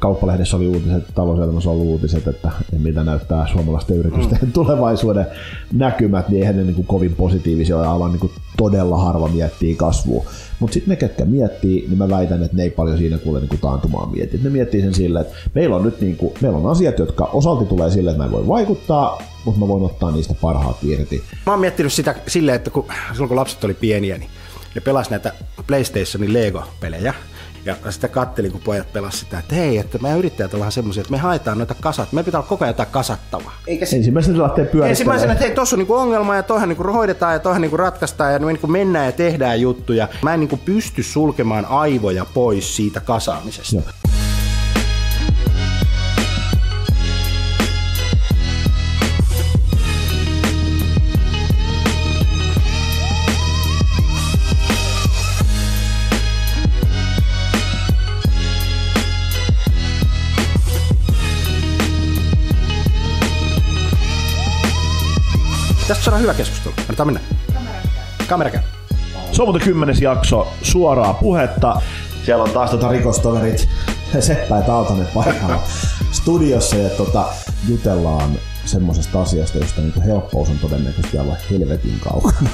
Kauppalehdessä 0.00 0.56
oli 0.56 0.66
uutiset, 0.66 1.04
talouselämässä 1.14 1.70
oli 1.70 1.80
uutiset, 1.80 2.28
että 2.28 2.50
mitä 2.78 3.04
näyttää 3.04 3.46
suomalaisten 3.46 3.96
yritysten 3.96 4.38
mm. 4.42 4.52
tulevaisuuden 4.52 5.26
näkymät, 5.72 6.28
niin 6.28 6.40
eihän 6.40 6.56
ne 6.56 6.62
niin 6.62 6.74
kuin 6.74 6.86
kovin 6.86 7.14
positiivisia 7.14 7.76
ole, 7.76 7.86
aivan 7.86 8.12
niin 8.12 8.20
kuin 8.20 8.32
todella 8.56 8.98
harva 8.98 9.28
miettii 9.28 9.74
kasvua. 9.74 10.24
Mutta 10.60 10.74
sitten 10.74 10.90
ne, 10.90 10.96
ketkä 10.96 11.24
miettii, 11.24 11.86
niin 11.88 11.98
mä 11.98 12.08
väitän, 12.08 12.42
että 12.42 12.56
ne 12.56 12.62
ei 12.62 12.70
paljon 12.70 12.98
siinä 12.98 13.18
kuule 13.18 13.40
niin 13.40 13.48
kuin 13.48 13.60
taantumaan 13.60 14.10
miettiä. 14.10 14.40
Ne 14.42 14.50
miettii 14.50 14.80
sen 14.80 14.94
silleen, 14.94 15.24
että 15.26 15.36
meillä 15.54 15.76
on 15.76 15.84
nyt 15.84 16.00
niin 16.00 16.16
kuin, 16.16 16.34
meillä 16.40 16.58
on 16.58 16.66
asiat, 16.66 16.98
jotka 16.98 17.24
osalti 17.24 17.64
tulee 17.64 17.90
sille, 17.90 18.10
että 18.10 18.22
mä 18.22 18.26
en 18.26 18.32
voi 18.32 18.48
vaikuttaa, 18.48 19.22
mutta 19.44 19.60
mä 19.60 19.68
voin 19.68 19.82
ottaa 19.82 20.10
niistä 20.10 20.34
parhaat 20.40 20.76
irti. 20.84 21.22
Mä 21.46 21.52
oon 21.52 21.60
miettinyt 21.60 21.92
sitä 21.92 22.14
silleen, 22.26 22.56
että 22.56 22.70
kun, 22.70 22.84
silloin 23.12 23.28
kun 23.28 23.36
lapset 23.36 23.64
oli 23.64 23.74
pieniä, 23.74 24.18
niin 24.18 24.30
ne 24.74 24.80
pelasi 24.80 25.10
näitä 25.10 25.32
PlayStationin 25.66 26.32
Lego-pelejä. 26.32 27.14
Ja 27.66 27.76
sitten 27.90 28.10
kattelin, 28.10 28.52
kun 28.52 28.60
pojat 28.60 28.92
pelasivat 28.92 29.20
sitä, 29.24 29.38
että 29.38 29.54
hei, 29.54 29.78
että 29.78 29.98
meidän 29.98 30.18
yrittäjät 30.18 30.54
ollaan 30.54 30.72
semmoisia, 30.72 31.00
että 31.00 31.10
me 31.10 31.18
haetaan 31.18 31.58
noita 31.58 31.74
kasat. 31.80 32.12
Me 32.12 32.22
pitää 32.22 32.40
olla 32.40 32.48
koko 32.48 32.64
ajan 32.64 32.70
jotain 32.70 32.88
kasattavaa. 32.90 33.54
Eikä 33.66 33.86
se... 33.86 33.96
Ensimmäisenä 33.96 34.42
lähtee 34.42 34.64
pyörittämään. 34.64 34.90
Ensimmäisenä, 34.90 35.32
että 35.32 35.44
hei, 35.44 35.54
tuossa 35.54 35.76
on 35.76 35.78
niinku 35.78 35.94
ongelma 35.94 36.36
ja 36.36 36.42
toihan 36.42 36.68
niinku 36.68 36.92
hoidetaan 36.92 37.32
ja 37.32 37.38
toihan 37.38 37.62
niinku 37.62 37.76
ratkaistaan 37.76 38.32
ja 38.32 38.38
niinku 38.38 38.66
mennään 38.66 39.06
ja 39.06 39.12
tehdään 39.12 39.60
juttuja. 39.60 40.08
Mä 40.22 40.34
en 40.34 40.40
niinku 40.40 40.56
pysty 40.56 41.02
sulkemaan 41.02 41.64
aivoja 41.64 42.26
pois 42.34 42.76
siitä 42.76 43.00
kasaamisesta. 43.00 43.76
Joo. 43.76 43.84
Saadaan 66.16 66.34
hyvä 66.34 66.44
keskustelu. 66.44 66.74
Annetaan 66.78 67.06
mennä. 67.06 67.20
Kamera 68.28 68.50
käy. 68.50 68.62
Se 69.32 69.42
on 69.42 69.48
muuten 69.48 69.62
kymmenes 69.62 70.00
jakso 70.00 70.48
suoraa 70.62 71.14
puhetta. 71.14 71.80
Siellä 72.24 72.44
on 72.44 72.50
taas 72.50 72.70
tota 72.70 72.88
rikostoverit 72.88 73.68
Seppä 74.20 74.56
ja 74.56 74.62
Tautanen 74.62 75.06
paikalla 75.14 75.62
studiossa 76.12 76.76
ja 76.76 76.90
tota, 76.90 77.24
jutellaan 77.68 78.30
semmoisesta 78.64 79.22
asiasta, 79.22 79.58
josta 79.58 79.80
niinku 79.80 80.00
helppous 80.00 80.48
on 80.48 80.58
todennäköisesti 80.58 81.18
olla 81.18 81.36
helvetin 81.50 82.00
kaukana. 82.00 82.50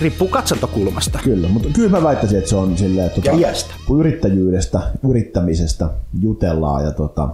Riippuu 0.00 0.28
katsantokulmasta. 0.28 1.18
Kyllä, 1.24 1.48
mutta 1.48 1.68
kyllä 1.74 1.90
mä 1.90 2.02
väittäisin, 2.02 2.38
että 2.38 2.50
se 2.50 2.56
on 2.56 2.78
silleen, 2.78 3.06
että 3.06 3.20
kun 3.86 4.00
yrittäjyydestä, 4.00 4.80
yrittämisestä 5.08 5.90
jutellaan 6.20 6.84
ja 6.84 6.90
tota, 6.90 7.28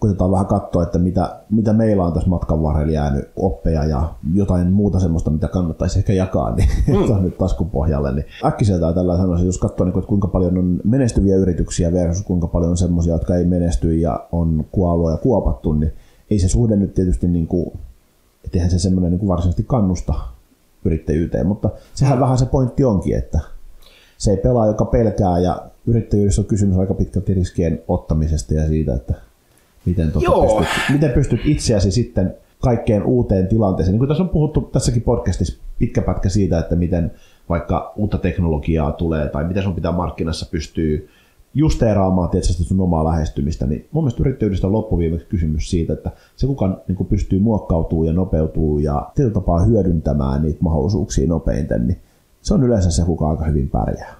koitetaan 0.00 0.30
vähän 0.30 0.46
katsoa, 0.46 0.82
että 0.82 0.98
mitä, 0.98 1.36
mitä 1.50 1.72
meillä 1.72 2.04
on 2.04 2.12
tässä 2.12 2.28
matkan 2.28 2.62
varrella 2.62 2.92
jäänyt 2.92 3.30
oppeja 3.36 3.84
ja 3.84 4.14
jotain 4.34 4.72
muuta 4.72 5.00
semmoista, 5.00 5.30
mitä 5.30 5.48
kannattaisi 5.48 5.98
ehkä 5.98 6.12
jakaa, 6.12 6.54
niin 6.54 6.68
mm. 7.16 7.22
nyt 7.22 7.38
taskun 7.38 7.70
pohjalle. 7.70 8.14
Niin 8.14 8.24
äkkiseltään 8.44 8.94
tällä 8.94 9.16
sanoisin, 9.16 9.46
jos 9.46 9.58
katsoo, 9.58 9.86
niin, 9.86 9.98
että 9.98 10.08
kuinka 10.08 10.28
paljon 10.28 10.58
on 10.58 10.80
menestyviä 10.84 11.36
yrityksiä 11.36 11.92
versus 11.92 12.24
kuinka 12.24 12.46
paljon 12.46 12.70
on 12.70 12.76
semmoisia, 12.76 13.12
jotka 13.12 13.36
ei 13.36 13.44
menesty 13.44 13.96
ja 13.96 14.26
on 14.32 14.64
kuollut 14.72 15.10
ja 15.10 15.16
kuopattu, 15.16 15.72
niin 15.72 15.92
ei 16.30 16.38
se 16.38 16.48
suhde 16.48 16.76
nyt 16.76 16.94
tietysti, 16.94 17.28
niin 17.28 17.46
kuin, 17.46 17.68
että 18.44 18.58
eihän 18.58 18.70
se 18.70 18.78
semmoinen 18.78 19.10
niin 19.10 19.28
varsinaisesti 19.28 19.64
kannusta 19.68 20.14
yrittäjyyteen, 20.84 21.46
mutta 21.46 21.70
sehän 21.94 22.18
mm. 22.18 22.20
vähän 22.20 22.38
se 22.38 22.46
pointti 22.46 22.84
onkin, 22.84 23.16
että 23.16 23.40
se 24.18 24.30
ei 24.30 24.36
pelaa, 24.36 24.66
joka 24.66 24.84
pelkää 24.84 25.38
ja 25.38 25.62
yrittäjyydessä 25.86 26.40
on 26.40 26.46
kysymys 26.46 26.78
aika 26.78 26.94
pitkälti 26.94 27.34
riskien 27.34 27.82
ottamisesta 27.88 28.54
ja 28.54 28.66
siitä, 28.66 28.94
että 28.94 29.14
miten, 29.84 30.12
tuota 30.12 30.58
pystyt, 30.58 30.82
miten 30.92 31.10
pystyt 31.10 31.40
itseäsi 31.44 31.90
sitten 31.90 32.34
kaikkeen 32.62 33.02
uuteen 33.02 33.48
tilanteeseen. 33.48 33.92
Niin 33.92 33.98
kuin 33.98 34.08
tässä 34.08 34.22
on 34.22 34.28
puhuttu 34.28 34.60
tässäkin 34.60 35.02
podcastissa 35.02 35.62
pitkä 35.78 36.02
pätkä 36.02 36.28
siitä, 36.28 36.58
että 36.58 36.76
miten 36.76 37.12
vaikka 37.48 37.92
uutta 37.96 38.18
teknologiaa 38.18 38.92
tulee 38.92 39.28
tai 39.28 39.44
miten 39.44 39.62
sun 39.62 39.74
pitää 39.74 39.92
markkinassa 39.92 40.46
pystyy 40.50 41.08
justeeraamaan 41.54 42.30
tietysti 42.30 42.64
sun 42.64 42.80
omaa 42.80 43.04
lähestymistä, 43.04 43.66
niin 43.66 43.88
mun 43.92 44.04
mielestä 44.04 44.22
yrittäjyydestä 44.22 44.66
on 44.66 44.72
loppuviimeksi 44.72 45.26
kysymys 45.26 45.70
siitä, 45.70 45.92
että 45.92 46.10
se 46.36 46.46
kuka 46.46 46.82
niin 46.88 47.06
pystyy 47.06 47.38
muokkautuu 47.38 48.04
ja 48.04 48.12
nopeutuu 48.12 48.78
ja 48.78 49.10
tietyllä 49.14 49.34
tapaa 49.34 49.64
hyödyntämään 49.64 50.42
niitä 50.42 50.58
mahdollisuuksia 50.60 51.28
nopeiten, 51.28 51.86
niin 51.86 51.98
se 52.42 52.54
on 52.54 52.64
yleensä 52.64 52.90
se, 52.90 53.02
kuka 53.02 53.30
aika 53.30 53.44
hyvin 53.44 53.68
pärjää. 53.68 54.19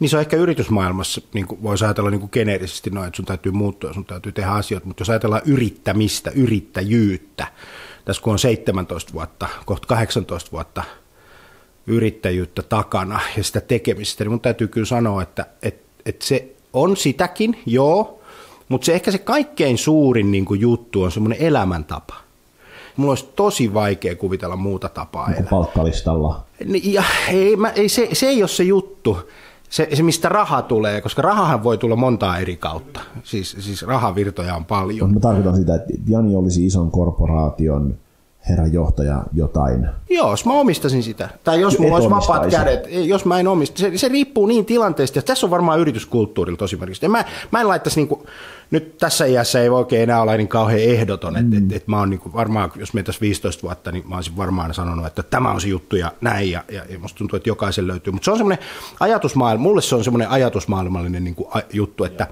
Niin 0.00 0.10
se 0.10 0.16
on 0.16 0.20
ehkä 0.20 0.36
yritysmaailmassa, 0.36 1.20
niin 1.34 1.46
kuin 1.46 1.62
voisi 1.62 1.84
ajatella 1.84 2.10
niin 2.10 2.20
kuin 2.20 2.30
geneerisesti 2.32 2.90
noin, 2.90 3.06
että 3.06 3.16
sun 3.16 3.26
täytyy 3.26 3.52
muuttua, 3.52 3.92
sun 3.92 4.04
täytyy 4.04 4.32
tehdä 4.32 4.50
asioita, 4.50 4.86
mutta 4.86 5.00
jos 5.00 5.10
ajatellaan 5.10 5.42
yrittämistä, 5.46 6.30
yrittäjyyttä, 6.30 7.46
tässä 8.04 8.22
kun 8.22 8.32
on 8.32 8.38
17 8.38 9.12
vuotta, 9.12 9.48
kohta 9.64 9.86
18 9.86 10.52
vuotta 10.52 10.82
yrittäjyyttä 11.86 12.62
takana 12.62 13.20
ja 13.36 13.44
sitä 13.44 13.60
tekemistä, 13.60 14.24
niin 14.24 14.30
mun 14.30 14.40
täytyy 14.40 14.68
kyllä 14.68 14.86
sanoa, 14.86 15.22
että, 15.22 15.46
että, 15.62 15.90
että 16.06 16.26
se 16.26 16.56
on 16.72 16.96
sitäkin, 16.96 17.58
joo, 17.66 18.20
mutta 18.68 18.84
se 18.84 18.94
ehkä 18.94 19.10
se 19.10 19.18
kaikkein 19.18 19.78
suurin 19.78 20.30
niin 20.30 20.44
kuin 20.44 20.60
juttu 20.60 21.02
on 21.02 21.12
semmoinen 21.12 21.42
elämäntapa. 21.42 22.14
Mulla 22.96 23.10
olisi 23.10 23.28
tosi 23.36 23.74
vaikea 23.74 24.16
kuvitella 24.16 24.56
muuta 24.56 24.88
tapaa 24.88 25.28
niin 25.28 25.38
elää. 25.38 25.50
Palkkalistalla. 25.50 26.44
Ja, 26.82 27.04
ei, 27.28 27.56
mä, 27.56 27.68
ei, 27.68 27.88
se, 27.88 28.08
se 28.12 28.26
ei 28.26 28.42
ole 28.42 28.48
se 28.48 28.62
juttu 28.62 29.18
se, 29.70 29.88
se, 29.94 30.02
mistä 30.02 30.28
raha 30.28 30.62
tulee, 30.62 31.00
koska 31.00 31.22
rahahan 31.22 31.64
voi 31.64 31.78
tulla 31.78 31.96
montaa 31.96 32.38
eri 32.38 32.56
kautta. 32.56 33.00
Siis, 33.22 33.56
siis 33.58 33.82
rahavirtoja 33.82 34.56
on 34.56 34.64
paljon. 34.64 35.14
Mä 35.14 35.20
tarkoitan 35.20 35.56
sitä, 35.56 35.74
että 35.74 35.92
Jani 36.06 36.36
olisi 36.36 36.66
ison 36.66 36.90
korporaation 36.90 37.94
herran 38.48 38.72
johtaja 38.72 39.22
jotain. 39.32 39.86
Joo, 40.10 40.30
jos 40.30 40.46
mä 40.46 40.52
omistasin 40.52 41.02
sitä. 41.02 41.28
Tai 41.44 41.60
jos 41.60 41.78
mulla 41.78 41.94
olisi 41.94 42.10
vapaat 42.10 42.46
kädet, 42.46 42.86
jos 42.90 43.24
mä 43.24 43.40
en 43.40 43.48
omista. 43.48 43.80
Se, 43.80 43.98
se 43.98 44.08
riippuu 44.08 44.46
niin 44.46 44.64
tilanteesta. 44.64 45.18
Ja 45.18 45.22
tässä 45.22 45.46
on 45.46 45.50
varmaan 45.50 45.80
yrityskulttuurilla 45.80 46.56
tosi 46.56 46.76
merkitystä. 46.76 47.08
Mä, 47.08 47.24
mä 47.50 47.60
en 47.60 47.68
laittaisi 47.68 48.00
niinku, 48.00 48.26
nyt 48.70 48.98
tässä 48.98 49.24
iässä 49.24 49.62
ei 49.62 49.70
voi 49.70 49.78
oikein 49.78 50.02
enää 50.02 50.22
olla 50.22 50.36
niin 50.36 50.48
kauhean 50.48 50.80
ehdoton. 50.80 51.34
Mm. 51.34 51.38
Että 51.38 51.56
et, 51.56 51.82
et 51.82 51.88
mä 51.88 51.98
oon 51.98 52.10
niinku 52.10 52.32
varmaan, 52.32 52.72
jos 52.76 52.94
me 52.94 53.02
tässä 53.02 53.20
15 53.20 53.62
vuotta, 53.62 53.92
niin 53.92 54.08
mä 54.08 54.14
olisin 54.14 54.36
varmaan 54.36 54.74
sanonut, 54.74 55.06
että 55.06 55.22
tämä 55.22 55.50
on 55.50 55.60
se 55.60 55.68
juttu 55.68 55.96
ja 55.96 56.12
näin. 56.20 56.50
Ja, 56.50 56.64
ja, 56.72 56.84
ja 56.88 56.98
musta 56.98 57.18
tuntuu, 57.18 57.36
että 57.36 57.48
jokaisen 57.48 57.86
löytyy. 57.86 58.12
Mutta 58.12 58.24
se 58.24 58.30
on 58.30 58.36
semmoinen 58.36 58.64
ajatusmaailma, 59.00 59.62
mulle 59.62 59.82
se 59.82 59.94
on 59.94 60.04
semmoinen 60.04 60.28
ajatusmaailmallinen 60.28 61.24
niinku 61.24 61.50
juttu, 61.72 62.04
että 62.04 62.26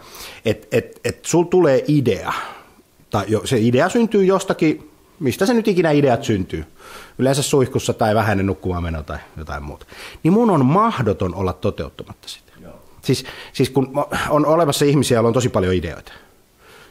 et, 0.45 0.69
et, 0.73 1.01
et 1.05 1.25
sul 1.25 1.45
tulee 1.45 1.85
idea. 1.89 2.33
Tai 3.11 3.25
jo, 3.29 3.43
se 3.45 3.59
idea 3.59 3.89
syntyy 3.89 4.25
jostakin 4.25 4.91
mistä 5.21 5.47
se 5.47 5.55
nyt 5.55 5.69
ikinä 5.69 5.91
ideat 5.91 6.25
syntyy, 6.25 6.65
yleensä 7.19 7.43
suihkussa 7.43 7.93
tai 7.93 8.15
vähäinen 8.15 8.47
nukkumaan 8.47 8.83
meno 8.83 9.03
tai 9.03 9.19
jotain 9.37 9.63
muuta, 9.63 9.87
niin 10.23 10.33
mun 10.33 10.51
on 10.51 10.67
mahdoton 10.67 11.35
olla 11.35 11.53
toteuttamatta 11.53 12.29
sitä. 12.29 12.49
Siis, 13.03 13.25
siis 13.53 13.71
kun 13.71 13.91
on 14.29 14.47
olemassa 14.47 14.85
ihmisiä, 14.85 15.17
joilla 15.17 15.29
on 15.29 15.35
tosi 15.35 15.49
paljon 15.49 15.75
ideoita, 15.75 16.13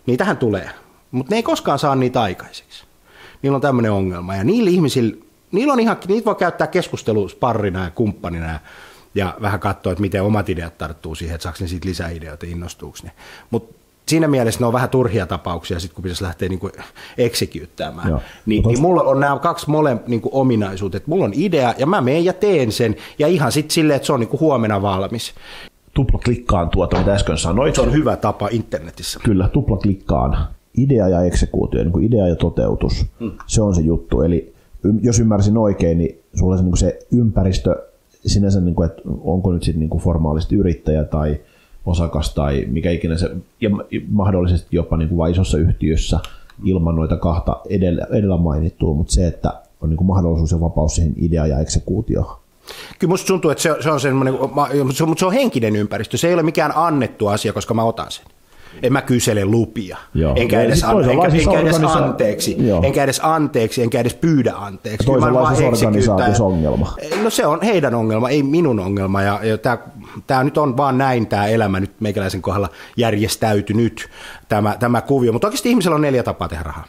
niitähän 0.08 0.38
tulee, 0.38 0.70
mutta 1.12 1.32
ne 1.32 1.36
ei 1.36 1.44
koskaan 1.44 1.80
saa 1.80 1.96
niitä 1.96 2.22
aikaiseksi. 2.22 2.84
Niillä 3.42 3.56
on 3.56 3.62
tämmöinen 3.62 3.92
ongelma 3.92 4.36
ja 4.36 4.44
niillä 4.44 4.70
ihmisillä, 4.70 5.16
niillä 5.52 5.74
on 5.74 5.80
ihan, 5.80 5.98
niitä 6.08 6.26
voi 6.26 6.36
käyttää 6.36 6.68
keskustelusparrina 6.68 7.84
ja 7.84 7.90
kumppanina 7.90 8.60
ja, 9.16 9.36
vähän 9.42 9.60
katsoa, 9.60 9.92
että 9.92 10.02
miten 10.02 10.24
omat 10.24 10.50
ideat 10.50 10.78
tarttuu 10.78 11.16
siihen, 11.16 11.36
että 11.36 11.44
saako 11.44 11.58
ne 11.62 11.68
siitä 11.68 11.88
lisää 11.88 12.10
ideoita, 12.10 12.46
innostuuko 12.46 12.98
ne. 13.04 13.12
Mutta 13.52 13.78
siinä 14.08 14.28
mielessä 14.28 14.60
ne 14.60 14.66
on 14.66 14.74
vähän 14.74 14.90
turhia 14.90 15.28
tapauksia, 15.28 15.80
sit 15.80 15.94
kun 15.94 16.04
pitäisi 16.04 16.24
lähteä 16.24 16.50
niin 16.50 16.60
eksikyyttämään. 17.18 18.22
Niin, 18.46 18.64
niin 18.64 18.82
mulla 18.82 19.04
on 19.04 19.20
nämä 19.20 19.40
kaksi 19.40 19.70
mole 19.70 19.98
niin 20.08 20.22
ominaisuutta, 20.32 20.98
että 20.98 21.10
mulla 21.10 21.26
on 21.26 21.34
idea 21.36 21.74
ja 21.78 21.86
mä 21.86 22.02
menen 22.02 22.26
ja 22.26 22.34
teen 22.34 22.72
sen 22.72 22.96
ja 23.20 23.28
ihan 23.28 23.52
sitten 23.52 23.72
silleen, 23.74 23.96
että 23.96 24.06
se 24.06 24.14
on 24.14 24.20
niin 24.20 24.40
huomenna 24.40 24.82
valmis. 24.82 25.34
Tuplaklikkaan 25.98 26.70
tuota, 26.70 26.98
mitä 26.98 27.14
äsken 27.14 27.38
sanoit. 27.38 27.76
Se 27.76 27.82
on 27.82 27.94
hyvä 27.94 28.16
tapa 28.16 28.48
internetissä. 28.52 29.20
Kyllä, 29.24 29.50
tuplaklikkaan. 29.50 30.38
Idea 30.78 31.10
ja 31.10 31.22
eksekuutio, 31.22 31.84
niin 31.84 31.92
kuin 31.92 32.06
idea 32.06 32.28
ja 32.28 32.36
toteutus, 32.36 33.06
hmm. 33.20 33.32
se 33.48 33.62
on 33.62 33.76
se 33.76 33.82
juttu. 33.82 34.22
Eli 34.22 34.54
jos 35.02 35.20
ymmärsin 35.20 35.58
oikein, 35.58 35.98
niin 35.98 36.20
sulla 36.34 36.54
on 36.54 36.58
se, 36.58 36.64
niin 36.64 36.78
se 36.78 37.00
ympäristö 37.12 37.84
sinänsä, 38.26 38.62
niin 38.62 38.76
kuin, 38.76 38.90
että 38.90 39.02
onko 39.22 39.52
nyt 39.52 39.64
sitten 39.64 39.80
niin 39.80 40.00
formaalisti 40.00 40.56
yrittäjä 40.56 41.04
tai 41.04 41.40
osakas 41.86 42.34
tai 42.34 42.66
mikä 42.70 42.92
ikinä 42.92 43.18
se, 43.18 43.30
ja 43.62 43.70
mahdollisesti 44.10 44.68
jopa 44.72 44.98
niin 44.98 45.10
kuin 45.10 45.18
vain 45.18 45.32
isossa 45.32 45.58
yhtiössä 45.58 46.20
ilman 46.66 46.96
noita 46.96 47.18
kahta 47.18 47.62
edellä, 47.70 48.08
edellä 48.12 48.38
mainittua, 48.38 48.94
mutta 48.94 49.14
se, 49.14 49.28
että 49.28 49.54
on 49.82 49.90
niin 49.90 49.98
kuin 49.98 50.08
mahdollisuus 50.08 50.52
ja 50.52 50.60
vapaus 50.60 50.96
siihen 50.96 51.14
idea- 51.18 51.48
ja 51.48 51.60
eksekuutioon. 51.60 52.38
Kyllä 53.00 53.12
musta 53.12 53.28
tuntuu, 53.28 53.52
että 53.52 53.62
se, 53.62 53.76
se 53.80 53.92
on 53.92 54.00
semmoinen, 54.00 54.34
mutta 54.88 55.20
se 55.20 55.26
on 55.26 55.34
henkinen 55.34 55.76
ympäristö. 55.76 56.18
Se 56.18 56.28
ei 56.28 56.34
ole 56.34 56.44
mikään 56.44 56.72
annettu 56.76 57.28
asia, 57.28 57.54
koska 57.54 57.74
mä 57.74 57.84
otan 57.84 58.12
sen. 58.12 58.26
En 58.84 58.94
mä 58.94 59.02
kysele 59.02 59.46
lupia. 59.46 59.98
Joo. 60.14 60.34
Enkä, 60.36 60.62
edes, 60.62 60.84
an, 60.84 61.10
enkä, 61.10 61.28
enkä 61.28 61.60
edes 61.60 61.84
anteeksi. 61.84 62.56
Joo. 62.68 62.84
Enkä 62.84 63.04
edes 63.04 63.20
anteeksi, 63.24 63.84
enkä 63.84 64.00
edes 64.00 64.14
pyydä 64.14 64.54
anteeksi. 64.56 65.06
Toisenlaisessa 65.06 65.68
organisaatiossa 65.68 66.44
ongelma. 66.44 66.96
No 67.24 67.30
se 67.30 67.46
on 67.46 67.62
heidän 67.62 67.96
ongelma, 67.96 68.30
ei 68.30 68.44
minun 68.44 68.80
ongelma. 68.80 69.22
Ja, 69.22 69.40
ja 69.44 69.58
tämä, 69.58 69.78
tämä 70.28 70.44
nyt 70.44 70.58
on 70.58 70.78
vaan 70.78 70.98
näin 70.98 71.28
tämä 71.28 71.48
elämä 71.48 71.80
nyt 71.80 71.92
meikäläisen 72.00 72.42
kohdalla 72.42 72.70
järjestäytynyt 72.98 74.10
tämä, 74.50 74.76
tämä 74.80 75.02
kuvio. 75.02 75.32
Mutta 75.34 75.48
oikeasti 75.48 75.70
ihmisellä 75.70 75.96
on 75.96 76.02
neljä 76.02 76.24
tapaa 76.24 76.48
tehdä 76.48 76.64
rahaa, 76.64 76.86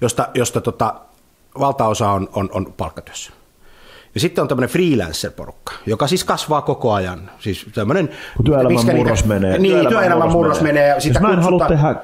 josta, 0.00 0.28
josta 0.34 0.60
tota, 0.60 0.94
valtaosa 1.60 2.10
on, 2.10 2.28
on, 2.32 2.48
on 2.52 2.74
palkkatyössä. 2.76 3.32
Ja 4.14 4.20
sitten 4.20 4.42
on 4.42 4.48
tämmöinen 4.48 4.70
freelancer-porukka, 4.70 5.72
joka 5.86 6.06
siis 6.06 6.24
kasvaa 6.24 6.62
koko 6.62 6.92
ajan. 6.92 7.30
Siis 7.38 7.66
tämmöinen, 7.74 8.08
kun 8.36 8.44
työelämän 8.44 8.96
murros 8.96 9.24
niitä, 9.24 9.34
menee. 9.34 9.58
Niin, 9.58 9.60
työelämän, 9.72 9.92
työelämän 9.92 10.32
murros 10.32 10.60
menee. 10.60 10.72
menee 10.82 10.94
ja 10.94 11.00
sitä 11.00 11.20
mä 11.20 11.32
en 11.32 11.38
halua 11.38 11.66
tehdä 11.66 11.96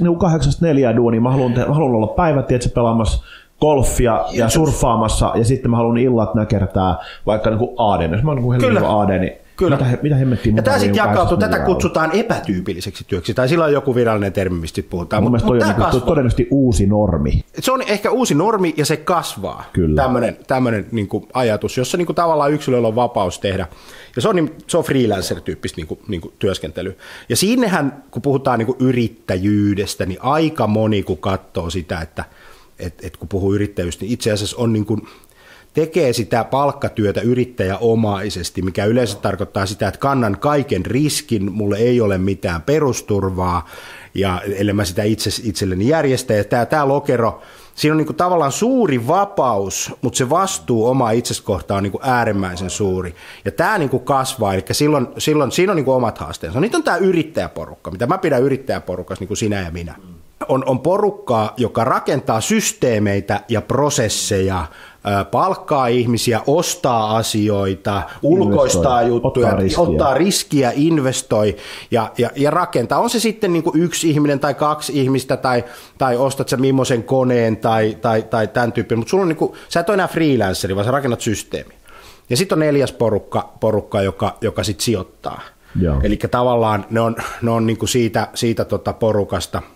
niin 0.00 0.18
kahdeksasta 0.18 0.66
neljää 0.66 0.96
duunia, 0.96 1.20
mä 1.20 1.30
haluan, 1.30 1.54
te, 1.54 1.64
mä 1.64 1.74
haluan 1.74 1.94
olla 1.94 2.06
päivät, 2.06 2.46
tietysti 2.46 2.72
pelaamassa 2.74 3.24
golfia 3.60 4.24
ja 4.32 4.48
surffaamassa, 4.48 5.32
ja 5.34 5.44
sitten 5.44 5.70
mä 5.70 5.76
haluan 5.76 5.98
illat 5.98 6.34
näkertää 6.34 6.96
vaikka 7.26 7.50
niin 7.50 7.58
kuin 7.58 7.70
Aaden. 7.78 8.12
Jos 8.12 8.22
mä 8.22 8.30
oon 8.30 8.36
niin 8.36 8.72
kuin 8.72 8.84
Aaden, 8.84 9.20
niin 9.20 9.32
Kyllä. 9.56 9.76
Mitä, 9.76 9.98
mitä 10.02 10.16
hemmettiin 10.16 10.56
Ja 10.56 10.62
tämä 10.62 10.78
sitten 10.78 10.96
jakautuu, 10.96 11.36
tätä 11.36 11.58
kutsutaan 11.58 12.10
epätyypilliseksi 12.12 13.04
työksi, 13.08 13.34
tai 13.34 13.48
sillä 13.48 13.64
on 13.64 13.72
joku 13.72 13.94
virallinen 13.94 14.32
termi, 14.32 14.58
mistä 14.58 14.82
puhutaan. 14.90 15.22
Mun 15.22 15.32
mutta, 15.32 15.46
mielestä 15.46 15.66
toi 15.66 15.86
on 15.86 15.92
niin 15.92 16.02
todennäköisesti 16.02 16.48
uusi 16.50 16.86
normi. 16.86 17.44
Se 17.58 17.72
on 17.72 17.82
ehkä 17.82 18.10
uusi 18.10 18.34
normi, 18.34 18.74
ja 18.76 18.86
se 18.86 18.96
kasvaa. 18.96 19.64
Kyllä. 19.72 20.02
Tämmöinen, 20.02 20.38
tämmöinen 20.46 20.86
niin 20.92 21.08
kuin 21.08 21.26
ajatus, 21.32 21.76
jossa 21.76 21.96
niin 21.96 22.06
kuin 22.06 22.16
tavallaan 22.16 22.52
yksilöllä 22.52 22.88
on 22.88 22.94
vapaus 22.94 23.38
tehdä. 23.38 23.66
Ja 24.16 24.22
se 24.22 24.28
on, 24.28 24.36
niin, 24.36 24.54
se 24.66 24.78
on 24.78 24.84
freelancer-tyyppistä 24.84 25.76
niin 25.76 25.86
kuin, 25.86 26.00
niin 26.08 26.20
kuin 26.20 26.34
työskentelyä. 26.38 26.92
Ja 27.28 27.36
siinnehän, 27.36 28.04
kun 28.10 28.22
puhutaan 28.22 28.58
niin 28.58 28.66
kuin 28.66 28.78
yrittäjyydestä, 28.80 30.06
niin 30.06 30.22
aika 30.22 30.66
moni, 30.66 31.02
kun 31.02 31.18
katsoo 31.18 31.70
sitä, 31.70 32.00
että 32.00 32.24
et, 32.78 32.94
et 33.02 33.16
kun 33.16 33.28
puhuu 33.28 33.54
yrittäjyydestä, 33.54 34.04
niin 34.04 34.12
itse 34.12 34.32
asiassa 34.32 34.56
on 34.56 34.72
niin 34.72 34.86
kuin, 34.86 35.02
tekee 35.76 36.12
sitä 36.12 36.44
palkkatyötä 36.44 37.20
yrittäjäomaisesti, 37.20 38.62
mikä 38.62 38.84
yleensä 38.84 39.18
tarkoittaa 39.18 39.66
sitä, 39.66 39.88
että 39.88 40.00
kannan 40.00 40.36
kaiken 40.40 40.86
riskin, 40.86 41.52
mulle 41.52 41.76
ei 41.76 42.00
ole 42.00 42.18
mitään 42.18 42.62
perusturvaa, 42.62 43.68
ja 44.14 44.42
ellei 44.56 44.72
mä 44.72 44.84
sitä 44.84 45.02
itse, 45.02 45.30
itselleni 45.44 45.88
järjestä. 45.88 46.34
Ja 46.34 46.44
tämä, 46.44 46.66
tämä 46.66 46.88
lokero, 46.88 47.42
siinä 47.74 47.92
on 47.92 47.96
niin 47.96 48.06
kuin 48.06 48.16
tavallaan 48.16 48.52
suuri 48.52 49.06
vapaus, 49.06 49.92
mutta 50.02 50.16
se 50.16 50.30
vastuu 50.30 50.86
oma 50.86 51.10
itseskohta 51.10 51.76
on 51.76 51.82
niin 51.82 51.92
kuin 51.92 52.04
äärimmäisen 52.04 52.70
suuri. 52.70 53.14
Ja 53.44 53.50
tämä 53.50 53.78
niin 53.78 53.90
kuin 53.90 54.04
kasvaa, 54.04 54.54
eli 54.54 54.64
silloin, 54.72 55.08
silloin 55.18 55.52
siinä 55.52 55.72
on 55.72 55.76
niin 55.76 55.84
kuin 55.84 55.96
omat 55.96 56.18
haasteensa. 56.18 56.60
Nyt 56.60 56.74
on 56.74 56.82
tämä 56.82 56.96
yrittäjäporukka, 56.96 57.90
mitä 57.90 58.06
mä 58.06 58.18
pidän 58.18 58.42
yrittäjäporukassa, 58.42 59.22
niin 59.22 59.28
kuin 59.28 59.38
sinä 59.38 59.60
ja 59.60 59.70
minä. 59.70 59.94
On, 60.48 60.64
on 60.66 60.80
porukkaa, 60.80 61.54
joka 61.56 61.84
rakentaa 61.84 62.40
systeemeitä 62.40 63.40
ja 63.48 63.62
prosesseja 63.62 64.66
palkkaa 65.30 65.86
ihmisiä, 65.86 66.40
ostaa 66.46 67.16
asioita, 67.16 68.02
ulkoistaa 68.22 69.00
investoi, 69.00 69.24
juttuja, 69.24 69.46
ottaa 69.46 69.60
riskiä, 69.60 69.82
ottaa 69.82 70.14
riskiä 70.14 70.72
investoi 70.74 71.56
ja, 71.90 72.12
ja, 72.18 72.30
ja 72.36 72.50
rakentaa. 72.50 72.98
On 72.98 73.10
se 73.10 73.20
sitten 73.20 73.52
niin 73.52 73.62
kuin 73.62 73.82
yksi 73.82 74.10
ihminen 74.10 74.40
tai 74.40 74.54
kaksi 74.54 75.00
ihmistä 75.00 75.36
tai, 75.36 75.64
tai 75.98 76.16
ostat 76.16 76.48
sä 76.48 76.56
millaisen 76.56 77.04
koneen 77.04 77.56
tai, 77.56 77.96
tai, 78.00 78.22
tai 78.22 78.48
tämän 78.48 78.72
tyyppinen, 78.72 78.98
mutta 78.98 79.10
sulla 79.10 79.22
on 79.22 79.28
niin 79.28 79.36
kuin, 79.36 79.52
sä 79.68 79.80
et 79.80 79.88
ole 79.88 79.94
enää 79.94 80.08
freelanceri, 80.08 80.76
vaan 80.76 80.84
sä 80.84 80.90
rakennat 80.90 81.20
systeemi. 81.20 81.74
Ja 82.30 82.36
sitten 82.36 82.56
on 82.56 82.60
neljäs 82.60 82.92
porukka, 82.92 83.52
porukka 83.60 84.02
joka, 84.02 84.36
joka 84.40 84.64
sitten 84.64 84.84
sijoittaa. 84.84 85.40
Eli 86.02 86.16
tavallaan 86.16 86.86
ne 86.90 87.00
on, 87.00 87.16
ne 87.42 87.50
on 87.50 87.66
niin 87.66 87.76
kuin 87.78 87.88
siitä, 87.88 88.28
siitä 88.34 88.64
tota 88.64 88.92
porukasta– 88.92 89.62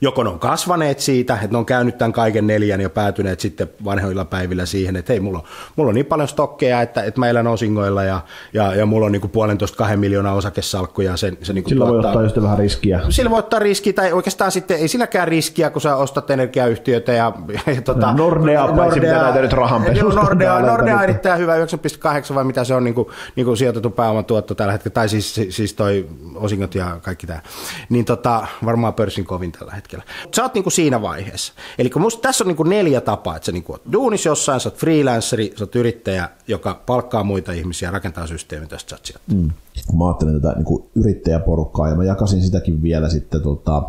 joko 0.00 0.22
ne 0.22 0.30
on 0.30 0.38
kasvaneet 0.38 1.00
siitä, 1.00 1.34
että 1.34 1.48
ne 1.50 1.58
on 1.58 1.66
käynyt 1.66 1.98
tämän 1.98 2.12
kaiken 2.12 2.46
neljän 2.46 2.80
ja 2.80 2.90
päätyneet 2.90 3.40
sitten 3.40 3.70
vanhoilla 3.84 4.24
päivillä 4.24 4.66
siihen, 4.66 4.96
että 4.96 5.12
hei, 5.12 5.20
mulla 5.20 5.38
on, 5.38 5.44
mulla 5.76 5.88
on 5.88 5.94
niin 5.94 6.06
paljon 6.06 6.28
stokkeja, 6.28 6.82
että, 6.82 7.02
että 7.02 7.20
mä 7.20 7.28
elän 7.28 7.46
osingoilla 7.46 8.04
ja, 8.04 8.20
ja, 8.52 8.74
ja 8.74 8.86
mulla 8.86 9.06
on 9.06 9.12
niin 9.12 9.20
kuin 9.20 9.30
puolentoista 9.30 9.76
kahden 9.76 9.98
miljoonaa 9.98 10.34
osakesalkkuja. 10.34 11.16
Se, 11.16 11.32
se 11.42 11.52
niin 11.52 11.64
kuin 11.64 11.70
Sillä 11.70 11.86
tuottaa, 11.86 12.02
voi 12.02 12.08
ottaa 12.08 12.22
just 12.22 12.42
vähän 12.42 12.58
riskiä. 12.58 13.00
Sillä 13.08 13.30
voi 13.30 13.38
ottaa 13.38 13.60
riskiä, 13.60 13.92
tai 13.92 14.12
oikeastaan 14.12 14.52
sitten 14.52 14.76
ei 14.76 14.88
silläkään 14.88 15.28
riskiä, 15.28 15.70
kun 15.70 15.82
sä 15.82 15.96
ostat 15.96 16.30
energiayhtiötä 16.30 17.12
ja, 17.12 17.32
ja 17.74 17.82
tota, 17.82 18.12
Nordea, 18.12 18.66
Nordea, 18.66 19.22
näitä 19.22 19.40
nyt 19.40 19.52
rahan 19.52 19.82
Nordea, 20.14 20.60
Nordea 20.60 20.96
on 20.96 21.02
erittäin 21.02 21.40
hyvä, 21.40 21.56
9,8 21.56 22.34
vai 22.34 22.44
mitä 22.44 22.64
se 22.64 22.74
on 22.74 22.84
niin 22.84 22.94
kuin, 22.94 23.08
niin 23.36 23.44
kuin 23.44 23.56
sijoitettu 23.56 23.90
pääoman 23.90 24.24
tuotto 24.24 24.54
tällä 24.54 24.72
hetkellä, 24.72 24.94
tai 24.94 25.08
siis, 25.08 25.40
siis 25.50 25.74
toi 25.74 26.08
osingot 26.34 26.74
ja 26.74 26.98
kaikki 27.02 27.26
tämä. 27.26 27.40
Niin 27.88 28.04
tota, 28.04 28.46
varmaan 28.64 28.94
pörssin 28.94 29.24
kovin 29.24 29.52
tällä 29.52 29.72
hetkellä 29.72 29.89
hetkellä. 29.96 30.30
Sä 30.36 30.42
oot 30.42 30.54
niinku 30.54 30.70
siinä 30.70 31.02
vaiheessa. 31.02 31.52
Eli 31.78 31.90
musta 31.98 32.22
tässä 32.22 32.44
on 32.44 32.48
niinku 32.48 32.62
neljä 32.62 33.00
tapaa, 33.00 33.36
että 33.36 33.46
sä 33.46 33.52
niinku 33.52 33.72
oot 33.72 33.82
duunis 33.92 34.26
jossain, 34.26 34.60
sä 34.60 34.68
oot 34.68 34.78
freelanceri, 34.78 35.52
sä 35.56 35.64
oot 35.64 35.76
yrittäjä, 35.76 36.28
joka 36.48 36.82
palkkaa 36.86 37.24
muita 37.24 37.52
ihmisiä 37.52 37.88
ja 37.88 37.92
rakentaa 37.92 38.26
systeemin 38.26 38.68
tästä 38.68 38.96
sä 39.04 39.14
mm. 39.34 39.50
Kun 39.86 39.98
mä 39.98 40.06
ajattelen 40.06 40.40
tätä 40.40 40.54
niinku 40.56 40.90
yrittäjäporukkaa 40.94 41.88
ja 41.88 41.94
mä 41.94 42.04
jakasin 42.04 42.42
sitäkin 42.42 42.82
vielä 42.82 43.08
sitten 43.08 43.42
tota, 43.42 43.82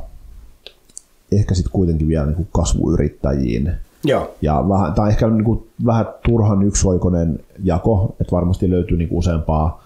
ehkä 1.31 1.53
sitten 1.53 1.71
kuitenkin 1.71 2.07
vielä 2.07 2.25
niinku 2.25 2.47
kasvuyrittäjiin. 2.51 3.71
Joo. 4.03 4.35
Ja 4.41 4.65
vähän, 4.69 4.93
tai 4.93 5.09
ehkä 5.09 5.27
niinku 5.27 5.67
vähän 5.85 6.05
turhan 6.25 6.63
yksioikoinen 6.63 7.39
jako, 7.63 8.15
että 8.21 8.31
varmasti 8.31 8.69
löytyy 8.69 8.97
niinku 8.97 9.17
useampaa 9.17 9.80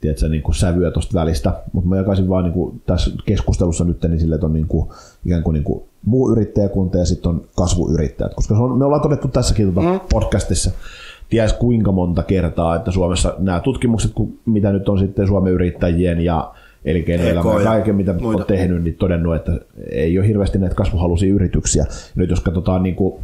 tiedätkö, 0.00 0.28
niin 0.28 0.42
kuin 0.42 0.54
sävyä 0.54 0.90
tuosta 0.90 1.20
välistä, 1.20 1.52
mutta 1.72 1.88
mä 1.88 1.96
jakaisin 1.96 2.28
vaan 2.28 2.44
niin 2.44 2.52
kuin 2.52 2.82
tässä 2.86 3.10
keskustelussa 3.26 3.84
nyt 3.84 4.02
niin 4.02 4.20
sille, 4.20 4.34
että 4.34 4.46
on 4.46 4.52
niin 4.52 4.68
kuin, 4.68 4.88
ikään 5.26 5.42
kuin, 5.42 5.54
niin 5.54 5.64
kuin 5.64 5.82
muu 6.04 6.30
yrittäjäkunta 6.30 6.98
ja 6.98 7.04
sitten 7.04 7.30
on 7.30 7.44
kasvuyrittäjät, 7.56 8.34
koska 8.34 8.54
se 8.54 8.60
on, 8.60 8.78
me 8.78 8.84
ollaan 8.84 9.02
todettu 9.02 9.28
tässäkin 9.28 9.72
tuota 9.72 9.92
mm. 9.92 10.00
podcastissa 10.10 10.70
ties 11.28 11.52
kuinka 11.52 11.92
monta 11.92 12.22
kertaa, 12.22 12.76
että 12.76 12.90
Suomessa 12.90 13.34
nämä 13.38 13.60
tutkimukset, 13.60 14.12
mitä 14.46 14.72
nyt 14.72 14.88
on 14.88 14.98
sitten 14.98 15.26
Suomen 15.26 15.52
yrittäjien 15.52 16.20
ja 16.20 16.54
elinkeinoelämän 16.84 17.58
ja 17.58 17.64
kaiken, 17.64 17.96
mitä 17.96 18.12
muita. 18.12 18.42
on 18.42 18.46
tehnyt, 18.46 18.82
niin 18.82 18.94
todennut, 18.94 19.34
että 19.34 19.52
ei 19.90 20.18
ole 20.18 20.28
hirveästi 20.28 20.58
näitä 20.58 20.74
kasvuhaluisia 20.74 21.34
yrityksiä. 21.34 21.86
Nyt 22.14 22.30
jos 22.30 22.40
katsotaan 22.40 22.82
niin 22.82 22.94
kuin 22.94 23.14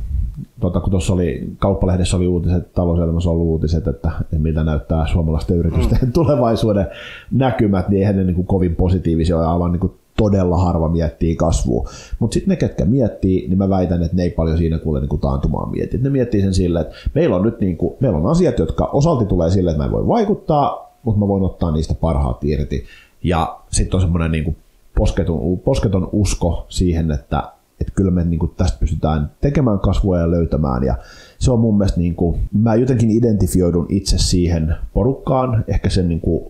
tota, 0.61 0.81
kun 0.81 0.91
tuossa 0.91 1.13
oli, 1.13 1.49
kauppalehdessä 1.59 2.17
oli 2.17 2.27
uutiset, 2.27 2.73
talouselämässä 2.73 3.31
ollut 3.31 3.47
uutiset, 3.47 3.87
että, 3.87 4.11
että 4.21 4.39
miltä 4.39 4.65
näyttää 4.65 5.07
suomalaisten 5.07 5.57
yritysten 5.57 5.99
mm. 6.03 6.13
tulevaisuuden 6.23 6.87
näkymät, 7.31 7.89
niin 7.89 8.01
eihän 8.01 8.17
ne 8.17 8.25
niin 8.25 8.35
kuin 8.35 8.47
kovin 8.47 8.77
positiivisia 8.77 9.37
ole, 9.37 9.47
aivan 9.47 9.73
niin 9.73 9.81
kuin 9.81 9.93
todella 10.17 10.59
harva 10.59 10.89
miettii 10.89 11.37
kasvua. 11.37 11.89
Mutta 12.19 12.35
sitten 12.35 12.51
ne, 12.51 12.57
ketkä 12.57 12.85
miettii, 12.85 13.49
niin 13.49 13.59
mä 13.59 13.69
väitän, 13.69 14.03
että 14.03 14.17
ne 14.17 14.23
ei 14.23 14.31
paljon 14.31 14.59
siinä 14.59 14.79
kuule 14.79 15.01
niin 15.01 15.09
kuin 15.09 15.21
taantumaan 15.21 15.71
miettiä. 15.71 16.01
Ne 16.03 16.11
miettii 16.11 16.41
sen 16.41 16.55
sille, 16.55 16.81
että 16.81 16.95
meillä 17.15 17.37
on 17.37 17.43
nyt 17.43 17.61
niin 17.61 17.77
kuin, 17.77 17.95
meillä 18.01 18.19
on 18.19 18.27
asiat, 18.27 18.59
jotka 18.59 18.85
osalti 18.93 19.27
tulee 19.27 19.51
sille, 19.51 19.71
että 19.71 19.83
mä 19.83 19.87
en 19.87 19.93
voi 19.93 20.07
vaikuttaa, 20.07 20.93
mutta 21.03 21.21
mä 21.21 21.29
voin 21.29 21.43
ottaa 21.43 21.71
niistä 21.71 21.95
parhaat 21.95 22.45
irti. 22.45 22.85
Ja 23.23 23.59
sitten 23.71 23.97
on 23.97 24.01
semmoinen 24.01 24.33
niin 24.33 24.57
posketon, 24.99 25.59
posketon 25.59 26.09
usko 26.13 26.67
siihen, 26.69 27.11
että 27.11 27.43
että 27.85 27.93
kyllä 27.97 28.11
me 28.11 28.25
niin 28.25 28.39
kuin 28.39 28.53
tästä 28.57 28.79
pystytään 28.79 29.31
tekemään 29.41 29.79
kasvua 29.79 30.19
ja 30.19 30.31
löytämään. 30.31 30.83
Ja 30.83 30.99
se 31.39 31.51
on 31.53 31.61
mun 31.61 31.79
mielestä, 31.79 32.01
niin 32.01 32.15
kuin, 32.15 32.41
mä 32.53 32.75
jotenkin 32.75 33.11
identifioidun 33.11 33.87
itse 33.89 34.19
siihen 34.19 34.75
porukkaan. 34.95 35.65
Ehkä 35.69 35.91
se 35.91 36.03
niin 36.03 36.21
kuin, 36.21 36.45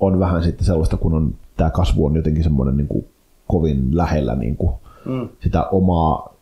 on 0.00 0.18
vähän 0.18 0.42
sitten 0.42 0.66
sellaista, 0.66 0.96
kun 0.96 1.14
on, 1.14 1.34
tämä 1.56 1.70
kasvu 1.70 2.06
on 2.06 2.16
jotenkin 2.16 2.44
semmoinen 2.44 2.76
niin 2.76 2.88
kuin, 2.88 3.04
kovin 3.48 3.96
lähellä 3.96 4.36
niin 4.36 4.56
kuin, 4.56 4.74
mm. 5.06 5.28
sitä 5.40 5.62
omaa 5.62 6.34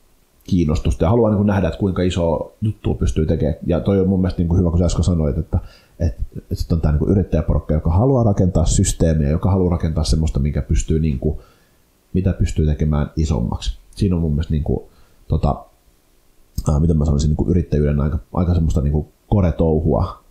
kiinnostusta 0.45 1.05
ja 1.05 1.11
haluan 1.11 1.31
niin 1.31 1.37
kuin 1.37 1.47
nähdä, 1.47 1.69
että 1.69 1.81
kuinka 1.81 2.03
iso 2.03 2.55
juttu 2.61 2.95
pystyy 2.95 3.27
tekemään. 3.27 3.57
Ja 3.67 3.81
toi 3.81 4.01
on 4.01 4.09
mun 4.09 4.21
mielestä 4.21 4.41
niin 4.41 4.49
kuin 4.49 4.59
hyvä, 4.59 4.71
kun 4.71 4.79
sä 4.79 4.85
äsken 4.85 5.05
sanoit, 5.05 5.39
että, 5.39 5.59
että, 6.01 6.23
että 6.39 6.55
sitten 6.55 6.77
on 6.77 6.81
tämä 6.81 6.93
niin 6.93 6.99
kuin 6.99 7.11
yrittäjäporukka, 7.11 7.75
joka 7.75 7.91
haluaa 7.91 8.25
rakentaa 8.25 8.67
systeemiä, 8.67 9.29
joka 9.29 9.51
haluaa 9.51 9.71
rakentaa 9.71 10.05
semmoista, 10.05 10.41
mikä 10.41 10.63
pystyy, 10.63 11.01
niin 11.01 11.19
kuin, 11.19 11.39
mitä 12.13 12.33
pystyy 12.33 12.67
tekemään 12.67 13.11
isommaksi 13.17 13.84
siinä 13.95 14.17
on 14.17 14.23
mun 14.23 14.33
mielestä 14.33 14.53
niin 14.53 14.65
kuin, 14.65 14.81
tota, 15.29 15.65
ää, 16.69 16.81
miten 16.81 16.97
mä 16.97 17.05
sanoisin, 17.05 17.29
niin 17.29 17.37
kuin 17.37 17.51
yrittäjyyden 17.51 18.01
aika, 18.01 18.19
aika 18.33 18.55
semmoista 18.55 18.81
niin 18.81 18.93
kuin 18.93 19.07
koretouhua. 19.29 20.24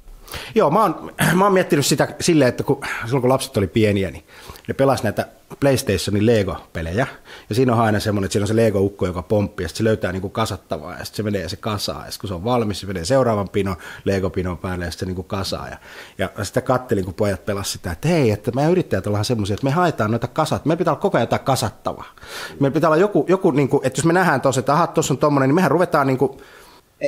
Joo, 0.56 0.70
mä 0.70 0.82
oon, 0.82 1.13
mä 1.38 1.44
oon 1.44 1.53
miettinyt 1.53 1.86
sitä 1.86 2.08
silleen, 2.20 2.50
että 2.50 2.63
kun, 2.63 2.82
silloin 3.06 3.22
kun 3.22 3.30
lapset 3.30 3.58
oli 3.58 3.68
pieniä, 3.68 4.12
niin 4.12 4.24
ne 4.68 4.74
pelas 4.74 5.03
näitä 5.03 5.27
PlayStationin 5.60 6.25
Lego-pelejä. 6.25 7.08
Ja 7.50 7.56
siinä 7.56 7.74
on 7.74 7.80
aina 7.80 8.00
semmoinen, 8.00 8.25
että 8.25 8.34
siinä 8.34 8.44
on 8.44 8.48
se 8.48 8.56
Lego-ukko, 8.56 9.06
joka 9.06 9.22
pomppii, 9.22 9.63
ja 9.63 9.70
se 9.70 9.84
löytää 9.84 10.12
niin 10.12 10.22
kuin 10.22 10.32
kasattavaa, 10.32 10.98
ja 10.98 11.06
sitten 11.06 11.18
se 11.18 11.24
menee 11.24 11.42
ja 11.42 11.50
se 11.50 11.56
kasaa. 11.56 12.06
Ja 12.06 12.12
kun 12.22 12.27
se 12.27 12.34
on 12.34 12.44
valmis, 12.44 12.80
se 12.80 12.88
menee 12.88 13.06
seuraavan 13.06 13.50
pinon, 13.50 13.75
Lego-pinon 14.06 14.58
päälle, 14.58 14.86
ja 14.86 14.92
sitten 14.92 15.06
se 15.06 15.10
niin 15.10 15.15
kuin 15.15 15.27
kasaa. 15.27 15.68
Ja, 15.70 15.77
ja 16.18 16.44
sitä 16.44 16.62
kattelin, 16.62 17.06
kun 17.06 17.13
pojat 17.13 17.46
pelas 17.46 17.72
sitä, 17.72 17.92
että 17.92 18.08
hei, 18.08 18.32
että 18.32 18.51
meidän 18.51 18.72
yrittäjät 18.72 19.08
ollaan 19.08 19.25
semmoisia, 19.25 19.53
että 19.53 19.65
me 19.65 19.72
haetaan 19.72 20.12
noita 20.12 20.27
kasat. 20.27 20.65
Meillä 20.65 20.77
pitää 20.80 20.94
olla 20.94 21.01
koko 21.01 21.18
ajan 21.18 21.24
jotain 21.24 21.46
kasattavaa. 21.46 22.15
Meillä 22.60 22.74
pitää 22.74 22.88
olla 22.88 22.98
joku, 22.98 23.25
joku 23.30 23.51
niin 23.51 23.70
kuin, 23.70 23.86
että 23.86 24.00
jos 24.00 24.06
me 24.06 24.13
nähdään 24.13 24.42
tuossa, 24.42 24.60
että 24.60 24.74
aha, 24.74 24.88
tuossa 24.88 25.13
on 25.13 25.18
tuommoinen, 25.18 25.50
niin 25.50 25.56
mehän 25.56 25.72
ruvetaan 25.72 26.08
niin 26.08 26.18
kuin, 26.18 26.32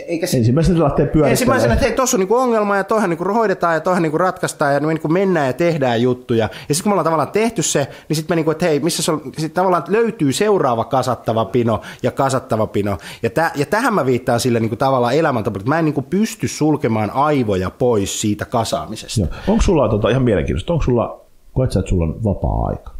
eikä 0.08 0.28
se, 0.28 0.38
ensimmäisenä 0.38 0.84
lähtee 0.84 1.06
pyörittämään. 1.06 1.32
Ensimmäisenä, 1.32 1.74
että 1.74 1.86
hei, 1.86 1.96
tuossa 1.96 2.18
on 2.18 2.20
niinku 2.20 2.36
ongelma 2.36 2.78
ja 2.78 2.84
tuohon 2.84 3.10
niinku 3.10 3.34
hoidetaan 3.34 3.74
ja 3.74 3.80
tuohon 3.80 4.02
niinku 4.02 4.18
ratkaistaan 4.18 4.74
ja 4.74 4.80
niinku 4.80 5.08
mennään 5.08 5.48
ja 5.48 5.54
tehdään 5.54 6.02
juttuja. 6.02 6.50
Ja 6.70 6.76
sitten 6.76 6.84
kun 6.84 6.90
me 6.90 6.94
ollaan 6.94 7.04
tavallaan 7.06 7.32
tehty 7.32 7.62
se, 7.62 7.88
niin 8.10 8.16
sitten 8.16 8.32
me 8.32 8.36
niinku, 8.36 8.52
että 8.52 8.66
hei, 8.66 8.80
missä 8.80 9.04
se 9.04 9.12
on, 9.12 9.22
sit 9.38 9.54
tavallaan 9.54 9.84
löytyy 9.88 10.34
seuraava 10.34 10.86
kasattava 10.86 11.46
pino 11.46 11.82
ja 12.04 12.12
kasattava 12.12 12.68
pino. 12.68 12.98
Ja, 13.24 13.30
tä, 13.30 13.52
ja 13.56 13.66
tähän 13.66 13.94
mä 13.94 14.06
viittaan 14.06 14.40
sille 14.40 14.60
niinku 14.60 14.76
tavallaan 14.76 15.16
elämäntapaan, 15.16 15.62
että 15.62 15.70
mä 15.70 15.80
en 15.80 15.86
niinku 15.86 16.02
pysty 16.02 16.48
sulkemaan 16.48 17.12
aivoja 17.12 17.70
pois 17.70 18.22
siitä 18.22 18.46
kasaamisesta. 18.46 19.20
Joo. 19.22 19.30
Onko 19.48 19.62
sulla, 19.62 19.90
tota, 19.90 20.10
ihan 20.10 20.24
mielenkiintoista, 20.24 20.74
onko 20.74 20.86
sulla, 20.86 21.22
koet 21.54 21.72
sä, 21.72 21.80
että 21.80 21.90
sulla 21.90 22.06
on 22.06 22.24
vapaa-aika? 22.24 22.92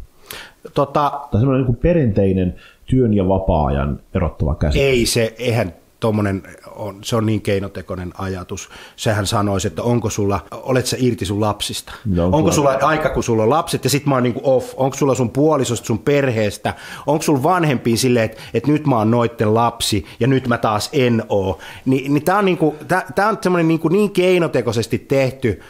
Tota, 0.74 1.20
tai 1.30 1.40
semmoinen 1.40 1.66
niin 1.66 1.76
perinteinen 1.76 2.54
työn 2.86 3.14
ja 3.14 3.28
vapaa-ajan 3.28 4.00
erottava 4.14 4.54
käsite. 4.54 4.84
Ei 4.84 5.06
se, 5.06 5.34
eihän 5.38 5.72
tommonen 6.06 6.42
on, 6.74 6.98
se 7.04 7.16
on 7.16 7.26
niin 7.26 7.40
keinotekoinen 7.40 8.12
ajatus. 8.18 8.68
Sehän 8.96 9.26
sanoisi, 9.26 9.68
että 9.68 9.82
onko 9.82 10.10
sulla, 10.10 10.40
olet 10.52 10.86
sä 10.86 10.96
irti 11.00 11.24
sun 11.24 11.40
lapsista? 11.40 11.92
No, 12.04 12.28
onko 12.32 12.52
sulla 12.52 12.70
aika, 12.82 13.08
kun 13.08 13.22
sulla 13.22 13.42
on 13.42 13.50
lapset 13.50 13.84
ja 13.84 13.90
sit 13.90 14.06
mä 14.06 14.14
oon 14.14 14.22
niin 14.22 14.40
off? 14.42 14.74
Onko 14.76 14.96
sulla 14.96 15.14
sun 15.14 15.30
puolisosta, 15.30 15.86
sun 15.86 15.98
perheestä? 15.98 16.74
Onko 17.06 17.22
sulla 17.22 17.42
vanhempi 17.42 17.96
silleen, 17.96 18.24
että, 18.24 18.42
että 18.54 18.70
nyt 18.70 18.86
mä 18.86 18.98
oon 18.98 19.10
noitten 19.10 19.54
lapsi 19.54 20.06
ja 20.20 20.26
nyt 20.26 20.48
mä 20.48 20.58
taas 20.58 20.88
en 20.92 21.22
oo? 21.28 21.58
Ni, 21.84 22.08
niin 22.08 22.24
tää 22.24 22.38
on, 22.38 22.44
niin 22.44 22.58
kuin, 22.58 22.76
tää, 22.88 23.06
tää 23.14 23.28
on 23.28 23.38
semmoinen 23.42 23.68
niin, 23.68 23.80
niin 23.90 24.10
keinotekoisesti 24.10 24.98
tehty 24.98 25.60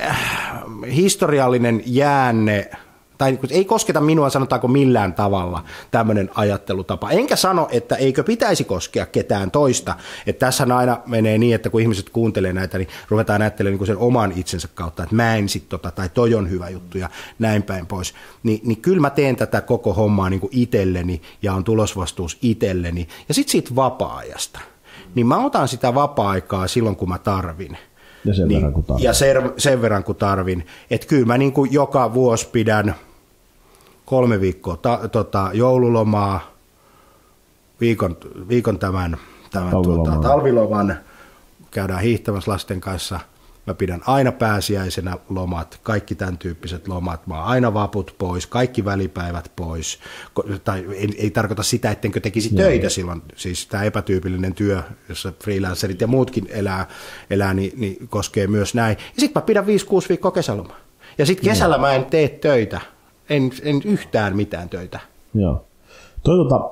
äh, 0.00 0.18
historiallinen 0.94 1.82
jäänne 1.86 2.70
tai 3.22 3.38
ei 3.50 3.64
kosketa 3.64 4.00
minua 4.00 4.30
sanotaanko 4.30 4.68
millään 4.68 5.14
tavalla 5.14 5.64
tämmöinen 5.90 6.30
ajattelutapa. 6.34 7.10
Enkä 7.10 7.36
sano, 7.36 7.68
että 7.70 7.96
eikö 7.96 8.24
pitäisi 8.24 8.64
koskea 8.64 9.06
ketään 9.06 9.50
toista. 9.50 9.94
Että 10.26 10.46
tässä 10.46 10.76
aina 10.76 11.00
menee 11.06 11.38
niin, 11.38 11.54
että 11.54 11.70
kun 11.70 11.80
ihmiset 11.80 12.10
kuuntelee 12.10 12.52
näitä, 12.52 12.78
niin 12.78 12.88
ruvetaan 13.08 13.42
ajattelemaan 13.42 13.78
niin 13.78 13.86
sen 13.86 13.96
oman 13.96 14.32
itsensä 14.36 14.68
kautta, 14.74 15.02
että 15.02 15.14
mä 15.14 15.36
en 15.36 15.48
sit 15.48 15.68
tota, 15.68 15.90
tai 15.90 16.08
toi 16.08 16.34
on 16.34 16.50
hyvä 16.50 16.68
juttu 16.68 16.98
ja 16.98 17.08
näin 17.38 17.62
päin 17.62 17.86
pois. 17.86 18.14
Ni, 18.42 18.60
niin 18.64 18.80
kyllä 18.80 19.00
mä 19.00 19.10
teen 19.10 19.36
tätä 19.36 19.60
koko 19.60 19.92
hommaa 19.92 20.30
niin 20.30 20.40
kuin 20.40 20.50
itselleni 20.52 21.22
ja 21.42 21.54
on 21.54 21.64
tulosvastuus 21.64 22.38
itselleni. 22.42 23.08
Ja 23.28 23.34
sitten 23.34 23.52
siitä 23.52 23.76
vapaa-ajasta. 23.76 24.60
Niin 25.14 25.26
mä 25.26 25.46
otan 25.46 25.68
sitä 25.68 25.94
vapaa-aikaa 25.94 26.68
silloin, 26.68 26.96
kun 26.96 27.08
mä 27.08 27.18
tarvin. 27.18 27.78
Ja 28.24 28.34
sen 28.34 28.48
niin, 28.48 28.56
verran, 28.56 28.72
kun 28.72 28.84
tarvin. 28.84 29.04
Ja 29.04 29.12
sen, 29.12 29.52
sen 29.56 29.82
verran, 29.82 30.04
kun 30.04 30.16
tarvin. 30.16 30.66
Että 30.90 31.06
kyllä 31.06 31.26
mä 31.26 31.38
niin 31.38 31.52
kuin 31.52 31.72
joka 31.72 32.14
vuosi 32.14 32.48
pidän– 32.52 32.94
kolme 34.04 34.40
viikkoa 34.40 34.76
ta, 34.76 35.08
tota, 35.12 35.50
joululomaa, 35.52 36.52
viikon, 37.80 38.16
viikon 38.48 38.78
tämän, 38.78 39.16
tämän 39.50 39.70
talviloman. 39.70 40.12
Tuota, 40.12 40.28
talviloman, 40.28 40.96
käydään 41.70 42.02
hiihtämässä 42.02 42.50
lasten 42.50 42.80
kanssa. 42.80 43.20
Mä 43.66 43.74
pidän 43.74 44.00
aina 44.06 44.32
pääsiäisenä 44.32 45.16
lomat, 45.28 45.80
kaikki 45.82 46.14
tämän 46.14 46.38
tyyppiset 46.38 46.88
lomat. 46.88 47.26
Mä 47.26 47.38
oon 47.38 47.44
aina 47.44 47.74
vaput 47.74 48.14
pois, 48.18 48.46
kaikki 48.46 48.84
välipäivät 48.84 49.52
pois. 49.56 49.98
Tai 50.64 50.86
ei, 50.94 51.14
ei 51.18 51.30
tarkoita 51.30 51.62
sitä, 51.62 51.90
ettenkö 51.90 52.20
tekisi 52.20 52.48
Joo. 52.52 52.68
töitä 52.68 52.88
silloin. 52.88 53.22
Siis 53.36 53.66
tämä 53.66 53.84
epätyypillinen 53.84 54.54
työ, 54.54 54.82
jossa 55.08 55.32
freelancerit 55.44 56.00
ja 56.00 56.06
muutkin 56.06 56.46
elää, 56.50 56.86
elää 57.30 57.54
niin, 57.54 57.72
niin 57.76 58.08
koskee 58.08 58.46
myös 58.46 58.74
näin. 58.74 58.96
Ja 58.98 59.20
sitten 59.20 59.42
mä 59.42 59.46
pidän 59.46 59.64
5-6 59.64 59.68
viikkoa 60.08 60.30
kesälomaa. 60.30 60.76
Ja 61.18 61.26
sitten 61.26 61.50
kesällä 61.50 61.78
mä 61.78 61.92
en 61.92 62.04
tee 62.04 62.28
töitä 62.28 62.80
en, 63.32 63.50
en 63.62 63.82
yhtään 63.84 64.36
mitään 64.36 64.68
töitä. 64.68 65.00
Joo. 65.34 65.64
Toi, 66.22 66.36
tota, 66.36 66.70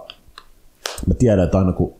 mä 1.07 1.15
tiedän, 1.15 1.45
että 1.45 1.59
aina 1.59 1.73
kun 1.73 1.95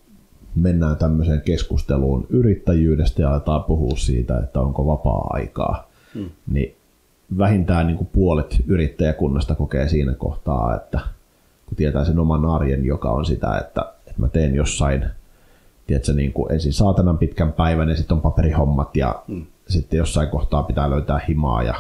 mennään 0.55 0.97
tämmöiseen 0.97 1.41
keskusteluun 1.41 2.27
yrittäjyydestä 2.31 3.23
ja 3.23 3.31
aletaan 3.31 3.65
puhua 3.65 3.97
siitä, 3.97 4.39
että 4.39 4.61
onko 4.61 4.87
vapaa-aikaa, 4.87 5.89
hmm. 6.15 6.31
niin 6.47 6.77
vähintään 7.39 7.87
niin 7.87 7.97
kuin 7.97 8.09
puolet 8.13 8.57
yrittäjäkunnasta 8.67 9.55
kokee 9.55 9.89
siinä 9.89 10.15
kohtaa, 10.15 10.77
että 10.77 11.01
kun 11.67 11.77
tietää 11.77 12.05
sen 12.05 12.19
oman 12.19 12.45
arjen, 12.45 12.85
joka 12.85 13.11
on 13.11 13.25
sitä, 13.25 13.59
että, 13.59 13.93
että 14.07 14.21
mä 14.21 14.29
teen 14.29 14.55
jossain 14.55 15.05
tiedätkö, 15.87 16.13
niin 16.13 16.33
kuin 16.33 16.53
ensin 16.53 16.73
saatanan 16.73 17.19
pitkän 17.19 17.53
päivän 17.53 17.89
ja 17.89 17.97
sitten 17.97 18.15
on 18.15 18.21
paperihommat 18.21 18.97
ja 18.97 19.23
hmm. 19.29 19.47
sitten 19.69 19.99
jossain 19.99 20.29
kohtaa 20.29 20.63
pitää 20.63 20.91
löytää 20.91 21.21
himaa 21.29 21.63
ja 21.63 21.75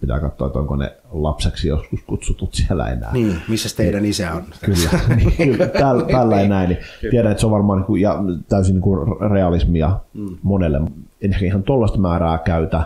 pitää 0.00 0.20
katsoa, 0.20 0.46
että 0.46 0.58
onko 0.58 0.76
ne 0.76 0.92
lapseksi 1.12 1.68
joskus 1.68 2.00
kutsutut 2.06 2.54
siellä 2.54 2.88
enää. 2.88 3.12
Niin, 3.12 3.36
missä 3.48 3.76
teidän 3.76 4.04
isä 4.04 4.32
on? 4.32 4.42
Kyllä, 4.64 5.00
niin, 5.38 5.58
tällä, 5.78 6.04
tällä 6.04 6.40
ei 6.40 6.48
näin. 6.48 6.68
Niin 6.68 6.78
tiedän, 7.10 7.30
että 7.30 7.40
se 7.40 7.46
on 7.46 7.52
varmaan 7.52 7.78
niin 7.78 7.86
kuin, 7.86 8.02
ja 8.02 8.18
täysin 8.48 8.74
niin 8.74 8.82
kuin 8.82 9.30
realismia 9.30 10.00
mm. 10.14 10.36
monelle. 10.42 10.80
En 11.22 11.32
ehkä 11.32 11.46
ihan 11.46 11.62
tuollaista 11.62 11.98
määrää 11.98 12.38
käytä 12.38 12.82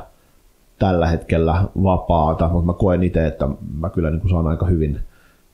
tällä 0.78 1.06
hetkellä 1.06 1.64
vapaata, 1.82 2.48
mutta 2.48 2.66
mä 2.66 2.72
koen 2.72 3.02
itse, 3.02 3.26
että 3.26 3.48
mä 3.78 3.90
kyllä 3.90 4.10
niin 4.10 4.20
kuin 4.20 4.30
saan 4.30 4.46
aika 4.46 4.66
hyvin 4.66 5.00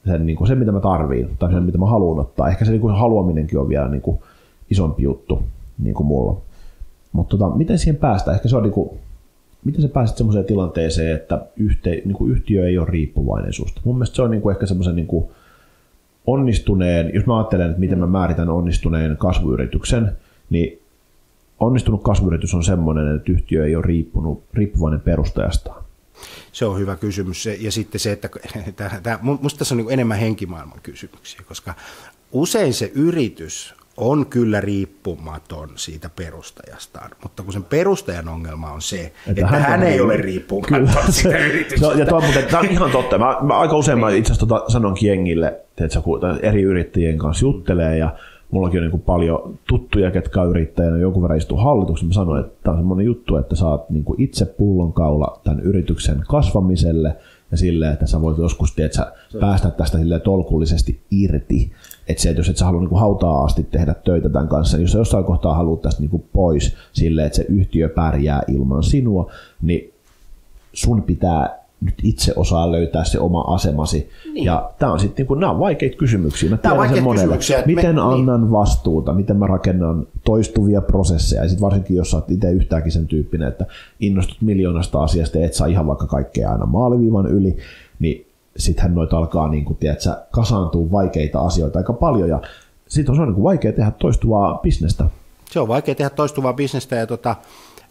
sen, 0.06 0.26
niin 0.26 0.36
kuin 0.36 0.48
sen, 0.48 0.58
mitä 0.58 0.72
mä 0.72 0.80
tarviin, 0.80 1.36
tai 1.38 1.52
sen, 1.52 1.62
mitä 1.62 1.78
mä 1.78 1.86
haluan 1.86 2.20
ottaa. 2.20 2.48
Ehkä 2.48 2.64
se 2.64 2.70
niin 2.70 2.80
kuin 2.80 2.94
haluaminenkin 2.94 3.58
on 3.58 3.68
vielä 3.68 3.88
niin 3.88 4.02
kuin 4.02 4.18
isompi 4.70 5.02
juttu 5.02 5.42
niin 5.78 5.94
kuin 5.94 6.06
mulla. 6.06 6.36
Mutta 7.12 7.36
tota, 7.36 7.56
miten 7.56 7.78
siihen 7.78 7.96
päästään? 7.96 8.34
Ehkä 8.34 8.48
se 8.48 8.56
on 8.56 8.62
niin 8.62 8.72
kuin, 8.72 8.90
miten 9.64 9.82
sä 9.82 9.88
pääset 9.88 10.16
semmoiseen 10.16 10.44
tilanteeseen, 10.44 11.16
että 11.16 11.46
yhte, 11.56 11.90
niin 11.90 12.14
kuin 12.14 12.32
yhtiö 12.32 12.66
ei 12.66 12.78
ole 12.78 12.86
riippuvainen 12.90 13.52
susta? 13.52 13.80
Mun 13.84 13.96
mielestä 13.96 14.16
se 14.16 14.22
on 14.22 14.30
niin 14.30 14.42
kuin 14.42 14.52
ehkä 14.52 14.66
semmoisen 14.66 14.96
niin 14.96 15.08
onnistuneen, 16.26 17.14
jos 17.14 17.26
mä 17.26 17.36
ajattelen, 17.36 17.66
että 17.66 17.80
miten 17.80 17.98
mä 17.98 18.06
määritän 18.06 18.48
onnistuneen 18.48 19.16
kasvuyrityksen, 19.16 20.12
niin 20.50 20.80
onnistunut 21.60 22.02
kasvuyritys 22.02 22.54
on 22.54 22.64
semmoinen, 22.64 23.16
että 23.16 23.32
yhtiö 23.32 23.66
ei 23.66 23.76
ole 23.76 23.86
riippunut, 23.86 24.42
riippuvainen 24.54 25.00
perustajastaan. 25.00 25.84
Se 26.52 26.64
on 26.64 26.78
hyvä 26.78 26.96
kysymys. 26.96 27.46
Ja 27.60 27.72
sitten 27.72 28.00
se, 28.00 28.12
että 28.12 28.28
tämä, 29.02 29.18
musta 29.22 29.58
tässä 29.58 29.74
on 29.74 29.76
niin 29.76 29.92
enemmän 29.92 30.18
henkimaailman 30.18 30.80
kysymyksiä, 30.82 31.40
koska 31.48 31.74
usein 32.32 32.74
se 32.74 32.92
yritys 32.94 33.74
on 33.96 34.26
kyllä 34.26 34.60
riippumaton 34.60 35.68
siitä 35.74 36.10
perustajastaan, 36.16 37.10
mutta 37.22 37.42
kun 37.42 37.52
sen 37.52 37.64
perustajan 37.64 38.28
ongelma 38.28 38.72
on 38.72 38.82
se, 38.82 39.00
että, 39.00 39.30
että 39.30 39.46
hän, 39.46 39.62
hän 39.62 39.82
ei 39.82 40.00
ole 40.00 40.16
riippumaton 40.16 40.86
kyllä. 40.86 41.02
siitä 41.10 41.38
yrityksestä. 41.48 41.86
No, 41.86 41.92
ja 41.92 42.06
toi, 42.06 42.22
mutta, 42.22 42.42
tämä 42.42 42.60
on 42.60 42.66
ihan 42.66 42.90
totta. 42.90 43.18
Mä, 43.18 43.36
mä 43.42 43.58
aika 43.58 43.76
usein 43.76 43.98
mä 43.98 44.10
itse 44.10 44.32
asiassa 44.32 44.46
tota, 44.46 44.64
sanonkin 44.68 45.08
jengille, 45.08 45.60
että 45.78 46.00
kun 46.00 46.20
eri 46.42 46.62
yrittäjien 46.62 47.18
kanssa 47.18 47.44
juttelee 47.44 47.98
ja 47.98 48.16
mullakin 48.50 48.82
on 48.82 48.90
niin 48.90 49.00
paljon 49.00 49.58
tuttuja, 49.68 50.10
ketkä 50.10 50.42
on 50.42 50.50
yrittäjänä, 50.50 50.96
jonkun 50.96 51.22
verran 51.22 51.38
istuu 51.38 51.58
hallituksessa. 51.58 52.06
Mä 52.06 52.12
sanoin, 52.12 52.44
että 52.44 52.62
tämä 52.62 52.72
on 52.72 52.80
semmoinen 52.80 53.06
juttu, 53.06 53.36
että 53.36 53.56
saat 53.56 53.90
niin 53.90 54.04
itse 54.18 54.44
pullonkaula 54.44 55.40
tämän 55.44 55.60
yrityksen 55.60 56.22
kasvamiselle 56.28 57.16
ja 57.54 57.58
sille, 57.58 57.90
että 57.90 58.06
sä 58.06 58.20
voit 58.20 58.38
joskus 58.38 58.74
tiedät, 58.74 58.92
päästä 59.40 59.70
tästä 59.70 59.98
tolkullisesti 60.24 61.00
irti. 61.10 61.72
Että 62.08 62.22
se, 62.22 62.28
että 62.30 62.40
jos 62.40 62.48
et 62.48 62.56
sä 62.56 62.64
halua 62.64 62.80
niin 62.80 63.00
hautaa 63.00 63.44
asti 63.44 63.62
tehdä 63.62 63.94
töitä 63.94 64.28
tämän 64.28 64.48
kanssa, 64.48 64.76
niin 64.76 64.82
jos 64.82 64.92
sä 64.92 64.98
jossain 64.98 65.24
kohtaa 65.24 65.54
haluat 65.54 65.82
tästä 65.82 66.02
niin 66.02 66.24
pois 66.32 66.76
silleen, 66.92 67.26
että 67.26 67.36
se 67.36 67.46
yhtiö 67.48 67.88
pärjää 67.88 68.42
ilman 68.48 68.82
sinua, 68.82 69.32
niin 69.62 69.92
sun 70.72 71.02
pitää 71.02 71.63
nyt 71.84 71.94
itse 72.02 72.32
osaa 72.36 72.72
löytää 72.72 73.04
se 73.04 73.18
oma 73.18 73.40
asemasi. 73.40 74.10
Niin. 74.34 74.44
Ja 74.44 74.70
tämä 74.78 74.92
on 74.92 75.00
sitten, 75.00 75.26
niin 75.28 75.40
nämä 75.40 75.52
on 75.52 75.58
vaikeita 75.58 75.96
kysymyksiä. 75.96 76.50
Mä 76.50 76.56
tiedän 76.56 76.88
sen 76.88 77.02
monelle. 77.02 77.38
Miten 77.66 77.94
me, 77.94 78.00
annan 78.00 78.40
niin. 78.40 78.52
vastuuta, 78.52 79.12
miten 79.12 79.36
mä 79.36 79.46
rakennan 79.46 80.06
toistuvia 80.24 80.80
prosesseja. 80.80 81.42
Ja 81.42 81.48
sitten 81.48 81.64
varsinkin, 81.64 81.96
jos 81.96 82.10
sä 82.10 82.16
oot 82.16 82.30
itse 82.30 82.50
yhtäänkin 82.50 82.92
sen 82.92 83.06
tyyppinen, 83.06 83.48
että 83.48 83.66
innostut 84.00 84.42
miljoonasta 84.42 85.02
asiasta 85.02 85.38
ja 85.38 85.46
et 85.46 85.54
saa 85.54 85.66
ihan 85.66 85.86
vaikka 85.86 86.06
kaikkea 86.06 86.50
aina 86.50 86.66
maaliviivan 86.66 87.26
yli, 87.26 87.56
niin 87.98 88.26
sittenhän 88.56 88.94
noita 88.94 89.18
alkaa 89.18 89.48
niin 89.48 89.64
kuin, 89.64 89.76
tiedätkö, 89.76 90.10
kasaantua 90.30 90.90
vaikeita 90.90 91.40
asioita 91.40 91.78
aika 91.78 91.92
paljon 91.92 92.28
ja 92.28 92.40
sitten 92.88 93.12
on, 93.12 93.16
se 93.16 93.22
on 93.22 93.28
niin 93.28 93.34
kuin 93.34 93.44
vaikea 93.44 93.72
tehdä 93.72 93.90
toistuvaa 93.90 94.58
bisnestä. 94.62 95.04
Se 95.50 95.60
on 95.60 95.68
vaikea 95.68 95.94
tehdä 95.94 96.10
toistuvaa 96.10 96.52
bisnestä 96.52 96.96
ja 96.96 97.06
tota, 97.06 97.36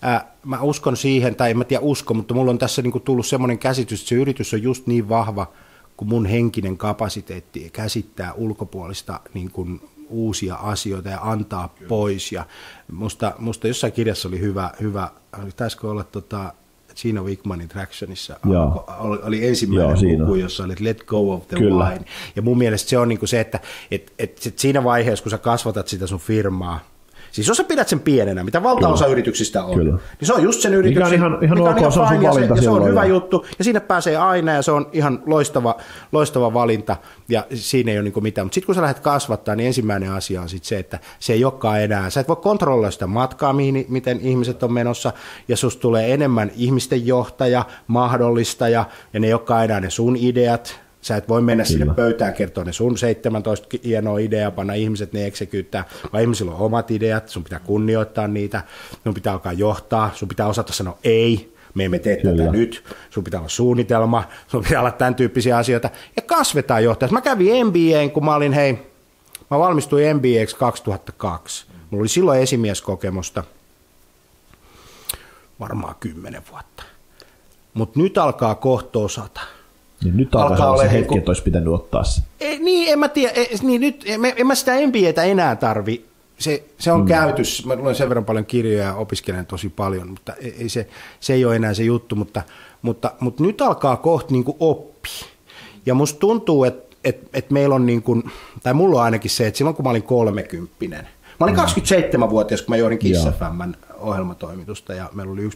ää, 0.04 0.36
mä 0.46 0.62
uskon 0.62 0.98
siihen, 0.98 1.36
tai 1.36 1.52
en 1.52 1.58
mä 1.58 1.64
tiedä 1.64 1.82
usko, 1.84 2.14
mutta 2.14 2.34
mulla 2.34 2.52
on 2.52 2.58
tässä 2.58 2.82
niin 2.82 2.92
kuin 2.92 3.04
tullut 3.04 3.26
semmoinen 3.26 3.60
käsitys, 3.60 4.00
että 4.02 4.10
se 4.10 4.16
yritys 4.16 4.54
on 4.54 4.64
just 4.64 4.88
niin 4.88 5.10
vahva, 5.10 5.52
kun 5.98 6.08
mun 6.08 6.26
henkinen 6.26 6.78
kapasiteetti 6.78 7.70
käsittää 7.74 8.34
ulkopuolista 8.34 9.20
niin 9.34 9.52
kuin 9.52 9.82
uusia 10.10 10.56
asioita 10.56 11.10
ja 11.10 11.20
antaa 11.22 11.68
Kyllä. 11.68 11.90
pois. 11.90 12.32
Ja 12.32 12.46
musta, 12.92 13.34
musta 13.40 13.68
jossain 13.68 13.94
kirjassa 13.94 14.28
oli 14.28 14.40
hyvä, 14.40 14.72
hyvä 14.82 15.10
taisiko 15.56 15.90
olla 15.90 16.04
tota, 16.04 16.54
Gino 17.02 17.24
Wickmanin 17.24 17.68
Tractionissa 17.68 18.40
oli, 19.00 19.20
oli 19.24 19.48
ensimmäinen 19.48 19.98
Joo, 20.02 20.20
luku, 20.20 20.36
jossa 20.36 20.64
oli 20.64 20.76
Let 20.80 21.04
Go 21.04 21.34
of 21.34 21.48
the 21.48 21.58
Kyllä. 21.58 21.90
Wine. 21.90 22.06
Ja 22.36 22.42
mun 22.42 22.58
mielestä 22.58 22.90
se 22.90 22.98
on 22.98 23.10
niin 23.10 23.20
kuin 23.20 23.30
se, 23.30 23.40
että 23.40 23.60
et, 23.92 24.14
et, 24.20 24.42
et 24.48 24.60
siinä 24.60 24.84
vaiheessa, 24.84 25.24
kun 25.24 25.30
sä 25.30 25.38
kasvatat 25.38 25.88
sitä 25.88 26.08
sun 26.08 26.20
firmaa, 26.20 26.80
Siis 27.34 27.48
jos 27.48 27.58
sä 27.58 27.64
pidät 27.64 27.88
sen 27.88 28.00
pienenä, 28.00 28.44
mitä 28.44 28.64
valtaosa 28.64 29.04
Kyllä. 29.04 29.12
yrityksistä 29.12 29.64
on, 29.64 29.78
Kyllä. 29.78 29.92
niin 29.92 30.28
se 30.28 30.34
on 30.34 30.44
just 30.44 30.62
sen 30.62 30.74
yrityksen, 30.74 31.20
mikä 31.20 31.26
on 31.26 31.34
ihan, 31.34 31.44
ihan 31.44 31.58
mikä 31.58 31.70
on 31.70 31.78
ihan 31.78 31.92
se 31.92 32.00
on 32.00 32.08
sun 32.08 32.22
valinta 32.22 32.54
ja 32.54 32.56
se, 32.56 32.56
ja 32.56 32.62
se 32.62 32.70
on 32.70 32.88
hyvä 32.88 33.06
juttu, 33.06 33.46
ja 33.58 33.64
sinne 33.64 33.80
pääsee 33.80 34.18
aina, 34.18 34.52
ja 34.52 34.62
se 34.62 34.72
on 34.72 34.90
ihan 34.92 35.24
loistava, 35.26 35.76
loistava 36.12 36.54
valinta, 36.54 36.96
ja 37.30 37.46
siinä 37.54 37.92
ei 37.92 37.98
ole 37.98 38.04
niin 38.04 38.24
mitään. 38.24 38.46
Mutta 38.46 38.54
sitten 38.54 38.66
kun 38.66 38.76
sä 38.76 38.82
lähdet 38.82 39.00
kasvattaa, 39.00 39.56
niin 39.56 39.68
ensimmäinen 39.68 40.12
asia 40.12 40.42
on 40.42 40.50
sit 40.50 40.64
se, 40.64 40.80
että 40.80 41.00
se 41.20 41.34
ei 41.34 41.46
olekaan 41.46 41.82
enää, 41.82 42.10
sä 42.10 42.20
et 42.20 42.28
voi 42.28 42.36
kontrolloida 42.36 42.92
sitä 42.92 43.08
matkaa, 43.08 43.54
mihin, 43.54 43.86
miten 43.90 44.20
ihmiset 44.22 44.64
on 44.64 44.74
menossa, 44.74 45.14
ja 45.48 45.58
susta 45.58 45.82
tulee 45.82 46.14
enemmän 46.14 46.52
ihmisten 46.56 47.08
johtaja, 47.08 47.66
mahdollistaja, 47.88 48.86
ja 49.14 49.20
ne 49.20 49.28
ei 49.28 49.34
olekaan 49.34 49.66
enää 49.66 49.80
ne 49.80 49.90
sun 49.90 50.16
ideat, 50.20 50.83
Sä 51.04 51.18
et 51.18 51.30
voi 51.30 51.42
mennä 51.42 51.64
Kyllä. 51.64 51.78
sinne 51.78 51.94
pöytään 51.94 52.34
kertoa 52.34 52.64
ne 52.64 52.74
sun 52.74 52.98
17 52.98 53.68
hienoa 53.84 54.20
ideaa, 54.20 54.52
panna 54.52 54.74
ihmiset 54.74 55.14
ne 55.14 55.26
eksekyyttää, 55.26 55.86
vaan 56.14 56.22
ihmisillä 56.24 56.52
on 56.52 56.58
omat 56.58 56.92
ideat, 56.92 57.30
sun 57.30 57.44
pitää 57.44 57.60
kunnioittaa 57.60 58.28
niitä, 58.28 58.62
sun 59.04 59.14
pitää 59.14 59.34
alkaa 59.34 59.54
johtaa, 59.54 60.12
sun 60.14 60.28
pitää 60.28 60.48
osata 60.48 60.74
sanoa 60.74 60.98
ei, 61.04 61.54
me 61.74 61.86
emme 61.86 62.00
tee 62.00 62.18
Kyllä. 62.18 62.38
tätä 62.38 62.52
nyt, 62.52 62.84
sun 63.10 63.24
pitää 63.24 63.40
olla 63.40 63.50
suunnitelma, 63.50 64.24
sun 64.48 64.64
pitää 64.64 64.80
olla 64.80 64.92
tämän 64.92 65.16
tyyppisiä 65.16 65.58
asioita, 65.58 65.90
ja 66.16 66.22
kasvetaan 66.22 66.84
johtajassa. 66.84 67.14
Mä 67.14 67.22
kävin 67.22 67.68
MBAn, 67.68 68.12
kun 68.12 68.26
mä 68.26 68.36
olin, 68.36 68.54
hei, 68.54 68.74
mä 69.52 69.60
valmistuin 69.60 70.16
MBAksi 70.18 70.56
2002. 70.56 71.66
Mulla 71.90 72.02
oli 72.02 72.10
silloin 72.10 72.42
esimieskokemusta 72.42 73.44
varmaan 75.60 75.96
kymmenen 76.00 76.42
vuotta. 76.52 76.84
Mutta 77.74 78.00
nyt 78.00 78.18
alkaa 78.18 78.56
kohta 78.56 79.00
osata. 79.00 79.42
Niin 80.04 80.18
nyt 80.18 80.36
alkaa 80.36 80.72
olla 80.72 80.84
se 80.84 80.92
hetki, 80.92 81.10
niin 81.10 81.18
että 81.18 81.30
olisi 81.30 81.44
pitänyt 81.44 81.74
ottaa 81.74 82.04
se. 82.04 82.22
Ei, 82.40 82.60
niin, 82.60 82.94
en 82.94 83.00
mä 83.00 83.08
tiedä. 83.08 83.32
Ei, 83.36 83.56
niin 83.62 83.82
nyt, 83.82 84.04
en, 84.06 84.22
en 84.36 84.48
mä 84.48 84.56
sitä 84.56 84.72
NBAtä 84.88 85.24
enää 85.24 85.56
tarvi. 85.56 86.06
Se, 86.38 86.64
se 86.80 86.92
on 86.92 87.02
mm. 87.02 87.08
käytös. 87.08 87.66
Mä 87.66 87.76
luen 87.76 87.96
sen 87.96 88.10
verran 88.10 88.26
paljon 88.26 88.46
kirjoja 88.46 88.84
ja 88.84 88.96
opiskelen 88.96 89.46
tosi 89.46 89.70
paljon, 89.70 90.10
mutta 90.10 90.34
ei, 90.34 90.70
se, 90.70 90.88
se 91.20 91.34
ei 91.34 91.46
ole 91.46 91.56
enää 91.56 91.74
se 91.74 91.84
juttu. 91.84 92.16
Mutta, 92.16 92.42
mutta, 92.82 93.12
mutta 93.20 93.44
nyt 93.44 93.62
alkaa 93.62 93.96
kohta 93.96 94.32
niin 94.32 94.46
oppi. 94.60 95.10
Ja 95.86 95.94
musta 95.94 96.20
tuntuu, 96.20 96.64
että 96.64 96.96
et, 97.04 97.30
et 97.34 97.52
meillä 97.52 97.76
on, 97.76 97.86
niin 97.86 98.04
kuin, 98.04 98.24
tai 98.64 98.74
mulla 98.74 99.00
on 99.00 99.06
ainakin 99.06 99.32
se, 99.32 99.48
että 99.48 99.58
silloin 99.58 99.76
kun 99.76 99.86
mä 99.86 99.90
olin 99.90 100.04
kolmekymppinen, 100.04 101.08
Mä 101.40 101.46
olin 101.46 101.56
27-vuotias, 101.56 102.62
kun 102.62 102.72
mä 102.72 102.78
johdin 102.78 103.00
Kiss 103.00 103.24
FMn 103.24 103.76
ohjelmatoimitusta 104.00 104.94
ja 104.94 105.10
meillä 105.14 105.34
oli 105.34 105.48
1,1 105.48 105.50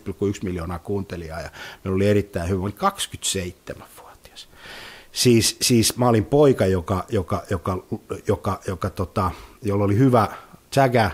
miljoonaa 0.43 0.79
kuuntelijaa 0.79 1.41
ja 1.41 1.49
meillä 1.83 1.95
oli 1.95 2.07
erittäin 2.07 2.49
hyvä. 2.49 2.59
Mä 2.59 2.63
olin 2.63 2.73
27 2.73 3.87
Siis, 5.17 5.57
siis 5.61 5.97
mä 5.97 6.09
olin 6.09 6.25
poika, 6.25 6.65
joka, 6.65 7.05
joka, 7.09 7.43
joka, 7.49 7.77
joka, 8.27 8.59
joka 8.67 8.89
tota, 8.89 9.31
jolla 9.61 9.83
oli 9.83 9.97
hyvä 9.97 10.27
tsägä, 10.69 11.11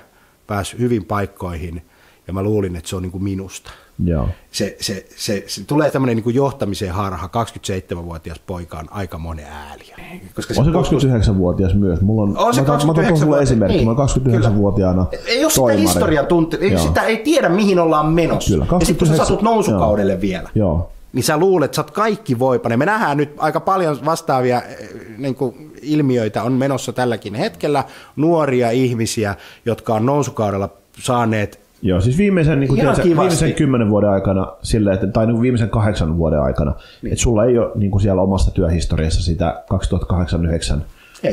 pääsi 0.47 0.79
hyvin 0.79 1.05
paikkoihin 1.05 1.81
ja 2.27 2.33
mä 2.33 2.43
luulin, 2.43 2.75
että 2.75 2.89
se 2.89 2.95
on 2.95 3.01
niin 3.01 3.11
kuin 3.11 3.23
minusta. 3.23 3.71
Joo. 4.03 4.27
Se, 4.51 4.77
se, 4.79 5.05
se, 5.15 5.43
se, 5.47 5.63
tulee 5.63 5.91
tämmöinen 5.91 6.17
niin 6.17 6.35
johtamiseen 6.35 6.93
harha. 6.93 7.27
27-vuotias 7.27 8.39
poika 8.39 8.79
on 8.79 8.87
aika 8.91 9.17
monen 9.17 9.45
ääliö. 9.45 9.95
Koska 10.35 10.53
on 10.57 10.65
se 10.65 10.97
29-vuotias 11.07 11.73
myös. 11.73 12.01
Mulla 12.01 12.23
on, 12.23 12.37
on 12.37 12.53
se 12.53 12.61
mä, 12.61 12.67
29 12.67 13.29
mä, 13.29 13.37
esimerkki. 13.37 13.77
Niin, 13.77 13.87
mä 13.87 13.93
29-vuotiaana 13.93 15.05
Ei 15.25 15.43
ole 15.43 15.51
sitä 15.51 15.73
historian 15.73 16.25
tunte, 16.25 16.57
ei, 16.61 16.77
sitä 16.77 17.01
ei 17.01 17.17
tiedä 17.17 17.49
mihin 17.49 17.79
ollaan 17.79 18.05
menossa. 18.05 18.53
Kyllä, 18.53 18.65
29, 18.65 18.79
ja 18.79 18.85
sitten 18.85 19.07
kun 19.07 19.17
sä 19.17 19.23
satut 19.23 19.41
nousukaudelle 19.41 20.13
joo. 20.13 20.21
vielä. 20.21 20.49
Joo 20.55 20.92
niin 21.13 21.23
sä 21.23 21.37
luulet, 21.37 21.65
että 21.65 21.75
sä 21.75 21.81
oot 21.81 21.91
kaikki 21.91 22.39
voipane. 22.39 22.77
Me 22.77 22.85
nähdään 22.85 23.17
nyt 23.17 23.33
aika 23.37 23.59
paljon 23.59 23.97
vastaavia 24.05 24.61
eh, 24.61 24.89
niin 25.17 25.35
kuin 25.35 25.71
ilmiöitä 25.81 26.43
on 26.43 26.53
menossa 26.53 26.93
tälläkin 26.93 27.35
hetkellä. 27.35 27.83
Nuoria 28.15 28.71
ihmisiä, 28.71 29.35
jotka 29.65 29.93
on 29.93 30.05
nousukaudella 30.05 30.69
saaneet 30.99 31.63
Joo, 31.85 32.01
siis 32.01 32.17
viimeisen, 32.17 32.59
niin 32.59 32.67
kuin 32.67 32.79
tiedätkö, 32.79 33.03
viimeisen 33.03 33.53
kymmenen 33.53 33.89
vuoden 33.89 34.09
aikana, 34.09 34.47
sille, 34.61 34.93
että, 34.93 35.07
tai 35.07 35.27
niin 35.27 35.41
viimeisen 35.41 35.69
kahdeksan 35.69 36.17
vuoden 36.17 36.41
aikana, 36.41 36.73
niin. 37.01 37.13
että 37.13 37.23
sulla 37.23 37.45
ei 37.45 37.57
ole 37.57 37.71
niin 37.75 37.91
kuin 37.91 38.01
siellä 38.01 38.21
omasta 38.21 38.51
työhistoriassa 38.51 39.23
sitä 39.23 39.63
2008-2009 40.73 40.77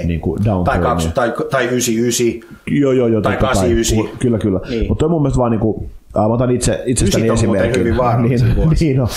niin 0.05 0.21
kuin 0.21 0.43
tai, 0.65 0.79
kaksi, 0.79 1.11
tai, 1.15 1.33
tai 1.51 1.65
99, 1.65 2.59
joo, 2.67 2.93
joo, 2.93 3.07
joo, 3.07 3.21
tai 3.21 3.37
89. 3.37 4.19
Kyllä, 4.19 4.39
kyllä. 4.39 4.61
Niin. 4.71 4.89
Mutta 4.89 5.09
mun 5.09 5.23
mielestä 5.23 5.39
vaan 5.39 5.51
niin 5.51 5.61
kuin, 5.61 5.91
Äh, 6.17 6.27
mä 6.29 6.35
otan 6.35 6.51
itse, 6.51 6.83
itsestäni 6.87 7.29
esimerkin. 7.29 7.81
hyvin 7.81 7.95
niin, 8.23 8.57
vuosi. 8.57 8.85
niin 8.85 9.01
on. 9.01 9.09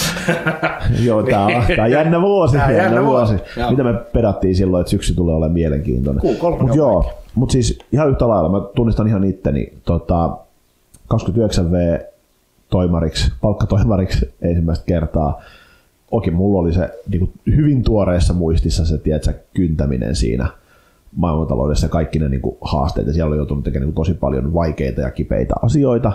Joo, 1.05 1.23
tää 1.23 1.45
on, 1.45 1.51
tää 1.75 1.85
on 1.85 1.91
jännä 1.91 2.21
vuosi. 2.21 2.57
Tää 2.57 2.71
jännä, 2.71 2.83
jännä 2.83 3.05
vuosi. 3.05 3.33
vuosi. 3.33 3.71
Mitä 3.71 3.83
me 3.83 3.93
pedattiin 3.93 4.55
silloin, 4.55 4.81
että 4.81 4.91
syksy 4.91 5.15
tulee 5.15 5.35
olemaan 5.35 5.51
mielenkiintoinen. 5.51 6.23
Mut 6.59 6.75
joo, 6.75 7.11
mutta 7.35 7.53
siis 7.53 7.79
ihan 7.91 8.09
yhtä 8.09 8.27
lailla, 8.27 8.49
mä 8.49 8.67
tunnistan 8.75 9.07
ihan 9.07 9.23
itteni 9.23 9.73
tota, 9.85 10.37
29V 11.13 12.05
toimariksi, 12.69 13.31
palkkatoimariksi 13.41 14.33
ensimmäistä 14.41 14.85
kertaa. 14.85 15.41
Okei, 16.11 16.33
mulla 16.33 16.59
oli 16.59 16.73
se 16.73 16.89
niin 17.09 17.19
kuin 17.19 17.31
hyvin 17.55 17.83
tuoreessa 17.83 18.33
muistissa 18.33 18.85
se 18.85 18.97
tiedätkö, 18.97 19.33
kyntäminen 19.53 20.15
siinä 20.15 20.47
maailmantaloudessa 21.15 21.89
kaikki 21.89 22.19
ne 22.19 22.29
niin 22.29 22.41
kuin, 22.41 22.57
haasteet, 22.61 23.07
ja 23.07 23.13
siellä 23.13 23.29
oli 23.29 23.37
joutunut 23.37 23.63
tekemään 23.63 23.87
niin 23.87 23.93
kuin, 23.93 24.05
tosi 24.05 24.13
paljon 24.13 24.53
vaikeita 24.53 25.01
ja 25.01 25.11
kipeitä 25.11 25.53
asioita, 25.61 26.11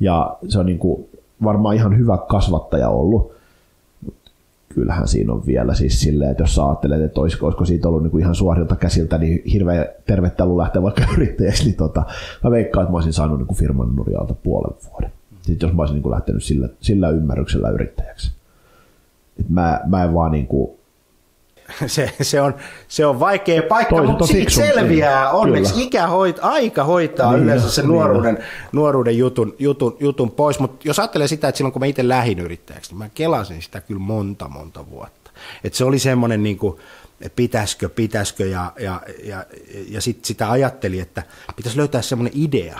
ja 0.00 0.36
se 0.48 0.58
on 0.58 0.66
niin 0.66 0.78
kuin 0.78 1.08
varmaan 1.44 1.74
ihan 1.74 1.98
hyvä 1.98 2.18
kasvattaja 2.28 2.88
ollut. 2.88 3.36
Kyllähän 4.68 5.08
siinä 5.08 5.32
on 5.32 5.46
vielä 5.46 5.74
siis 5.74 6.00
silleen, 6.00 6.30
että 6.30 6.42
jos 6.42 6.54
sä 6.54 6.66
ajattelet, 6.66 7.00
että 7.00 7.20
olisiko, 7.20 7.46
olisiko 7.46 7.64
siitä 7.64 7.88
ollut 7.88 8.02
niin 8.02 8.10
kuin 8.10 8.20
ihan 8.20 8.34
suorilta 8.34 8.76
käsiltä, 8.76 9.18
niin 9.18 9.42
hirveä 9.52 9.86
tervettely 10.06 10.56
lähteä 10.56 10.82
vaikka 10.82 11.02
yrittäjäksi, 11.16 11.64
niin 11.64 11.76
tota, 11.76 12.02
mä 12.44 12.50
veikkaan, 12.50 12.82
että 12.82 12.92
mä 12.92 12.96
olisin 12.96 13.12
saanut 13.12 13.38
niin 13.38 13.46
kuin 13.46 13.58
firman 13.58 13.96
nurjalta 13.96 14.34
puolen 14.34 14.76
vuoden. 14.90 15.12
Sitten 15.42 15.66
jos 15.66 15.76
mä 15.76 15.82
olisin 15.82 15.94
niin 15.94 16.02
kuin 16.02 16.12
lähtenyt 16.12 16.44
sillä, 16.44 16.68
sillä 16.80 17.08
ymmärryksellä 17.08 17.70
yrittäjäksi. 17.70 18.32
Et 19.40 19.48
mä, 19.48 19.80
mä 19.86 20.04
en 20.04 20.14
vaan 20.14 20.32
niin 20.32 20.46
kuin, 20.46 20.70
se, 21.86 22.10
se, 22.22 22.40
on, 22.40 22.54
se 22.88 23.06
on 23.06 23.20
vaikea 23.20 23.62
paikka, 23.62 23.96
Toiset 23.96 24.10
mutta 24.10 24.26
siitä 24.26 24.50
selviää. 24.50 25.30
Onneksi 25.30 25.72
Kyllä. 25.72 25.86
ikä 25.86 26.06
hoit, 26.06 26.38
aika 26.42 26.84
hoitaa 26.84 27.32
niin, 27.32 27.42
yleensä 27.42 27.70
sen 27.70 27.82
niin 27.82 27.92
nuoruuden, 27.92 28.38
nuoruuden 28.72 29.18
jutun, 29.18 29.54
jutun, 29.58 29.96
jutun 30.00 30.30
pois. 30.30 30.58
Mutta 30.58 30.88
jos 30.88 30.98
ajattelee 30.98 31.28
sitä, 31.28 31.48
että 31.48 31.56
silloin 31.56 31.72
kun 31.72 31.80
mä 31.80 31.86
itse 31.86 32.08
lähdin 32.08 32.38
yrittäjäksi, 32.38 32.90
niin 32.90 32.98
mä 32.98 33.08
kelasin 33.08 33.62
sitä 33.62 33.80
kyllä 33.80 34.00
monta, 34.00 34.48
monta 34.48 34.90
vuotta. 34.90 35.30
Et 35.64 35.74
se 35.74 35.84
oli 35.84 35.98
semmoinen 35.98 36.42
niin 36.42 36.58
kuin, 36.58 36.76
että 37.20 37.36
pitäisikö, 37.36 37.88
pitäisikö 37.88 38.46
ja, 38.46 38.72
ja, 38.80 39.00
ja, 39.24 39.46
ja 39.88 40.00
sit 40.00 40.24
sitä 40.24 40.50
ajatteli, 40.50 41.00
että 41.00 41.22
pitäisi 41.56 41.78
löytää 41.78 42.02
semmoinen 42.02 42.32
idea, 42.42 42.78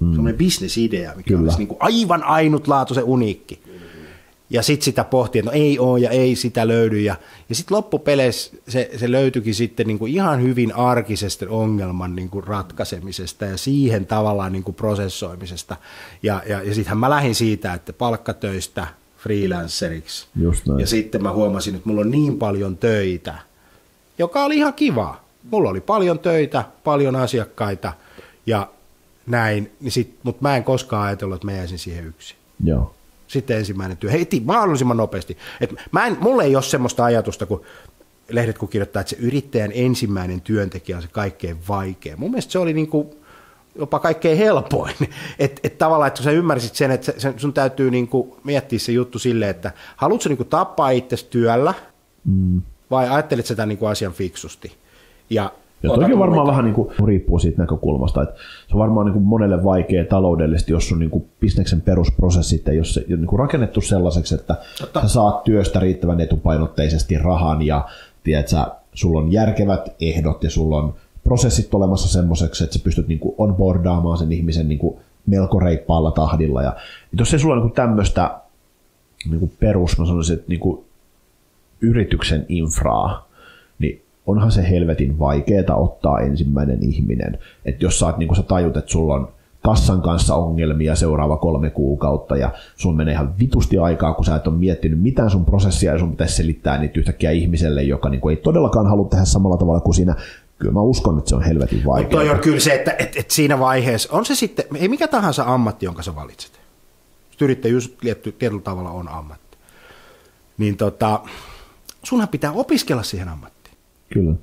mm. 0.00 0.12
semmoinen 0.12 0.38
bisnesidea, 0.38 1.12
mikä 1.16 1.28
Kyllä. 1.28 1.42
olisi 1.42 1.58
niin 1.58 1.68
kuin 1.68 1.78
aivan 1.80 2.24
ainutlaatuisen 2.24 3.04
uniikki. 3.04 3.62
Ja 4.50 4.62
sitten 4.62 4.84
sitä 4.84 5.04
pohtii, 5.04 5.38
että 5.38 5.50
no 5.50 5.56
ei 5.56 5.78
ole 5.78 6.00
ja 6.00 6.10
ei 6.10 6.36
sitä 6.36 6.68
löydy. 6.68 7.00
Ja, 7.00 7.16
ja 7.48 7.54
sitten 7.54 7.76
loppupeleissä 7.76 8.56
se, 8.68 8.90
se 8.96 9.12
löytyikin 9.12 9.54
sitten 9.54 9.86
niin 9.86 9.98
kuin 9.98 10.12
ihan 10.12 10.42
hyvin 10.42 10.74
arkisesta 10.74 11.46
ongelman 11.48 12.16
niin 12.16 12.30
kuin 12.30 12.44
ratkaisemisesta 12.44 13.44
ja 13.44 13.56
siihen 13.56 14.06
tavallaan 14.06 14.52
niin 14.52 14.62
kuin 14.62 14.74
prosessoimisesta. 14.74 15.76
Ja, 16.22 16.42
ja, 16.48 16.62
ja 16.62 16.74
sittenhän 16.74 16.98
mä 16.98 17.10
lähdin 17.10 17.34
siitä, 17.34 17.74
että 17.74 17.92
palkkatöistä 17.92 18.86
freelanceriksi. 19.18 20.26
Ja 20.80 20.86
sitten 20.86 21.22
mä 21.22 21.32
huomasin, 21.32 21.74
että 21.74 21.88
mulla 21.88 22.00
on 22.00 22.10
niin 22.10 22.38
paljon 22.38 22.76
töitä, 22.76 23.34
joka 24.18 24.44
oli 24.44 24.56
ihan 24.56 24.74
kiva. 24.74 25.20
Mulla 25.50 25.70
oli 25.70 25.80
paljon 25.80 26.18
töitä, 26.18 26.64
paljon 26.84 27.16
asiakkaita 27.16 27.92
ja 28.46 28.68
näin, 29.26 29.72
niin 29.80 29.92
sit, 29.92 30.14
mutta 30.22 30.42
mä 30.42 30.56
en 30.56 30.64
koskaan 30.64 31.06
ajatellut, 31.06 31.34
että 31.36 31.46
mä 31.46 31.52
jäisin 31.52 31.78
siihen 31.78 32.06
yksin. 32.06 32.36
Joo 32.64 32.95
sitten 33.26 33.58
ensimmäinen 33.58 33.96
työ, 33.96 34.10
heti 34.10 34.42
mahdollisimman 34.44 34.96
nopeasti. 34.96 35.38
Et 35.60 35.74
mä 35.92 36.06
en, 36.06 36.16
mulla 36.20 36.42
ei 36.42 36.56
ole 36.56 36.62
semmoista 36.62 37.04
ajatusta, 37.04 37.46
kun 37.46 37.62
lehdet 38.28 38.58
kun 38.58 38.68
kirjoittaa, 38.68 39.00
että 39.00 39.10
se 39.10 39.16
yrittäjän 39.16 39.70
ensimmäinen 39.74 40.40
työntekijä 40.40 40.96
on 40.96 41.02
se 41.02 41.08
kaikkein 41.08 41.56
vaikea. 41.68 42.16
Mun 42.16 42.30
mielestä 42.30 42.52
se 42.52 42.58
oli 42.58 42.72
niin 42.72 42.88
kuin 42.88 43.08
jopa 43.78 43.98
kaikkein 43.98 44.38
helpoin. 44.38 44.94
Että 45.38 45.60
et 45.64 45.78
tavallaan, 45.78 46.08
että 46.08 46.18
kun 46.18 46.24
sä 46.24 46.30
ymmärsit 46.30 46.74
sen, 46.74 46.90
että 46.90 47.12
sun 47.36 47.52
täytyy 47.52 47.90
niin 47.90 48.08
kuin 48.08 48.32
miettiä 48.44 48.78
se 48.78 48.92
juttu 48.92 49.18
silleen, 49.18 49.50
että 49.50 49.72
haluatko 49.96 50.28
niin 50.28 50.36
kuin 50.36 50.48
tappaa 50.48 50.90
itse 50.90 51.16
työllä 51.30 51.74
mm. 52.24 52.62
vai 52.90 53.08
ajattelet 53.08 53.46
sitä 53.46 53.66
niin 53.66 53.78
kuin 53.78 53.90
asian 53.90 54.12
fiksusti. 54.12 54.72
Ja 55.30 55.52
ja 55.82 55.90
toki 55.90 56.18
varmaan 56.18 56.46
vähän 56.46 56.64
niin 56.64 56.74
kuin, 56.74 56.88
riippuu 57.06 57.38
siitä 57.38 57.62
näkökulmasta, 57.62 58.22
että 58.22 58.34
se 58.68 58.74
on 58.74 58.78
varmaan 58.78 59.06
niin 59.06 59.12
kuin 59.12 59.24
monelle 59.24 59.64
vaikea 59.64 60.04
taloudellisesti, 60.04 60.72
jos 60.72 60.92
on 60.92 60.98
niin 60.98 61.10
kuin 61.10 61.26
bisneksen 61.40 61.80
perusprosessit 61.80 62.68
ei 62.68 62.78
ole 62.78 62.84
se, 62.84 63.04
niin 63.08 63.26
kuin 63.26 63.38
rakennettu 63.38 63.80
sellaiseksi, 63.80 64.34
että 64.34 64.56
Totta. 64.80 65.00
sä 65.00 65.08
saat 65.08 65.44
työstä 65.44 65.80
riittävän 65.80 66.20
etupainotteisesti 66.20 67.18
rahan 67.18 67.62
ja 67.62 67.88
tiedät, 68.24 68.48
sä, 68.48 68.66
sulla 68.92 69.20
on 69.20 69.32
järkevät 69.32 69.94
ehdot 70.00 70.44
ja 70.44 70.50
sulla 70.50 70.76
on 70.76 70.94
prosessit 71.24 71.74
olemassa 71.74 72.08
semmoiseksi, 72.08 72.64
että 72.64 72.78
sä 72.78 72.84
pystyt 72.84 73.08
niin 73.08 73.20
kuin 73.20 73.34
onboardaamaan 73.38 74.18
sen 74.18 74.32
ihmisen 74.32 74.68
niin 74.68 74.78
kuin 74.78 74.96
melko 75.26 75.60
reippaalla 75.60 76.10
tahdilla. 76.10 76.62
Ja, 76.62 76.76
jos 77.18 77.32
ei 77.32 77.38
sulla 77.38 77.54
ole 77.54 77.62
niin 77.62 77.72
tämmöistä 77.72 78.30
niin 79.30 79.52
perus, 79.60 79.98
mä 79.98 80.06
sanoisin, 80.06 80.34
että 80.34 80.48
niin 80.48 80.60
kuin 80.60 80.84
yrityksen 81.80 82.46
infraa, 82.48 83.28
onhan 84.26 84.52
se 84.52 84.70
helvetin 84.70 85.18
vaikeeta 85.18 85.74
ottaa 85.74 86.20
ensimmäinen 86.20 86.82
ihminen. 86.82 87.38
Että 87.64 87.84
jos 87.84 87.98
sä, 87.98 88.06
oot, 88.06 88.18
niin 88.18 88.36
sä 88.36 88.42
tajut, 88.42 88.76
että 88.76 88.92
sulla 88.92 89.14
on 89.14 89.28
kassan 89.62 90.02
kanssa 90.02 90.34
ongelmia 90.34 90.94
seuraava 90.94 91.36
kolme 91.36 91.70
kuukautta 91.70 92.36
ja 92.36 92.50
sun 92.76 92.96
menee 92.96 93.14
ihan 93.14 93.38
vitusti 93.38 93.78
aikaa, 93.78 94.14
kun 94.14 94.24
sä 94.24 94.36
et 94.36 94.46
ole 94.46 94.56
miettinyt 94.56 95.00
mitään 95.00 95.30
sun 95.30 95.44
prosessia 95.44 95.92
ja 95.92 95.98
sun 95.98 96.10
pitäisi 96.10 96.36
selittää 96.36 96.78
niitä 96.78 97.00
yhtäkkiä 97.00 97.30
ihmiselle, 97.30 97.82
joka 97.82 98.08
niin 98.08 98.30
ei 98.30 98.36
todellakaan 98.36 98.86
halua 98.86 99.08
tehdä 99.08 99.24
samalla 99.24 99.56
tavalla 99.56 99.80
kuin 99.80 99.94
sinä. 99.94 100.14
Kyllä 100.58 100.72
mä 100.72 100.80
uskon, 100.80 101.18
että 101.18 101.28
se 101.28 101.36
on 101.36 101.42
helvetin 101.42 101.82
vaikeaa. 101.86 102.10
Toi 102.10 102.30
on 102.30 102.38
kyllä 102.38 102.60
se, 102.60 102.74
että, 102.74 102.90
että, 102.90 103.20
että 103.20 103.34
siinä 103.34 103.58
vaiheessa, 103.58 104.08
on 104.12 104.24
se 104.24 104.34
sitten, 104.34 104.64
ei 104.74 104.88
mikä 104.88 105.08
tahansa 105.08 105.44
ammatti, 105.46 105.86
jonka 105.86 106.02
sä 106.02 106.14
valitset. 106.14 106.60
Yrittäjyys 107.40 107.96
tietyllä 108.38 108.62
tavalla 108.62 108.90
on 108.90 109.08
ammatti. 109.08 109.56
Niin 110.58 110.76
tota, 110.76 111.20
sunhan 112.02 112.28
pitää 112.28 112.52
opiskella 112.52 113.02
siihen 113.02 113.28
ammattiin. 113.28 113.55
Kyllä. 114.12 114.34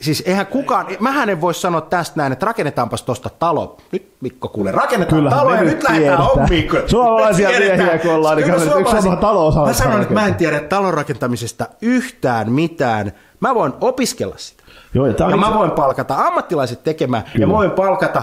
Siis 0.00 0.22
eihän 0.26 0.46
kukaan, 0.46 0.86
mähän 1.00 1.28
en 1.28 1.40
voi 1.40 1.54
sanoa 1.54 1.80
tästä 1.80 2.16
näin, 2.16 2.32
että 2.32 2.46
rakennetaanpas 2.46 3.02
tuosta 3.02 3.30
talo. 3.38 3.76
Nyt 3.92 4.12
Mikko 4.20 4.48
kuule, 4.48 4.72
rakennetaan 4.72 5.18
Kyllä, 5.18 5.30
talo 5.30 5.54
ja 5.54 5.62
nyt 5.62 5.82
lähdetään 5.82 6.18
hommiin. 6.18 6.70
Suomalaisia 6.86 7.48
miehiä 7.48 7.98
kun 7.98 8.14
ollaan, 8.14 8.36
niin 8.36 8.54
yksi 8.80 9.02
sama 9.02 9.16
talo 9.16 9.66
Mä 9.66 9.72
sanon, 9.72 10.02
että 10.02 10.14
mä 10.14 10.26
en 10.26 10.34
tiedä 10.34 10.60
talon 10.60 10.94
rakentamisesta 10.94 11.66
yhtään 11.82 12.52
mitään. 12.52 13.12
Mä 13.40 13.54
voin 13.54 13.72
opiskella 13.80 14.34
sitä. 14.36 14.62
Joo, 14.94 15.06
ja, 15.06 15.30
ja 15.30 15.36
mä 15.36 15.54
voin 15.54 15.70
palkata 15.70 16.14
ammattilaiset 16.14 16.84
tekemään 16.84 17.22
Kyllä. 17.22 17.42
ja 17.42 17.46
mä 17.46 17.52
voin 17.52 17.70
palkata 17.70 18.22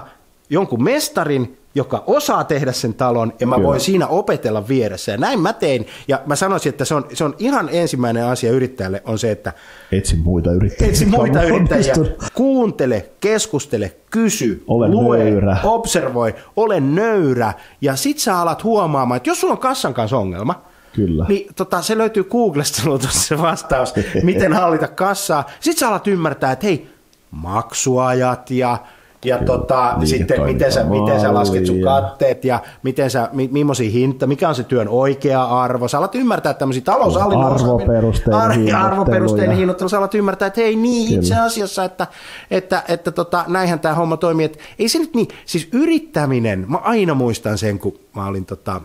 jonkun 0.53 0.83
mestarin, 0.83 1.57
joka 1.75 2.03
osaa 2.07 2.43
tehdä 2.43 2.71
sen 2.71 2.93
talon, 2.93 3.33
ja 3.39 3.47
mä 3.47 3.55
Kyllä. 3.55 3.67
voin 3.67 3.79
siinä 3.79 4.07
opetella 4.07 4.67
vieressä. 4.67 5.11
Ja 5.11 5.17
näin 5.17 5.39
mä 5.39 5.53
tein, 5.53 5.87
ja 6.07 6.21
mä 6.25 6.35
sanoisin, 6.35 6.69
että 6.69 6.85
se 6.85 6.95
on, 6.95 7.05
se 7.13 7.23
on 7.23 7.35
ihan 7.39 7.69
ensimmäinen 7.71 8.25
asia 8.25 8.51
yrittäjälle, 8.51 9.01
on 9.05 9.19
se, 9.19 9.31
että... 9.31 9.53
Etsi 9.91 10.15
muita 10.15 10.51
yrittäjiä. 10.51 10.89
Etsi 10.89 11.05
muita 11.05 11.43
yrittäjiä. 11.43 11.93
Kuuntele, 12.33 13.09
keskustele, 13.19 13.95
kysy, 14.09 14.63
ole 14.67 14.89
lue, 14.89 15.17
nöyrä. 15.17 15.57
observoi, 15.63 16.35
ole 16.55 16.79
nöyrä, 16.79 17.53
ja 17.81 17.95
sit 17.95 18.19
sä 18.19 18.39
alat 18.39 18.63
huomaamaan, 18.63 19.17
että 19.17 19.29
jos 19.29 19.41
sulla 19.41 19.53
on 19.53 19.59
kassan 19.59 19.93
kanssa 19.93 20.17
ongelma, 20.17 20.61
Kyllä. 20.95 21.25
Niin 21.29 21.47
tota, 21.55 21.81
se 21.81 21.97
löytyy 21.97 22.23
Googlesta 22.23 22.81
se 23.09 23.37
vastaus, 23.37 23.93
miten 24.23 24.53
hallita 24.53 24.87
kassaa. 24.87 25.49
Sitten 25.59 25.79
sä 25.79 25.87
alat 25.87 26.07
ymmärtää, 26.07 26.51
että 26.51 26.65
hei, 26.65 26.87
maksuajat 27.31 28.51
ja 28.51 28.77
ja 29.25 29.37
tota, 29.37 29.95
sitten 30.03 30.43
miten 30.43 30.71
sä, 30.71 30.83
miten 30.83 31.21
sä 31.21 31.33
lasket 31.33 31.65
sun 31.65 31.81
katteet 31.81 32.45
ja 32.45 32.59
miten 32.83 33.09
sä, 33.09 33.29
mi, 33.33 33.49
millaisia 33.51 33.91
hinta, 33.91 34.27
mikä 34.27 34.49
on 34.49 34.55
se 34.55 34.63
työn 34.63 34.87
oikea 34.87 35.43
arvo. 35.43 35.87
Sä 35.87 35.97
alat 35.97 36.15
ymmärtää 36.15 36.53
tämmöisiä 36.53 36.83
taloushallinnon 36.83 37.53
arvoperusteinen 37.53 38.41
ar- 38.41 38.51
hinnoittelu. 38.51 38.85
Arvoperusteinen 38.85 39.57
hinnoittelu. 39.57 39.89
Sä 39.89 39.97
alat 39.97 40.15
ymmärtää, 40.15 40.47
että 40.47 40.61
hei 40.61 40.75
niin 40.75 41.07
Kyllä. 41.07 41.19
itse 41.19 41.35
asiassa, 41.35 41.83
että, 41.83 42.07
että, 42.51 42.83
että 42.87 43.11
tota, 43.11 43.45
näinhän 43.47 43.79
tämä 43.79 43.95
homma 43.95 44.17
toimii. 44.17 44.45
Että 44.45 44.59
ei 44.79 44.89
se 44.89 44.99
nyt 44.99 45.13
niin, 45.13 45.27
siis 45.45 45.67
yrittäminen, 45.71 46.65
mä 46.67 46.77
aina 46.77 47.13
muistan 47.13 47.57
sen, 47.57 47.79
kun 47.79 47.99
mä 48.15 48.27
olin 48.27 48.45
tota, 48.45 48.81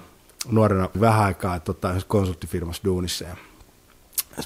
nuorena 0.50 0.88
vähän 1.00 1.24
aikaa 1.24 1.60
tota, 1.60 1.94
konsulttifirmassa 2.08 2.84
duunissa 2.84 3.24
ja 3.24 3.36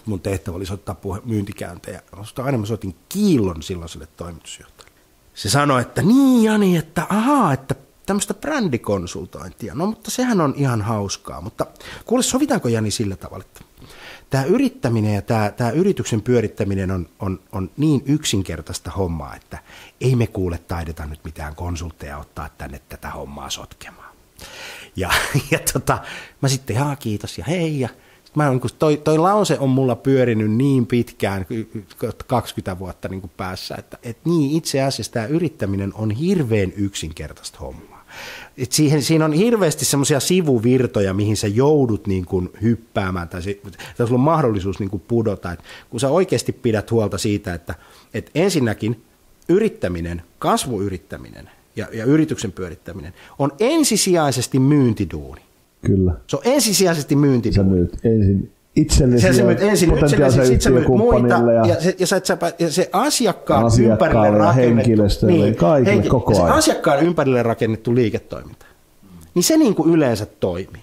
mun 0.06 0.20
tehtävä 0.20 0.56
oli 0.56 0.66
soittaa 0.66 0.94
puhe, 0.94 1.20
myyntikäyntejä. 1.24 2.02
Aina 2.44 2.58
mä 2.58 2.66
soitin 2.66 2.94
kiillon 3.08 3.62
silloiselle 3.62 4.08
toimitusjohtajalle 4.16 4.71
se 5.34 5.50
sanoi, 5.50 5.82
että 5.82 6.02
niin 6.02 6.44
Jani, 6.44 6.76
että 6.76 7.06
ahaa, 7.08 7.52
että 7.52 7.74
tämmöistä 8.06 8.34
brändikonsultointia. 8.34 9.74
No 9.74 9.86
mutta 9.86 10.10
sehän 10.10 10.40
on 10.40 10.54
ihan 10.56 10.82
hauskaa. 10.82 11.40
Mutta 11.40 11.66
kuule, 12.04 12.22
sovitaanko 12.22 12.68
Jani 12.68 12.90
sillä 12.90 13.16
tavalla, 13.16 13.44
että 13.44 13.60
tämä 14.30 14.44
yrittäminen 14.44 15.14
ja 15.14 15.22
tämä, 15.22 15.50
tämä 15.50 15.70
yrityksen 15.70 16.22
pyörittäminen 16.22 16.90
on, 16.90 17.08
on, 17.18 17.40
on 17.52 17.70
niin 17.76 18.02
yksinkertaista 18.06 18.90
hommaa, 18.90 19.36
että 19.36 19.58
ei 20.00 20.16
me 20.16 20.26
kuule 20.26 20.58
taideta 20.58 21.06
nyt 21.06 21.20
mitään 21.24 21.54
konsultteja 21.54 22.18
ottaa 22.18 22.48
tänne 22.58 22.80
tätä 22.88 23.10
hommaa 23.10 23.50
sotkemaan. 23.50 24.14
Ja, 24.96 25.10
ja 25.50 25.58
tota, 25.72 25.98
mä 26.40 26.48
sitten, 26.48 26.76
jaa 26.76 26.96
kiitos 26.96 27.38
ja 27.38 27.44
hei 27.44 27.80
ja 27.80 27.88
mä 28.34 28.50
on, 28.50 28.60
toi, 28.78 28.96
toi 28.96 29.18
lause 29.18 29.58
on 29.58 29.70
mulla 29.70 29.96
pyörinyt 29.96 30.50
niin 30.50 30.86
pitkään, 30.86 31.46
20 32.26 32.78
vuotta 32.78 33.08
niin 33.08 33.20
kuin 33.20 33.30
päässä, 33.36 33.74
että, 33.78 33.98
että 34.02 34.28
niin 34.28 34.56
itse 34.56 34.82
asiassa 34.82 35.12
tämä 35.12 35.26
yrittäminen 35.26 35.92
on 35.94 36.10
hirveän 36.10 36.72
yksinkertaista 36.76 37.58
hommaa. 37.58 37.92
Et 38.56 38.72
siihen, 38.72 39.02
siinä 39.02 39.24
on 39.24 39.32
hirveästi 39.32 39.84
semmoisia 39.84 40.20
sivuvirtoja, 40.20 41.14
mihin 41.14 41.36
sä 41.36 41.48
joudut 41.48 42.06
niin 42.06 42.24
kuin 42.24 42.50
hyppäämään 42.62 43.28
tai, 43.28 43.42
se, 43.42 43.60
tai 43.96 44.06
sulla 44.06 44.18
on 44.18 44.24
mahdollisuus 44.24 44.78
niin 44.78 44.90
kuin 44.90 45.02
pudota. 45.08 45.52
Et 45.52 45.60
kun 45.90 46.00
sä 46.00 46.08
oikeasti 46.08 46.52
pidät 46.52 46.90
huolta 46.90 47.18
siitä, 47.18 47.54
että, 47.54 47.74
että 48.14 48.30
ensinnäkin 48.34 49.04
yrittäminen, 49.48 50.22
kasvuyrittäminen 50.38 51.50
ja, 51.76 51.88
ja 51.92 52.04
yrityksen 52.04 52.52
pyörittäminen 52.52 53.14
on 53.38 53.52
ensisijaisesti 53.60 54.58
myyntiduuni. 54.58 55.40
Kyllä. 55.86 56.12
Se 56.26 56.36
on 56.36 56.42
ensisijaisesti 56.44 57.16
myynti. 57.16 57.52
Sä 57.52 57.62
myyt 57.62 57.98
ensin 58.04 58.52
itsellesi 58.76 59.26
se, 59.26 59.32
se 59.32 59.42
myyt 59.42 59.60
ensin 59.60 59.98
itsellesi, 59.98 60.46
sitten 60.46 60.60
sä 60.60 60.70
myyt 60.70 60.88
muita, 60.88 61.34
ja, 61.34 61.66
ja, 61.66 61.80
se, 61.80 61.96
ja, 61.98 62.06
sä, 62.06 62.20
ja 62.58 62.70
se 62.70 62.90
asiakkaan 62.92 63.72
ympärille 63.82 64.30
rakennettu, 64.30 65.26
niin, 65.26 65.56
kaikille 65.56 65.94
henki, 65.94 66.08
koko 66.08 66.32
ajan. 66.34 66.46
Se 66.46 66.58
asiakkaan 66.58 67.02
ympärille 67.06 67.42
rakennettu 67.42 67.94
liiketoiminta, 67.94 68.66
niin 69.34 69.42
se 69.42 69.56
niin 69.56 69.74
kuin 69.74 69.90
yleensä 69.94 70.26
toimii. 70.26 70.82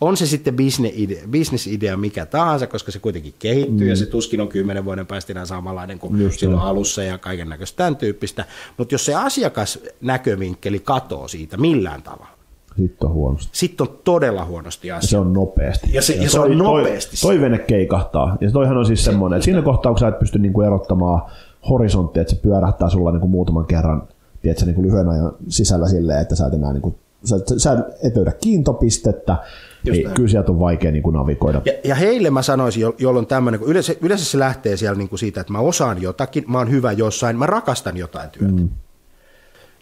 On 0.00 0.16
se 0.16 0.26
sitten 0.26 0.56
bisnesidea, 0.56 1.22
bisnesidea 1.30 1.96
mikä 1.96 2.26
tahansa, 2.26 2.66
koska 2.66 2.92
se 2.92 2.98
kuitenkin 2.98 3.34
kehittyy 3.38 3.86
mm. 3.86 3.90
ja 3.90 3.96
se 3.96 4.06
tuskin 4.06 4.40
on 4.40 4.48
kymmenen 4.48 4.84
vuoden 4.84 5.06
päästä 5.06 5.32
enää 5.32 5.46
samanlainen 5.46 5.98
kuin 5.98 6.22
Just 6.22 6.38
silloin 6.38 6.62
on. 6.62 6.68
alussa 6.68 7.02
ja 7.02 7.18
kaiken 7.18 7.48
näköistä 7.48 7.76
tämän 7.76 7.96
tyyppistä. 7.96 8.44
Mutta 8.76 8.94
jos 8.94 9.04
se 9.04 9.14
asiakasnäkövinkkeli 9.14 10.80
katoo 10.80 11.28
siitä 11.28 11.56
millään 11.56 12.02
tavalla, 12.02 12.33
sitten 12.76 13.08
on 13.08 13.14
huonosti. 13.14 13.48
Sitten 13.52 13.88
on 13.88 13.98
todella 14.04 14.44
huonosti 14.44 14.90
asia. 14.90 15.06
Ja 15.06 15.10
se 15.10 15.18
on 15.18 15.32
nopeasti. 15.32 15.92
Ja 15.92 16.02
se, 16.02 16.12
ja, 16.12 16.22
ja 16.22 16.30
se 16.30 16.36
toi, 16.36 16.50
on 16.50 16.58
nopeasti. 16.58 17.16
Toi, 17.20 17.34
toi 17.34 17.40
vene 17.40 17.58
keikahtaa. 17.58 18.36
Ja 18.40 18.50
toihan 18.50 18.76
on 18.76 18.86
siis 18.86 19.04
semmoinen, 19.04 19.36
että 19.36 19.44
siinä 19.44 19.62
kohtaa, 19.62 19.92
kun 19.92 19.98
sä 19.98 20.08
et 20.08 20.18
pysty 20.18 20.38
niinku 20.38 20.62
erottamaan 20.62 21.22
horisonttia, 21.70 22.20
että 22.20 22.34
se 22.34 22.40
pyörähtää 22.40 22.88
sulla 22.88 23.10
niinku 23.10 23.28
muutaman 23.28 23.66
kerran 23.66 24.08
tiedätkö, 24.42 24.64
niinku 24.64 24.82
lyhyen 24.82 25.08
ajan 25.08 25.32
sisällä 25.48 25.88
silleen, 25.88 26.20
että 26.20 26.34
sä 26.34 26.46
et 26.46 26.54
enää 26.54 26.72
niinku, 26.72 26.98
sä, 27.24 27.36
sä 27.56 27.84
et 28.02 28.16
löydä 28.16 28.32
kiintopistettä, 28.32 29.36
niin 29.84 30.10
kyllä 30.10 30.28
sieltä 30.28 30.52
on 30.52 30.60
vaikea 30.60 30.92
niin 30.92 31.02
kuin 31.02 31.14
navigoida. 31.14 31.62
Ja, 31.64 31.72
ja 31.84 31.94
heille 31.94 32.30
mä 32.30 32.42
sanoisin, 32.42 32.80
jo, 32.80 32.94
jolloin 32.98 33.26
tämmöinen, 33.26 33.60
kun 33.60 33.68
yleensä, 33.68 33.94
yleensä 34.00 34.24
se 34.24 34.38
lähtee 34.38 34.76
siellä 34.76 34.98
niin 34.98 35.08
kuin 35.08 35.18
siitä, 35.18 35.40
että 35.40 35.52
mä 35.52 35.58
osaan 35.58 36.02
jotakin, 36.02 36.44
mä 36.46 36.58
oon 36.58 36.70
hyvä 36.70 36.92
jossain, 36.92 37.38
mä 37.38 37.46
rakastan 37.46 37.96
jotain 37.96 38.30
työtä. 38.30 38.52
Mm 38.52 38.68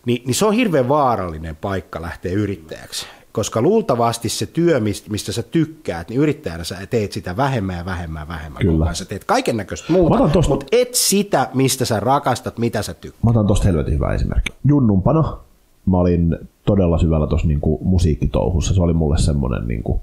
niin, 0.06 0.22
niin 0.26 0.34
se 0.34 0.46
on 0.46 0.52
hirveän 0.52 0.88
vaarallinen 0.88 1.56
paikka 1.56 2.02
lähteä 2.02 2.32
yrittäjäksi. 2.32 3.06
Koska 3.32 3.62
luultavasti 3.62 4.28
se 4.28 4.46
työ, 4.46 4.80
mistä 5.08 5.32
sä 5.32 5.42
tykkäät, 5.42 6.08
niin 6.08 6.20
yrittäjänä 6.20 6.64
sä 6.64 6.76
teet 6.90 7.12
sitä 7.12 7.36
vähemmän 7.36 7.76
ja 7.76 7.84
vähemmän 7.84 8.22
ja 8.22 8.28
vähemmän. 8.28 8.62
Kyllä. 8.62 8.94
Sä 8.94 9.04
teet 9.04 9.24
kaiken 9.24 9.56
näköistä 9.56 9.92
muuta, 9.92 10.28
tosta... 10.28 10.50
mutta 10.50 10.66
et 10.72 10.94
sitä, 10.94 11.48
mistä 11.54 11.84
sä 11.84 12.00
rakastat, 12.00 12.58
mitä 12.58 12.82
sä 12.82 12.94
tykkäät. 12.94 13.24
Mä 13.24 13.30
otan 13.30 13.46
tosta 13.46 13.64
helvetin 13.64 13.94
hyvä 13.94 14.12
esimerkki. 14.12 14.52
Junnumpana 14.64 15.38
mä 15.86 15.96
olin 15.96 16.38
todella 16.64 16.98
syvällä 16.98 17.26
tuossa 17.26 17.48
niinku 17.48 17.80
musiikkitouhussa. 17.84 18.74
Se 18.74 18.82
oli 18.82 18.92
mulle 18.92 19.18
semmoinen 19.18 19.68
niinku, 19.68 20.00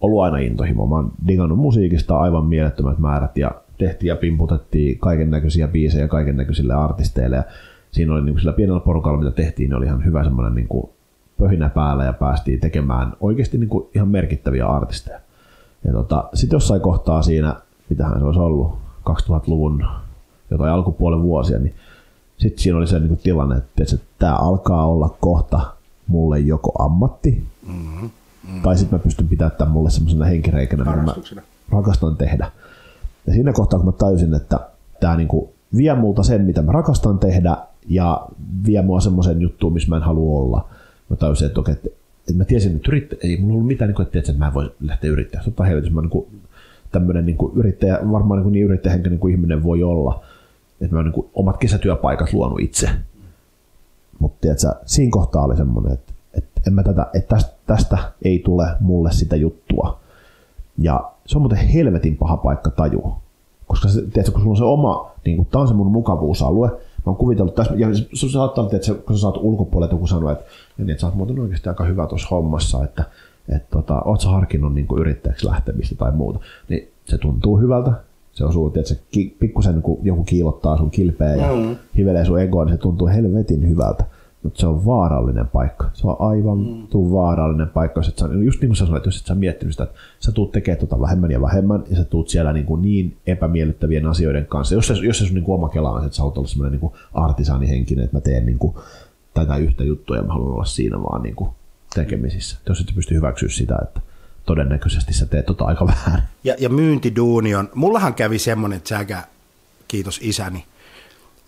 ollut 0.00 0.22
aina 0.22 0.38
intohimo. 0.38 0.86
Mä 0.86 0.94
oon 0.94 1.12
digannut 1.26 1.58
musiikista 1.58 2.18
aivan 2.18 2.46
mielettömät 2.46 2.98
määrät 2.98 3.36
ja 3.36 3.50
tehtiin 3.78 4.08
ja 4.08 4.16
pimputettiin 4.16 4.98
kaiken 4.98 5.30
näköisiä 5.30 5.68
biisejä 5.68 6.08
kaiken 6.08 6.36
näköisille 6.36 6.74
artisteille. 6.74 7.36
Ja 7.36 7.44
siinä 7.92 8.12
oli 8.12 8.22
niin 8.22 8.34
kuin 8.34 8.40
sillä 8.40 8.52
pienellä 8.52 8.80
porukalla, 8.80 9.18
mitä 9.18 9.30
tehtiin, 9.30 9.68
niin 9.68 9.76
oli 9.76 9.86
ihan 9.86 10.04
hyvä 10.04 10.24
semmoinen 10.24 10.54
niin 10.54 10.68
kuin 10.68 10.90
pöhinä 11.38 11.68
päällä 11.68 12.04
ja 12.04 12.12
päästiin 12.12 12.60
tekemään 12.60 13.12
oikeasti 13.20 13.58
niin 13.58 13.68
kuin 13.68 13.88
ihan 13.94 14.08
merkittäviä 14.08 14.66
artisteja. 14.66 15.20
Ja 15.84 15.92
tota, 15.92 16.28
sitten 16.34 16.56
jossain 16.56 16.80
kohtaa 16.80 17.22
siinä, 17.22 17.56
mitähän 17.88 18.18
se 18.18 18.24
olisi 18.24 18.40
ollut, 18.40 18.78
2000-luvun 19.10 19.86
jotain 20.50 20.72
alkupuolen 20.72 21.22
vuosia, 21.22 21.58
niin 21.58 21.74
sitten 22.36 22.62
siinä 22.62 22.78
oli 22.78 22.86
se 22.86 22.98
niin 22.98 23.08
kuin 23.08 23.20
tilanne, 23.22 23.56
että, 23.56 23.82
että 23.82 24.06
tämä 24.18 24.36
alkaa 24.36 24.86
olla 24.86 25.16
kohta 25.20 25.60
mulle 26.06 26.38
joko 26.38 26.84
ammatti, 26.84 27.44
mm-hmm. 27.66 28.10
Mm-hmm. 28.46 28.62
tai 28.62 28.78
sitten 28.78 28.98
mä 28.98 29.02
pystyn 29.02 29.28
pitämään 29.28 29.56
tämän 29.58 29.72
mulle 29.72 29.90
semmoisena 29.90 30.24
henkireikänä, 30.24 30.84
mitä 30.84 30.96
mä 30.96 31.14
rakastan 31.70 32.16
tehdä. 32.16 32.50
Ja 33.26 33.32
siinä 33.32 33.52
kohtaa, 33.52 33.78
kun 33.78 33.86
mä 33.86 33.92
tajusin, 33.92 34.34
että 34.34 34.60
tämä 35.00 35.16
niin 35.16 35.28
kuin 35.28 35.48
vie 35.76 35.94
multa 35.94 36.22
sen, 36.22 36.42
mitä 36.42 36.62
mä 36.62 36.72
rakastan 36.72 37.18
tehdä, 37.18 37.56
ja 37.90 38.26
vie 38.66 38.82
mua 38.82 39.00
semmoiseen 39.00 39.40
juttuun, 39.40 39.72
missä 39.72 39.88
mä 39.88 39.96
en 39.96 40.02
halua 40.02 40.38
olla. 40.38 40.68
Mä 41.08 41.16
tajusin, 41.16 41.46
että, 41.46 41.60
okei, 41.60 41.72
että, 41.72 41.88
että 42.20 42.34
mä 42.34 42.44
tiesin, 42.44 42.76
että 42.76 42.90
yrittä, 42.90 43.16
ei 43.22 43.36
mulla 43.36 43.54
ollut 43.54 43.66
mitään, 43.66 43.90
niin 43.90 44.02
että, 44.02 44.18
että 44.18 44.32
mä 44.32 44.46
en 44.46 44.54
voi 44.54 44.72
lähteä 44.80 45.10
yrittämään. 45.10 45.44
Totta 45.44 45.64
helvetin, 45.64 45.94
mä 45.94 46.00
niin 46.00 46.42
tämmöinen 46.92 47.26
niin 47.26 47.36
kuin 47.36 47.52
yrittäjä, 47.56 47.98
varmaan 48.12 48.38
niin, 48.38 48.42
kuin 48.42 48.52
niin 48.52 48.64
yrittäjähenkä 48.64 49.10
niin 49.10 49.20
kuin 49.20 49.32
ihminen 49.32 49.62
voi 49.62 49.82
olla, 49.82 50.22
että 50.80 50.94
mä 50.94 50.98
oon 50.98 51.04
niin 51.04 51.12
kuin 51.12 51.26
omat 51.34 51.56
kesätyöpaikat 51.58 52.32
luonut 52.32 52.60
itse. 52.60 52.90
Mutta 54.18 54.48
siinä 54.86 55.10
kohtaa 55.10 55.44
oli 55.44 55.56
semmoinen, 55.56 55.92
että, 55.92 56.12
että, 56.34 56.60
en 56.66 56.74
mä 56.74 56.82
tätä, 56.82 57.06
että 57.14 57.34
tästä, 57.36 57.52
tästä 57.66 57.98
ei 58.22 58.38
tule 58.44 58.66
mulle 58.80 59.12
sitä 59.12 59.36
juttua. 59.36 60.00
Ja 60.78 61.12
se 61.26 61.38
on 61.38 61.42
muuten 61.42 61.58
helvetin 61.58 62.16
paha 62.16 62.36
paikka 62.36 62.70
tajua. 62.70 63.20
Koska 63.66 63.88
se, 63.88 64.00
tiedätkö, 64.00 64.32
kun 64.32 64.40
sulla 64.40 64.52
on 64.52 64.56
se 64.56 64.64
oma, 64.64 65.10
niin 65.24 65.36
kuin, 65.36 65.48
tämä 65.50 65.62
on 65.62 65.68
se 65.68 65.74
mun 65.74 65.92
mukavuusalue, 65.92 66.70
oon 67.06 67.16
kuvitellut 67.16 67.54
tässä, 67.54 67.74
ja 67.76 67.88
se 68.14 68.28
saattaa 68.28 68.64
olla, 68.64 68.76
että 68.76 68.94
kun 68.94 69.16
sä 69.16 69.20
saat 69.20 69.36
ulkopuolelta 69.36 69.94
joku 69.94 70.06
sanoa, 70.06 70.32
että, 70.32 70.44
niin, 70.78 70.90
että 70.90 71.00
sä 71.00 71.06
oot 71.06 71.16
muuten 71.16 71.40
oikeasti 71.40 71.68
aika 71.68 71.84
hyvä 71.84 72.06
tuossa 72.06 72.28
hommassa, 72.30 72.84
että, 72.84 73.04
että 73.48 73.68
tota, 73.70 74.02
oot 74.04 74.20
sä 74.20 74.28
harkinnut 74.28 74.74
niin 74.74 74.86
yrittäjäksi 74.98 75.46
lähtemistä 75.46 75.94
tai 75.94 76.12
muuta, 76.12 76.38
niin 76.68 76.88
se 77.04 77.18
tuntuu 77.18 77.58
hyvältä, 77.58 77.92
se 78.32 78.44
osuu, 78.44 78.66
että 78.66 78.88
se 78.88 79.00
ki, 79.10 79.36
pikkusen 79.40 79.82
kun 79.82 79.98
joku 80.02 80.24
kiilottaa 80.24 80.76
sun 80.76 80.90
kilpeä 80.90 81.34
ja 81.34 81.54
mm. 81.54 81.76
hivelee 81.96 82.24
sun 82.24 82.40
egoa, 82.40 82.64
niin 82.64 82.74
se 82.74 82.78
tuntuu 82.78 83.08
helvetin 83.08 83.68
hyvältä. 83.68 84.04
Mutta 84.42 84.60
se 84.60 84.66
on 84.66 84.86
vaarallinen 84.86 85.48
paikka. 85.48 85.90
Se 85.94 86.06
on 86.06 86.16
aivan 86.18 86.58
mm. 86.58 86.86
tuu 86.86 87.12
vaarallinen 87.12 87.68
paikka. 87.68 87.98
Jos 87.98 88.08
et 88.08 88.18
sä, 88.18 88.26
just 88.44 88.60
niin 88.60 88.68
kuin 88.68 88.76
sä 88.76 88.86
sanoit, 88.86 89.06
jos 89.06 89.20
et 89.20 89.26
sä 89.26 89.34
miettinyt 89.34 89.74
sitä, 89.74 89.84
että 89.84 89.96
sä 90.20 90.32
tuut 90.32 90.52
tekemään 90.52 90.80
tota 90.80 91.00
vähemmän 91.00 91.30
ja 91.30 91.40
vähemmän, 91.40 91.84
ja 91.90 91.96
sä 91.96 92.04
tuut 92.04 92.28
siellä 92.28 92.52
niin, 92.52 92.66
kuin 92.66 92.82
niin 92.82 93.16
epämiellyttävien 93.26 94.06
asioiden 94.06 94.46
kanssa. 94.46 94.74
Jos 94.74 94.86
se, 94.86 94.94
jos 94.94 95.18
se 95.18 95.26
sun 95.26 95.34
niin 95.34 95.44
kuin 95.44 95.54
oma 95.54 95.68
kela 95.68 95.90
on, 95.90 96.04
että 96.04 96.16
sä 96.16 96.22
haluat 96.22 96.38
olla 96.38 96.48
semmoinen 96.48 96.80
niin 96.80 96.92
artisaanihenkinen, 97.14 98.04
että 98.04 98.16
mä 98.16 98.20
teen 98.20 98.46
niin 98.46 98.58
kuin 98.58 98.74
tätä 99.34 99.56
yhtä 99.56 99.84
juttua 99.84 100.16
ja 100.16 100.22
mä 100.22 100.32
haluan 100.32 100.52
olla 100.52 100.64
siinä 100.64 101.02
vaan 101.02 101.22
niin 101.22 101.34
kuin 101.36 101.50
tekemisissä. 101.94 102.58
Jos 102.68 102.80
et 102.80 102.94
pysty 102.94 103.14
hyväksyä 103.14 103.48
sitä, 103.48 103.78
että 103.82 104.00
todennäköisesti 104.46 105.12
sä 105.12 105.26
teet 105.26 105.46
tota 105.46 105.64
aika 105.64 105.86
vähän. 105.86 106.28
Ja, 106.44 106.54
ja 106.58 106.68
myyntiduuni 106.68 107.54
on, 107.54 107.68
mullahan 107.74 108.14
kävi 108.14 108.38
semmoinen 108.38 108.80
säkä, 108.84 109.22
kiitos 109.88 110.18
isäni, 110.22 110.64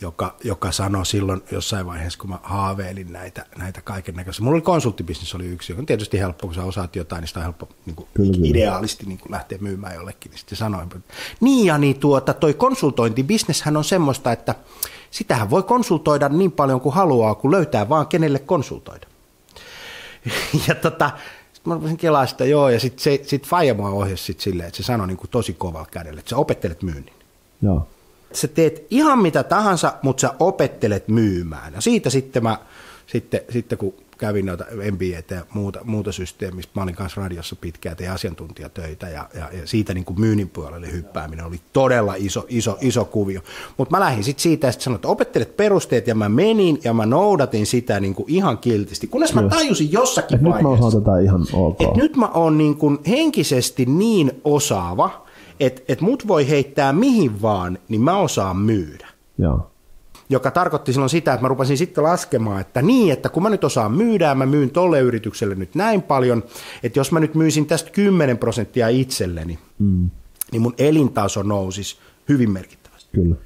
joka, 0.02 0.36
joka 0.44 0.72
sanoi 0.72 1.06
silloin 1.06 1.42
jossain 1.52 1.86
vaiheessa, 1.86 2.18
kun 2.18 2.30
mä 2.30 2.38
haaveilin 2.42 3.12
näitä, 3.12 3.46
näitä 3.58 3.80
kaiken 3.82 4.14
näköisiä. 4.14 4.44
Mulla 4.44 4.54
oli 4.54 4.62
konsulttibisnes 4.62 5.34
oli 5.34 5.46
yksi, 5.46 5.72
joka 5.72 5.82
on 5.82 5.86
tietysti 5.86 6.18
helppo, 6.18 6.46
kun 6.46 6.54
sä 6.54 6.64
osaat 6.64 6.96
jotain, 6.96 7.20
niin 7.20 7.28
sitä 7.28 7.40
on 7.40 7.44
helppo 7.44 7.68
niin 7.86 7.96
kuin 7.96 8.08
kyllä, 8.14 8.32
ideaalisti 8.44 9.06
niin 9.06 9.18
kuin 9.18 9.32
lähteä 9.32 9.58
myymään 9.60 9.94
jollekin. 9.94 10.30
Niin 10.30 10.38
sitten 10.38 10.58
sanoin, 10.58 10.90
niin 11.40 11.66
ja 11.66 11.78
niin 11.78 11.98
tuota, 11.98 12.34
toi 12.34 12.54
konsultointibisneshän 12.54 13.76
on 13.76 13.84
semmoista, 13.84 14.32
että 14.32 14.54
sitähän 15.10 15.50
voi 15.50 15.62
konsultoida 15.62 16.28
niin 16.28 16.52
paljon 16.52 16.80
kuin 16.80 16.94
haluaa, 16.94 17.34
kun 17.34 17.50
löytää 17.50 17.88
vaan 17.88 18.06
kenelle 18.06 18.38
konsultoida. 18.38 19.06
ja 20.68 20.74
tota, 20.74 21.10
mä 21.64 21.74
rupesin 21.74 21.96
kelaa 21.96 22.26
sitä, 22.26 22.44
joo, 22.44 22.68
ja 22.68 22.80
sitten 22.80 23.18
sit 23.22 23.46
Faija 23.46 23.74
mua 23.74 23.90
ohjasi 23.90 24.24
sit 24.24 24.40
silleen, 24.40 24.66
että 24.66 24.76
se 24.76 24.82
sanoi 24.82 25.06
niin 25.06 25.16
kuin 25.16 25.30
tosi 25.30 25.52
kovalla 25.52 25.88
kädellä, 25.90 26.18
että 26.18 26.30
sä 26.30 26.36
opettelet 26.36 26.82
myynnin. 26.82 27.14
Joo. 27.62 27.88
Sä 28.37 28.49
teet 28.49 28.87
ihan 28.90 29.18
mitä 29.18 29.42
tahansa, 29.42 29.95
mutta 30.03 30.21
sä 30.21 30.35
opettelet 30.38 31.09
myymään. 31.09 31.73
Ja 31.73 31.81
siitä 31.81 32.11
sitten 32.11 32.42
mä, 32.42 32.59
sitten, 33.07 33.40
sitten 33.51 33.79
kun 33.79 33.95
kävin 34.23 34.47
noita 34.47 34.64
MBAtä 34.92 35.35
ja 35.35 35.42
muuta, 35.55 35.81
muuta 35.85 36.12
systeemistä. 36.12 36.73
Mä 36.75 36.83
olin 36.83 36.95
kanssa 36.95 37.21
radiossa 37.21 37.57
pitkään, 37.57 37.97
tein 37.97 38.11
asiantuntijatöitä 38.11 39.09
ja, 39.09 39.29
ja, 39.35 39.49
ja 39.53 39.66
siitä 39.66 39.95
niin 39.95 40.05
kuin 40.05 40.21
myynnin 40.21 40.49
puolelle 40.49 40.92
hyppääminen 40.92 41.47
oli 41.47 41.61
todella 41.73 42.14
iso, 42.14 42.47
iso, 42.49 42.79
iso 42.81 43.05
kuvio. 43.05 43.40
Mutta 43.77 43.97
mä 43.97 44.01
lähdin 44.01 44.25
sitten 44.25 44.42
siitä 44.42 44.66
ja 44.66 44.73
sitten 44.73 44.85
sanoin, 44.85 44.97
että 44.97 45.09
opettelet 45.09 45.57
perusteet 45.57 46.07
ja 46.07 46.14
mä 46.14 46.29
menin 46.29 46.79
ja 46.85 46.95
mä 46.95 47.07
noudatin 47.07 47.66
sitä 47.66 48.01
niin 48.01 48.14
kuin 48.14 48.31
ihan 48.31 48.59
kiltisti, 48.59 49.07
kunnes 49.07 49.35
mä 49.35 49.42
tajusin 49.49 49.92
jossakin 49.92 50.37
Et 50.37 50.45
vaiheessa. 50.45 50.71
Nyt 50.71 50.81
mä 50.81 50.87
osaan 50.87 51.03
tätä 51.03 51.18
ihan 51.18 51.47
ok. 51.53 51.81
Et 51.81 51.97
nyt 51.97 52.16
mä 52.16 52.29
oon 52.29 52.59
niin 52.59 52.77
kuin 52.77 52.99
henkisesti 53.09 53.87
niin 53.87 54.33
osaava, 54.45 55.21
että 55.66 55.83
et 55.88 56.01
mut 56.01 56.29
voi 56.29 56.48
heittää 56.48 56.92
mihin 56.92 57.42
vaan, 57.42 57.79
niin 57.88 58.01
mä 58.01 58.16
osaan 58.16 58.57
myydä. 58.57 59.09
Joo 59.38 59.72
joka 60.33 60.51
tarkoitti 60.51 60.92
silloin 60.92 61.11
sitä, 61.11 61.33
että 61.33 61.42
mä 61.42 61.48
rupesin 61.48 61.79
sitten 61.79 62.05
laskemaan, 62.05 62.61
että 62.61 62.83
niin, 62.83 63.12
että 63.12 63.29
kun 63.29 63.42
mä 63.42 63.51
nyt 63.51 63.64
osaan 63.64 63.92
myydä, 63.92 64.35
mä 64.35 64.46
myyn 64.46 64.70
tolle 64.70 65.01
yritykselle 65.01 65.55
nyt 65.55 65.75
näin 65.75 66.03
paljon, 66.03 66.42
että 66.83 66.98
jos 66.98 67.12
mä 67.12 67.20
nyt 67.20 67.35
myisin 67.35 67.66
tästä 67.66 67.90
10 67.90 68.38
prosenttia 68.38 68.88
itselleni, 68.88 69.59
mm. 69.79 70.11
niin 70.53 70.62
mun 70.62 70.75
elintaso 70.79 71.42
nousisi 71.42 71.96
hyvin 72.29 72.51
merkittävästi. 72.51 73.11
Kyllä. 73.12 73.37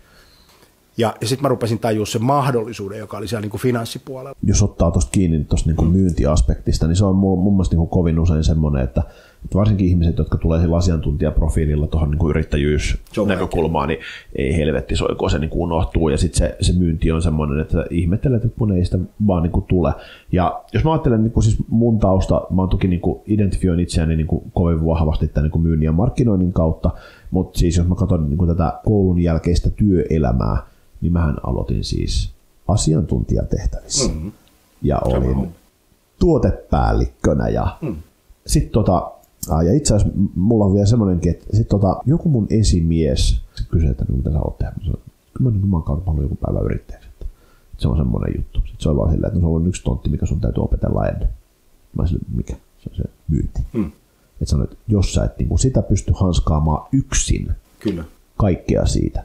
Ja, 0.98 1.14
ja 1.20 1.26
sitten 1.26 1.42
mä 1.42 1.48
rupesin 1.48 1.78
tajua 1.78 2.06
sen 2.06 2.24
mahdollisuuden, 2.24 2.98
joka 2.98 3.16
oli 3.16 3.28
siellä 3.28 3.40
niin 3.40 3.50
kuin 3.50 3.60
finanssipuolella. 3.60 4.38
Jos 4.42 4.62
ottaa 4.62 4.90
tuosta 4.90 5.10
kiinni 5.10 5.44
tuosta 5.44 5.70
niin 5.70 5.84
mm. 5.84 5.92
myyntiaspektista, 5.92 6.86
niin 6.86 6.96
se 6.96 7.04
on 7.04 7.16
mun, 7.16 7.38
mun 7.38 7.52
mielestä 7.52 7.72
niin 7.72 7.78
kuin 7.78 7.90
kovin 7.90 8.18
usein 8.18 8.44
semmoinen, 8.44 8.84
että 8.84 9.02
varsinkin 9.54 9.88
ihmiset, 9.88 10.18
jotka 10.18 10.38
tulee 10.38 10.60
sillä 10.60 10.76
asiantuntijaprofiililla 10.76 11.86
tuohon 11.86 12.10
niin 12.10 12.30
yrittäjyysnäkökulmaan, 12.30 13.88
niin 13.88 14.00
ei 14.36 14.56
helvetti 14.56 14.96
soiko 14.96 15.28
se 15.28 15.38
niin 15.38 15.50
kuin 15.50 15.62
unohtuu. 15.62 16.08
Ja 16.08 16.18
sitten 16.18 16.38
se, 16.38 16.56
se, 16.60 16.72
myynti 16.72 17.12
on 17.12 17.22
semmoinen, 17.22 17.60
että 17.60 17.86
ihmettelet, 17.90 18.44
että 18.44 18.58
kun 18.58 18.72
ei 18.72 18.84
sitä 18.84 18.98
vaan 19.26 19.42
niin 19.42 19.50
kuin 19.50 19.66
tule. 19.68 19.92
Ja 20.32 20.62
jos 20.72 20.84
mä 20.84 20.92
ajattelen 20.92 21.22
niin 21.22 21.32
kuin 21.32 21.44
siis 21.44 21.56
mun 21.68 21.98
tausta, 21.98 22.46
mä 22.50 22.62
oon 22.62 22.68
toki 22.68 22.88
niin 22.88 23.00
kuin 23.00 23.20
identifioin 23.26 23.80
itseäni 23.80 24.16
niin 24.16 24.26
kuin 24.26 24.52
kovin 24.54 24.86
vahvasti 24.86 25.28
tämän 25.28 25.44
niin 25.44 25.52
kuin 25.52 25.62
myynnin 25.62 25.86
ja 25.86 25.92
markkinoinnin 25.92 26.52
kautta, 26.52 26.90
mutta 27.30 27.58
siis 27.58 27.76
jos 27.76 27.86
mä 27.86 27.94
katson 27.94 28.30
niin 28.30 28.38
kuin 28.38 28.48
tätä 28.48 28.80
koulun 28.84 29.18
jälkeistä 29.18 29.70
työelämää, 29.70 30.56
niin 31.00 31.12
mähän 31.12 31.36
aloitin 31.42 31.84
siis 31.84 32.32
asiantuntijatehtävissä. 32.68 34.12
Mm-hmm. 34.12 34.32
Ja 34.82 34.98
olin 35.04 35.48
tuotepäällikkönä 36.18 37.48
ja 37.48 37.76
mm. 37.82 37.96
sitten 38.46 38.72
tota, 38.72 39.12
ja 39.66 39.74
itse 39.74 39.94
asiassa 39.94 40.18
mulla 40.34 40.64
on 40.64 40.72
vielä 40.72 40.86
semmoinenkin, 40.86 41.30
että 41.30 41.56
sit 41.56 41.68
tota, 41.68 41.96
joku 42.06 42.28
mun 42.28 42.46
esimies 42.50 43.40
kysyi, 43.70 43.90
että 43.90 44.04
mitä 44.08 44.30
sä 44.32 44.38
oot 44.38 44.58
tehdä. 44.58 44.72
Mä 44.76 44.84
sanoin, 44.84 45.02
kyllä 45.34 45.50
mä 45.50 45.58
Jumalan 45.60 45.82
kautta 45.82 46.10
haluan 46.10 46.24
joku 46.24 46.36
päivä 46.36 46.60
yrittäjäksi. 46.60 47.08
Se 47.78 47.88
on 47.88 47.96
semmoinen 47.96 48.34
juttu. 48.36 48.60
Sitten 48.60 48.76
se 48.78 48.88
on 48.88 48.96
vaan 48.96 49.10
silleen, 49.10 49.28
että 49.28 49.40
no, 49.40 49.48
se 49.48 49.54
on 49.56 49.66
yksi 49.66 49.82
tontti, 49.84 50.08
mikä 50.08 50.26
sun 50.26 50.40
täytyy 50.40 50.62
opetella 50.62 51.06
ennen. 51.06 51.28
Mä 51.96 52.06
sanoin, 52.06 52.26
mikä? 52.36 52.54
Se 52.78 52.90
on 52.90 52.96
se 52.96 53.02
myynti. 53.28 53.60
Hmm. 53.72 53.92
Että 54.32 54.46
sanoin, 54.46 54.68
että 54.72 54.84
jos 54.88 55.14
sä 55.14 55.24
et 55.24 55.38
niin 55.38 55.58
sitä 55.58 55.82
pysty 55.82 56.12
hanskaamaan 56.14 56.88
yksin 56.92 57.52
Kyllä. 57.80 58.04
kaikkea 58.36 58.86
siitä, 58.86 59.24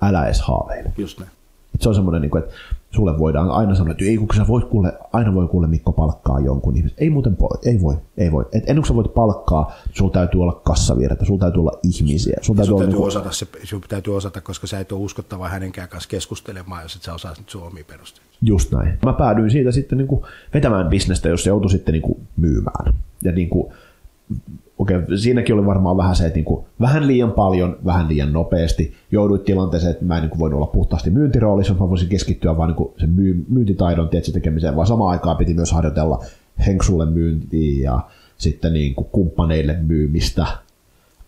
älä 0.00 0.24
edes 0.24 0.40
haaveile. 0.40 0.92
Just 0.98 1.18
näin. 1.20 1.30
Et 1.74 1.82
se 1.82 1.88
on 1.88 1.94
semmoinen, 1.94 2.22
niin 2.22 2.38
että 2.38 2.52
sulle 2.94 3.18
voidaan 3.18 3.50
aina 3.50 3.74
sanoa, 3.74 3.92
että 3.92 4.04
ei 4.04 4.16
kun 4.16 4.28
sä 4.36 4.46
voit 4.48 4.64
kuule, 4.64 4.92
aina 5.12 5.34
voi 5.34 5.48
kuule 5.48 5.66
Mikko 5.66 5.92
palkkaa 5.92 6.40
jonkun 6.40 6.76
ihmisen. 6.76 6.98
Ei 7.00 7.10
muuten 7.10 7.38
voi, 7.38 7.58
ei 7.64 7.80
voi, 7.82 7.96
ei 8.16 8.32
voi. 8.32 8.44
Et 8.52 8.62
ennen 8.62 8.76
kuin 8.76 8.86
sä 8.86 8.94
voit 8.94 9.14
palkkaa, 9.14 9.72
sulla 9.92 10.12
täytyy 10.12 10.42
olla 10.42 10.60
kassavirta, 10.64 11.24
sulla 11.24 11.40
täytyy 11.40 11.60
olla 11.60 11.78
ihmisiä. 11.82 12.36
Sulla 12.40 12.56
täytyy, 12.56 12.76
täytyy 12.78 12.96
niin 12.96 13.06
osata 13.06 13.32
se, 13.32 13.46
sun 13.64 13.80
täytyy 13.88 14.16
osata, 14.16 14.40
koska 14.40 14.66
sä 14.66 14.80
et 14.80 14.92
ole 14.92 15.00
uskottava 15.00 15.48
hänenkään 15.48 15.88
kanssa 15.88 16.08
keskustelemaan, 16.08 16.82
jos 16.82 16.96
et 16.96 17.02
sä 17.02 17.14
osaa 17.14 17.34
nyt 17.38 17.48
sun 17.48 17.62
omia 17.62 17.84
perusteita. 17.84 18.30
Just 18.42 18.72
näin. 18.72 18.98
Mä 19.04 19.12
päädyin 19.12 19.50
siitä 19.50 19.72
sitten 19.72 19.98
niin 19.98 20.08
kuin 20.08 20.24
vetämään 20.54 20.88
bisnestä, 20.88 21.28
jos 21.28 21.44
se 21.44 21.50
joutui 21.50 21.70
sitten 21.70 21.92
niin 21.92 22.02
kuin 22.02 22.18
myymään. 22.36 22.94
Ja 23.22 23.32
niin 23.32 23.48
kuin 23.48 23.72
okei, 24.82 25.18
siinäkin 25.18 25.54
oli 25.54 25.66
varmaan 25.66 25.96
vähän 25.96 26.16
se, 26.16 26.26
että 26.26 26.36
niin 26.36 26.44
kuin, 26.44 26.64
vähän 26.80 27.06
liian 27.06 27.32
paljon, 27.32 27.76
vähän 27.84 28.08
liian 28.08 28.32
nopeasti. 28.32 28.94
Jouduit 29.10 29.44
tilanteeseen, 29.44 29.92
että 29.92 30.04
mä 30.04 30.16
en 30.16 30.22
niin 30.22 30.38
voinut 30.38 30.56
olla 30.56 30.66
puhtaasti 30.66 31.10
myyntiroolissa, 31.10 31.74
mä 31.74 31.90
voisin 31.90 32.08
keskittyä 32.08 32.56
vain 32.56 32.74
niin 32.76 32.90
sen 32.98 33.10
myy- 33.10 33.44
myyntitaidon 33.48 34.08
tietysti, 34.08 34.32
tekemiseen, 34.32 34.76
vaan 34.76 34.86
samaan 34.86 35.10
aikaan 35.10 35.36
piti 35.36 35.54
myös 35.54 35.72
harjoitella 35.72 36.24
Henksulle 36.66 37.06
myyntiä 37.06 37.90
ja 37.90 38.00
sitten 38.36 38.72
niin 38.72 38.94
kuin 38.94 39.08
kumppaneille 39.12 39.76
myymistä. 39.80 40.46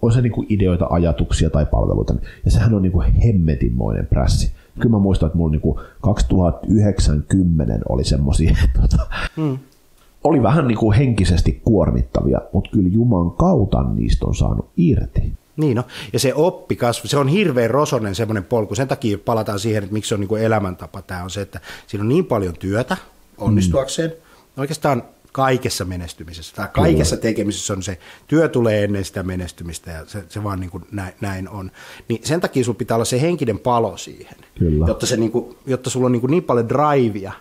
On 0.03 0.13
se 0.13 0.21
niin 0.21 0.33
kuin 0.33 0.47
ideoita, 0.51 0.87
ajatuksia 0.91 1.51
tai 1.51 1.67
palveluita. 1.67 2.15
Ja 2.45 2.51
sehän 2.51 2.75
on 2.75 2.83
niin 2.83 2.93
kuin 2.93 3.13
hemmetinmoinen 3.13 4.07
prässi. 4.07 4.53
Kyllä 4.75 4.91
mä 4.91 4.99
muistan, 4.99 5.27
että 5.27 5.39
mulla 5.39 5.51
niin 5.51 5.61
kuin 5.61 5.79
2090 6.01 7.79
oli 7.89 8.05
semmoisia 8.05 8.57
tota, 8.81 9.07
hmm 9.37 9.59
oli 10.25 10.43
vähän 10.43 10.69
niin 10.69 10.79
kuin 10.79 10.97
henkisesti 10.97 11.61
kuormittavia, 11.65 12.41
mutta 12.53 12.71
kyllä 12.71 12.89
Juman 12.89 13.31
kautta 13.31 13.83
niistä 13.83 14.27
on 14.27 14.35
saanut 14.35 14.71
irti. 14.77 15.33
Niin 15.57 15.77
no, 15.77 15.85
ja 16.13 16.19
se 16.19 16.35
oppikasvu, 16.35 17.09
se 17.09 17.19
on 17.19 17.29
hirveän 17.29 17.71
rosonen 17.71 18.15
semmoinen 18.15 18.45
polku. 18.45 18.75
Sen 18.75 18.89
takia 18.89 19.19
palataan 19.19 19.59
siihen, 19.59 19.83
että 19.83 19.93
miksi 19.93 20.09
se 20.09 20.15
on 20.15 20.21
niin 20.21 20.29
kuin 20.29 20.43
elämäntapa. 20.43 21.03
Tämä 21.03 21.25
on 21.25 21.31
se, 21.31 21.41
että 21.41 21.61
siinä 21.87 22.03
on 22.03 22.09
niin 22.09 22.25
paljon 22.25 22.55
työtä 22.59 22.97
onnistuakseen. 23.39 24.11
Mm. 24.11 24.61
Oikeastaan 24.61 25.03
kaikessa 25.33 25.85
menestymisessä 25.85 26.57
tai 26.57 26.69
kaikessa 26.73 27.17
tekemisessä 27.17 27.73
on 27.73 27.83
se, 27.83 27.99
työ 28.27 28.49
tulee 28.49 28.85
ennen 28.85 29.05
sitä 29.05 29.23
menestymistä 29.23 29.91
ja 29.91 30.07
se, 30.07 30.25
se 30.29 30.45
vaan 30.45 30.61
niin 30.61 30.71
kuin 30.71 30.85
näin, 30.93 31.15
näin 31.21 31.49
on. 31.49 31.71
Niin 32.09 32.21
sen 32.25 32.41
takia 32.41 32.65
sulla 32.65 32.79
pitää 32.79 32.95
olla 32.95 33.05
se 33.05 33.21
henkinen 33.21 33.59
palo 33.59 33.97
siihen, 33.97 34.37
Kyllä. 34.59 34.87
Jotta, 34.89 35.07
se 35.07 35.17
niin 35.17 35.31
kuin, 35.31 35.57
jotta 35.67 35.91
sulla 35.91 36.07
on 36.07 36.13
niin, 36.13 36.21
kuin 36.21 36.31
niin 36.31 36.45
paljon 36.45 36.69
drivea 36.69 37.33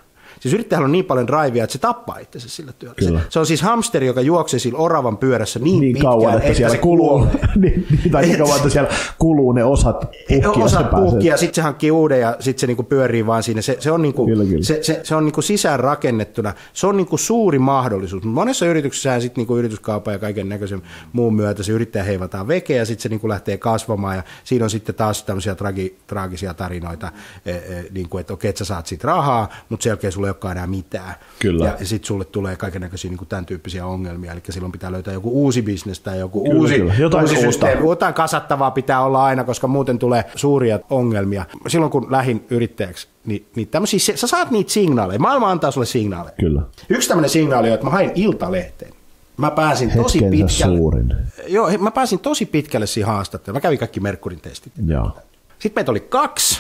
Siis 0.44 0.54
yrittäjällä 0.54 0.86
on 0.86 0.92
niin 0.92 1.06
paljon 1.06 1.28
drivea, 1.28 1.64
että 1.64 1.72
se 1.72 1.80
tappaa 1.80 2.18
itsensä 2.18 2.50
sillä 2.50 2.74
työllä. 2.74 3.20
Se, 3.20 3.26
se, 3.30 3.40
on 3.40 3.46
siis 3.46 3.62
hamsteri, 3.62 4.08
joka 4.08 4.22
juoksee 4.22 4.60
sillä 4.60 4.80
oravan 4.80 5.18
pyörässä 5.18 5.60
niin, 5.60 5.82
niin 5.82 5.94
pitkään, 5.94 6.14
kauan, 6.14 6.34
että, 6.34 6.44
että 6.44 6.58
siellä 6.58 6.76
se 6.76 6.82
kuluu. 6.82 7.20
niin, 7.56 7.88
niin, 7.90 8.12
tai 8.12 8.26
niin 8.26 8.38
kauan, 8.38 8.58
että 8.58 8.70
siellä 8.70 8.90
kuluu 9.20 9.52
ne 9.52 9.64
osat 9.64 10.00
puhkia. 10.00 10.66
Osat 10.66 10.90
puhkia, 10.90 11.34
ja 11.34 11.38
sitten 11.38 11.56
se 11.56 11.62
hankkii 11.62 11.92
uuden 11.92 12.22
ja 12.22 12.36
sitten 12.40 12.62
se 12.62 12.68
niinku 12.68 12.84
pyörii 12.84 13.26
vaan 13.26 13.44
siinä. 13.44 13.62
Se, 13.62 13.78
se 13.80 13.92
on, 13.92 14.02
niinku, 14.02 14.26
kyllä, 14.26 14.46
kyllä. 14.46 14.64
Se, 14.64 14.84
se, 14.84 15.00
se 15.04 15.16
on 15.16 15.26
niinku 15.26 15.42
sisään 15.42 15.80
rakennettuna. 15.80 16.54
Se 16.74 16.88
on 16.88 16.98
niinku 16.98 17.18
suuri 17.18 17.60
mahdollisuus. 17.60 18.24
Monessa 18.24 18.66
yrityksessä 18.66 19.20
sitten 19.20 19.42
niinku 19.42 19.58
yrityskaupan 19.58 20.14
ja 20.14 20.20
kaiken 20.20 20.50
näköisen 20.50 20.82
muun 21.14 21.36
myötä 21.36 21.64
se 21.64 21.72
yrittäjä 21.72 22.04
heivataan 22.04 22.48
vekeä 22.48 22.78
ja 22.78 22.86
sitten 22.86 23.04
se 23.04 23.10
niinku 23.10 23.30
lähtee 23.30 23.58
kasvamaan. 23.58 24.16
Ja 24.16 24.24
siinä 24.44 24.66
on 24.66 24.70
sitten 24.70 24.96
taas 24.96 25.24
tämmöisiä 25.24 25.56
tragi, 25.56 25.96
traagisia 26.08 26.54
tarinoita, 26.54 27.12
e, 27.46 27.52
e, 27.52 27.86
niin 27.92 28.10
kuin, 28.10 28.22
että 28.22 28.34
okei, 28.34 28.50
että 28.50 28.60
sä 28.60 28.66
saat 28.66 28.88
siitä 28.88 29.08
rahaa, 29.08 29.50
mutta 29.70 29.84
selkeä 29.84 30.12
sulla 30.12 30.24
sulla 30.24 30.30
ei 30.30 30.33
olekaan 30.34 30.58
enää 30.58 30.68
mitään. 30.68 31.14
Kyllä. 31.40 31.66
Ja, 31.66 31.76
ja 31.80 31.86
sitten 31.86 32.08
sulle 32.08 32.26
tulee 32.26 32.56
kaikenlaisia 32.56 33.12
niin 33.12 33.28
tämän 33.30 33.46
tyyppisiä 33.46 33.86
ongelmia, 33.86 34.32
eli 34.32 34.42
silloin 34.50 34.72
pitää 34.72 34.92
löytää 34.92 35.14
joku 35.14 35.30
uusi 35.44 35.62
bisnes 35.62 36.00
tai 36.00 36.20
joku 36.20 36.44
Kyllä, 36.44 36.56
uusi, 36.60 36.76
kyllä. 36.76 36.94
Jotain 36.94 37.24
uusi 37.24 37.42
systeemi. 37.42 37.88
Jotain 37.88 38.14
kasattavaa 38.14 38.72
pitää 38.72 39.04
olla 39.04 39.24
aina, 39.24 39.44
koska 39.44 39.68
muuten 39.68 40.00
tulee 40.00 40.26
suuria 40.36 40.80
ongelmia. 40.90 41.46
Silloin 41.68 41.92
kun 41.92 42.12
lähin 42.12 42.46
yrittäjäksi, 42.50 43.08
niin, 43.26 43.46
niin 43.56 43.68
tämmöisiä, 43.68 44.00
sä 44.16 44.28
saat 44.28 44.52
niitä 44.52 44.72
signaaleja. 44.72 45.20
Maailma 45.20 45.52
antaa 45.52 45.72
sulle 45.72 45.86
signaaleja. 45.86 46.36
Kyllä. 46.40 46.62
Yksi 46.90 47.08
tämmöinen 47.08 47.30
signaali 47.30 47.68
on, 47.68 47.74
että 47.74 47.86
mä 47.86 47.92
hain 47.92 48.12
iltalehteen. 48.16 48.94
Mä 49.38 49.52
pääsin 49.52 49.92
tosi 49.92 50.20
pitkälle. 50.30 50.78
suurin. 50.78 51.16
Joo, 51.48 51.70
mä 51.80 51.92
pääsin 51.92 52.20
tosi 52.20 52.46
pitkälle 52.46 52.88
siihen 52.88 53.14
haastatteluun. 53.14 53.58
Mä 53.58 53.62
kävin 53.62 53.80
kaikki 53.80 54.00
Merkurin 54.00 54.42
testit. 54.42 54.74
Joo. 54.86 55.18
Sitten 55.60 55.82
meitä 55.82 55.92
oli 55.92 56.00
kaksi, 56.00 56.60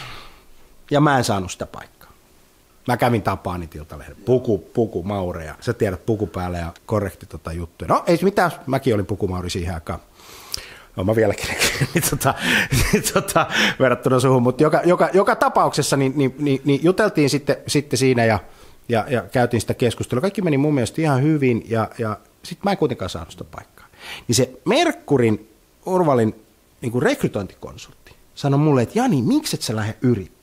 ja 0.92 1.02
mä 1.02 1.18
en 1.18 1.24
saanut 1.24 1.52
sitä 1.52 1.66
paikkaa. 1.66 1.93
Mä 2.88 2.98
kävin 2.98 3.22
tapaan 3.22 3.60
niitä 3.60 3.78
iltalehden. 3.78 4.16
Puku, 4.16 4.58
puku, 4.58 5.04
maureja. 5.04 5.56
Sä 5.60 5.74
tiedät 5.74 6.06
puku 6.06 6.28
päälle 6.28 6.58
ja 6.58 6.74
korrekti 6.86 7.26
tota 7.26 7.52
juttuja. 7.52 7.88
No 7.88 8.04
ei 8.08 8.20
mitään, 8.22 8.52
mäkin 8.68 8.96
olin 8.96 9.06
pukumauri 9.06 9.50
siihen 9.50 9.74
aikaan. 9.74 10.00
No 10.96 11.04
mä 11.04 11.16
vieläkin 11.16 11.46
niin, 11.94 12.04
tota, 12.10 12.34
niin, 12.72 13.04
tota, 13.14 13.48
verrattuna 13.80 14.20
suhun, 14.20 14.44
mutta 14.44 14.64
joka, 14.64 14.82
joka, 14.86 15.10
joka 15.14 15.36
tapauksessa 15.36 15.98
niin, 15.98 16.14
niin, 16.16 16.36
niin, 16.40 16.62
niin 16.66 16.80
juteltiin 16.84 17.30
sitten, 17.30 17.56
sitten 17.68 18.00
siinä 18.00 18.26
ja, 18.26 18.40
ja, 18.90 19.06
ja 19.10 19.22
käytiin 19.22 19.62
sitä 19.62 19.74
keskustelua. 19.74 20.22
Kaikki 20.22 20.42
meni 20.42 20.58
mun 20.58 20.74
mielestä 20.74 21.02
ihan 21.02 21.22
hyvin 21.22 21.66
ja, 21.70 21.90
ja 21.98 22.18
sitten 22.44 22.62
mä 22.64 22.72
en 22.72 22.78
kuitenkaan 22.78 23.10
saanut 23.10 23.32
sitä 23.32 23.44
paikkaa. 23.44 23.88
Niin 24.28 24.36
se 24.36 24.60
Merkurin 24.66 25.50
Urvalin 25.86 26.36
niin 26.82 27.02
rekrytointikonsultti 27.02 28.16
sanoi 28.36 28.60
mulle, 28.60 28.82
että 28.82 29.00
Jani, 29.00 29.22
miksi 29.22 29.56
et 29.56 29.62
sä 29.62 29.76
lähde 29.76 29.96
yrittäjäksi? 30.02 30.43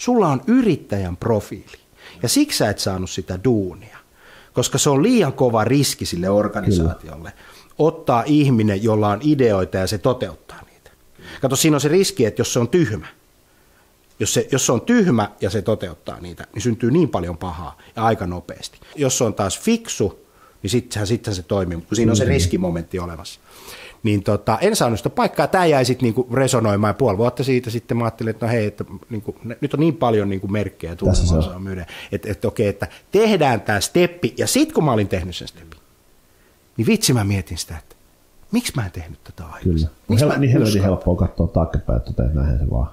Sulla 0.00 0.28
on 0.28 0.40
yrittäjän 0.46 1.16
profiili 1.16 1.80
ja 2.22 2.28
siksi 2.28 2.58
sä 2.58 2.70
et 2.70 2.78
saanut 2.78 3.10
sitä 3.10 3.38
duunia, 3.44 3.98
koska 4.52 4.78
se 4.78 4.90
on 4.90 5.02
liian 5.02 5.32
kova 5.32 5.64
riski 5.64 6.06
sille 6.06 6.30
organisaatiolle 6.30 7.32
ottaa 7.78 8.22
ihminen, 8.26 8.82
jolla 8.82 9.08
on 9.08 9.20
ideoita 9.22 9.76
ja 9.76 9.86
se 9.86 9.98
toteuttaa 9.98 10.62
niitä. 10.70 10.90
Kato, 11.40 11.56
siinä 11.56 11.76
on 11.76 11.80
se 11.80 11.88
riski, 11.88 12.24
että 12.24 12.40
jos 12.40 12.52
se 12.52 12.58
on 12.58 12.68
tyhmä, 12.68 13.06
jos 14.20 14.34
se, 14.34 14.48
jos 14.52 14.66
se 14.66 14.72
on 14.72 14.80
tyhmä 14.80 15.30
ja 15.40 15.50
se 15.50 15.62
toteuttaa 15.62 16.20
niitä, 16.20 16.46
niin 16.54 16.62
syntyy 16.62 16.90
niin 16.90 17.08
paljon 17.08 17.38
pahaa 17.38 17.78
ja 17.96 18.04
aika 18.04 18.26
nopeasti. 18.26 18.80
Jos 18.96 19.18
se 19.18 19.24
on 19.24 19.34
taas 19.34 19.60
fiksu, 19.60 20.26
niin 20.62 20.70
sittenhän, 20.70 21.06
sittenhän 21.06 21.36
se 21.36 21.42
toimii, 21.42 21.76
mutta 21.76 21.88
kun 21.88 21.96
siinä 21.96 22.12
on 22.12 22.16
se 22.16 22.24
riskimomentti 22.24 22.98
olemassa. 22.98 23.40
Niin 24.02 24.22
tota, 24.22 24.58
en 24.60 24.76
saanut 24.76 24.98
sitä 24.98 25.10
paikkaa. 25.10 25.46
Tämä 25.46 25.66
jäi 25.66 25.84
sitten 25.84 26.04
niinku 26.04 26.28
resonoimaan 26.32 26.90
ja 26.90 26.94
puoli 26.94 27.18
vuotta 27.18 27.44
siitä 27.44 27.70
sitten 27.70 27.96
mä 27.96 28.04
ajattelin, 28.04 28.30
että 28.30 28.46
no 28.46 28.52
hei, 28.52 28.66
että 28.66 28.84
niinku, 29.10 29.36
nyt 29.60 29.74
on 29.74 29.80
niin 29.80 29.96
paljon 29.96 30.28
niinku 30.28 30.48
merkkejä 30.48 30.96
se 31.12 31.34
on. 31.34 31.62
myydä, 31.62 31.86
että, 32.12 32.30
että 32.30 32.48
okei, 32.48 32.68
että 32.68 32.86
tehdään 33.12 33.60
tämä 33.60 33.80
steppi. 33.80 34.34
Ja 34.38 34.46
sitten 34.46 34.74
kun 34.74 34.84
mä 34.84 34.92
olin 34.92 35.08
tehnyt 35.08 35.36
sen 35.36 35.48
stepin, 35.48 35.80
niin 36.76 36.86
vitsi 36.86 37.12
mä 37.12 37.24
mietin 37.24 37.58
sitä, 37.58 37.78
että 37.78 37.96
miksi 38.52 38.72
mä 38.76 38.84
en 38.84 38.92
tehnyt 38.92 39.24
tätä 39.24 39.44
aikaisemmin? 39.44 39.96
Kyllä. 40.08 40.34
Hel- 40.34 40.38
niin 40.38 40.52
helvetin 40.52 40.82
helppoa 40.82 41.16
katsoa 41.16 41.46
taaksepäin, 41.46 41.96
että 41.96 42.12
toteat 42.12 42.34
näinhän 42.34 42.58
se 42.58 42.70
vaan. 42.70 42.90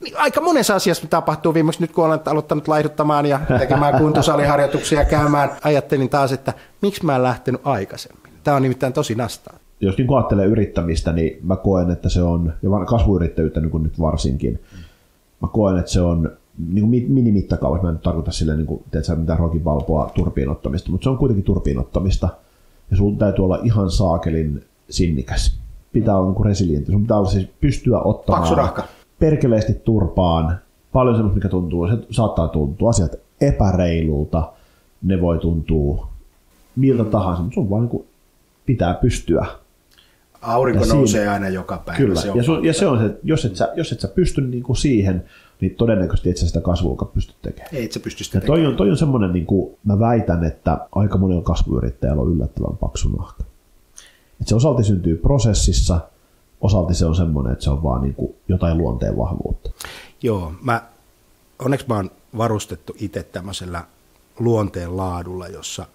Niin 0.00 0.16
aika 0.16 0.40
monessa 0.40 0.74
asiassa 0.74 1.06
tapahtuu 1.06 1.54
viimeksi 1.54 1.80
nyt, 1.80 1.92
kun 1.92 2.04
olen 2.06 2.20
aloittanut 2.26 2.68
laihduttamaan 2.68 3.26
ja 3.26 3.40
tekemään 3.58 3.98
kuntosaliharjoituksia 4.02 4.98
ja 4.98 5.04
käymään. 5.04 5.50
Ajattelin 5.62 6.08
taas, 6.08 6.32
että 6.32 6.52
miksi 6.82 7.04
mä 7.04 7.16
en 7.16 7.22
lähtenyt 7.22 7.60
aikaisemmin. 7.64 8.32
Tämä 8.44 8.56
on 8.56 8.62
nimittäin 8.62 8.92
tosi 8.92 9.14
nastaa. 9.14 9.54
Jos 9.80 9.98
niin 9.98 10.14
ajattelee 10.14 10.46
yrittämistä, 10.46 11.12
niin 11.12 11.38
mä 11.42 11.56
koen, 11.56 11.90
että 11.90 12.08
se 12.08 12.22
on, 12.22 12.52
ja 12.62 12.70
kasvuyrittäjyyttä 12.86 13.60
niin 13.60 13.82
nyt 13.82 14.00
varsinkin, 14.00 14.60
mä 15.42 15.48
koen, 15.48 15.78
että 15.78 15.90
se 15.90 16.00
on 16.00 16.30
niin 16.68 16.80
kuin 16.80 16.90
mi- 16.90 17.06
minimittakaavassa, 17.08 17.82
mä 17.82 17.88
en 17.88 17.94
nyt 17.94 18.02
tarkoita 18.02 18.32
silleen, 18.32 18.58
niin 18.58 18.66
kuin, 18.66 18.82
tiedätkö, 18.90 19.16
mitään 19.16 19.38
rokin 19.38 19.64
valpoa 19.64 20.10
turpiinottamista, 20.14 20.90
mutta 20.90 21.04
se 21.04 21.10
on 21.10 21.18
kuitenkin 21.18 21.44
turpiinottamista, 21.44 22.28
ja 22.90 22.96
sun 22.96 23.18
täytyy 23.18 23.44
olla 23.44 23.58
ihan 23.62 23.90
saakelin 23.90 24.64
sinnikäs. 24.90 25.58
Pitää 25.92 26.16
olla 26.16 26.26
niin 26.26 26.34
kuin 26.34 26.46
resilientti, 26.46 26.92
sun 26.92 27.02
pitää 27.02 27.18
olla 27.18 27.30
siis 27.30 27.48
pystyä 27.60 27.98
ottamaan 27.98 28.82
perkeleesti 29.18 29.74
turpaan, 29.74 30.58
paljon 30.92 31.16
semmoista, 31.16 31.34
mikä 31.34 31.48
tuntuu, 31.48 31.88
se 31.88 31.98
saattaa 32.10 32.48
tuntua 32.48 32.90
asiat 32.90 33.12
epäreilulta, 33.40 34.52
ne 35.02 35.20
voi 35.20 35.38
tuntua 35.38 36.08
miltä 36.76 37.04
tahansa, 37.04 37.42
mutta 37.42 37.54
sun 37.54 37.70
vaan 37.70 37.82
niin 37.82 37.90
kuin 37.90 38.06
pitää 38.66 38.94
pystyä 38.94 39.46
Aurinko 40.44 40.80
Ja 40.80 40.84
siinä- 40.84 40.96
nousee 40.98 41.28
aina 41.28 41.48
joka 41.48 41.82
päivä. 41.86 41.96
Kyllä, 41.96 42.20
Se 42.20 42.30
on 42.30 42.36
ja, 42.36 42.42
sun, 42.42 42.64
ja 42.64 42.72
se 42.72 42.86
on 42.86 42.98
se, 42.98 43.04
että 43.06 43.20
jos 43.22 43.44
et 43.44 43.56
sä, 43.56 43.72
jos 43.76 43.92
et 43.92 44.00
sä 44.00 44.08
pysty 44.08 44.40
niin 44.40 44.62
kuin 44.62 44.76
siihen, 44.76 45.24
niin 45.60 45.74
todennäköisesti 45.74 46.30
et 46.30 46.36
sä 46.36 46.46
sitä 46.46 46.60
kasvua 46.60 47.10
pysty 47.14 47.34
tekemään. 47.42 47.74
Ei, 47.74 47.84
et 47.84 47.92
sä 47.92 48.00
pysty 48.00 48.24
sitä 48.24 48.38
Ja 48.38 48.42
toi 48.46 48.66
on, 48.66 48.76
toi 48.76 48.90
on 48.90 48.96
semmoinen, 48.96 49.32
niin 49.32 49.46
kuin 49.46 49.76
mä 49.84 49.98
väitän, 49.98 50.44
että 50.44 50.78
aika 50.92 51.18
monella 51.18 51.42
kasvuyrittäjällä 51.42 52.22
on 52.22 52.32
yllättävän 52.32 52.76
paksu 52.76 53.08
nahka. 53.08 53.44
Et 54.40 54.48
se 54.48 54.54
osalti 54.54 54.84
syntyy 54.84 55.16
prosessissa, 55.16 56.00
osalti 56.60 56.94
se 56.94 57.06
on 57.06 57.16
semmoinen, 57.16 57.52
että 57.52 57.64
se 57.64 57.70
on 57.70 57.82
vaan 57.82 58.02
niin 58.02 58.14
kuin 58.14 58.34
jotain 58.48 58.78
luonteen 58.78 59.16
vahvuutta. 59.16 59.70
Joo, 60.22 60.52
mä, 60.62 60.82
onneksi 61.58 61.86
mä 61.88 61.94
oon 61.96 62.10
varustettu 62.38 62.96
itse 63.00 63.22
tämmöisellä 63.22 63.84
luonteen 64.38 64.96
laadulla, 64.96 65.48
jossa 65.48 65.86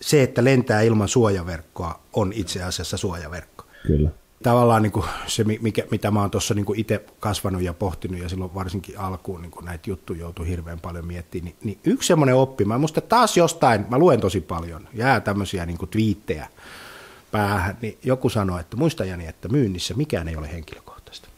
se, 0.00 0.22
että 0.22 0.44
lentää 0.44 0.80
ilman 0.80 1.08
suojaverkkoa, 1.08 2.00
on 2.12 2.32
itse 2.32 2.62
asiassa 2.62 2.96
suojaverkko. 2.96 3.64
Kyllä. 3.86 4.10
Tavallaan 4.42 4.82
niin 4.82 4.92
kuin 4.92 5.06
se, 5.26 5.44
mi- 5.44 5.58
mikä, 5.62 5.82
mitä 5.90 6.10
mä 6.10 6.20
oon 6.20 6.30
tuossa 6.30 6.54
niin 6.54 6.66
itse 6.74 7.04
kasvanut 7.20 7.62
ja 7.62 7.74
pohtinut, 7.74 8.20
ja 8.20 8.28
silloin 8.28 8.54
varsinkin 8.54 8.98
alkuun 8.98 9.42
niin 9.42 9.52
näitä 9.62 9.90
juttuja 9.90 10.20
joutui 10.20 10.48
hirveän 10.48 10.80
paljon 10.80 11.06
miettimään, 11.06 11.44
niin, 11.44 11.56
niin 11.64 11.78
yksi 11.84 12.06
semmoinen 12.06 12.34
oppi, 12.34 12.64
mä 12.64 12.78
muista 12.78 13.00
taas 13.00 13.36
jostain, 13.36 13.84
mä 13.88 13.98
luen 13.98 14.20
tosi 14.20 14.40
paljon, 14.40 14.88
jää 14.94 15.20
tämmöisiä 15.20 15.66
niin 15.66 15.78
twiittejä 15.90 16.48
päähän, 17.32 17.78
niin 17.82 17.98
joku 18.02 18.28
sanoi, 18.28 18.60
että 18.60 18.76
muista 18.76 19.04
Jani, 19.04 19.26
että 19.26 19.48
myynnissä 19.48 19.94
mikään 19.94 20.28
ei 20.28 20.36
ole 20.36 20.52
henkilökohtaista. 20.52 21.28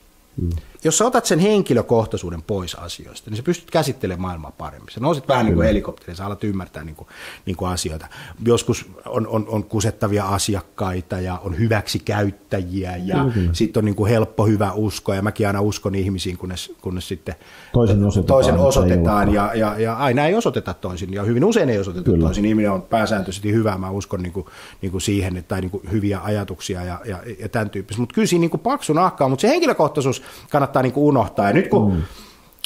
Mm. 0.43 0.51
Jos 0.85 0.99
sä 0.99 1.07
otat 1.07 1.25
sen 1.25 1.39
henkilökohtaisuuden 1.39 2.43
pois 2.43 2.75
asioista, 2.75 3.31
niin 3.31 3.37
sä 3.37 3.43
pystyt 3.43 3.71
käsittelemään 3.71 4.21
maailmaa 4.21 4.53
paremmin. 4.59 4.89
Sä 4.91 5.01
nouset 5.01 5.29
vähän 5.29 5.47
niin 5.47 5.55
kuin 5.55 5.67
helikopterin, 5.67 6.17
sä 6.17 6.27
alat 6.27 6.45
ymmärtää 6.45 6.85
niin 6.85 6.97
kuin, 6.97 7.09
niin 7.47 7.57
kuin 7.57 7.71
asioita. 7.71 8.07
Joskus 8.47 8.87
on, 9.07 9.27
on, 9.27 9.47
on 9.49 9.65
kusettavia 9.65 10.25
asiakkaita 10.25 11.21
ja 11.21 11.39
on 11.45 11.59
hyväksi 11.59 11.99
käyttäjiä 11.99 12.97
ja 12.97 13.27
kyllä. 13.35 13.51
sitten 13.53 13.81
on 13.81 13.85
niin 13.85 13.95
kuin 13.95 14.11
helppo, 14.11 14.47
hyvä 14.47 14.73
usko. 14.73 15.15
Ja 15.15 15.23
mäkin 15.23 15.47
aina 15.47 15.61
uskon 15.61 15.95
ihmisiin, 15.95 16.39
kunnes, 16.39 16.73
kunnes 16.81 17.09
sitten 17.09 17.35
Toisen 17.73 18.05
osoitetaan, 18.05 18.39
toisen 18.39 18.59
osoitetaan 18.59 19.35
ja, 19.35 19.55
ja, 19.55 19.79
ja 19.79 19.97
aina 19.97 20.27
ei 20.27 20.35
osoiteta 20.35 20.75
toisin 20.75 21.13
ja 21.13 21.23
hyvin 21.23 21.45
usein 21.45 21.69
ei 21.69 21.79
osoiteta 21.79 22.05
Kyllä. 22.05 22.25
toisin. 22.25 22.45
Ihminen 22.45 22.71
on 22.71 22.83
pääsääntöisesti 22.83 23.53
hyvä, 23.53 23.79
mä 23.79 23.91
uskon 23.91 24.23
niin 24.23 24.33
kuin, 24.33 24.47
niin 24.83 24.91
kuin 24.93 25.01
siihen, 25.01 25.37
että 25.37 25.49
tai 25.49 25.61
niin 25.61 25.71
kuin 25.71 25.91
hyviä 25.91 26.21
ajatuksia 26.23 26.85
ja, 26.85 27.01
ja, 27.05 27.19
ja 27.39 27.49
tämän 27.49 27.71
tyyppistä. 27.71 28.01
Mutta 28.01 28.15
kyllä 28.15 28.27
siinä 28.27 28.41
niin 28.41 28.51
kuin 28.51 28.61
paksu 28.61 28.93
nahkaa, 28.93 29.29
mutta 29.29 29.41
se 29.41 29.49
henkilökohtaisuus 29.49 30.23
kannattaa 30.51 30.68
niin 30.83 30.93
kuin 30.93 31.05
unohtaa. 31.05 31.47
Ja 31.47 31.53
nyt 31.53 31.69
kun 31.69 31.95
mm. 31.95 32.03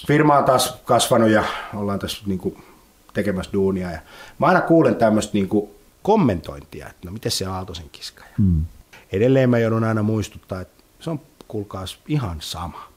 firma 0.07 0.39
on 0.39 0.45
taas 0.45 0.81
kasvanut 0.85 1.31
ja 1.31 1.45
ollaan 1.75 1.99
tässä 1.99 2.23
niin 2.27 2.39
kuin 2.39 2.65
tekemässä 3.13 3.53
duunia 3.53 3.91
ja 3.91 3.99
mä 4.39 4.47
aina 4.47 4.61
kuulen 4.61 4.97
tämmöistä 4.97 5.33
niin 5.35 5.49
kuin 5.49 5.71
kommentointia, 6.03 6.89
että 6.89 7.07
no 7.07 7.13
miten 7.13 7.33
se 7.33 7.47
Aaltosen 7.47 7.91
kiska. 7.93 8.25
Mm. 8.39 8.65
Edelleen 9.13 9.51
mä 9.51 9.59
joudun 9.59 9.85
aina 9.85 10.03
muistuttaa, 10.03 10.61
että 10.61 10.85
se 11.01 11.11
on 11.11 11.21
kuulkaas 11.49 11.99
ihan 12.09 12.37
sama 12.41 12.89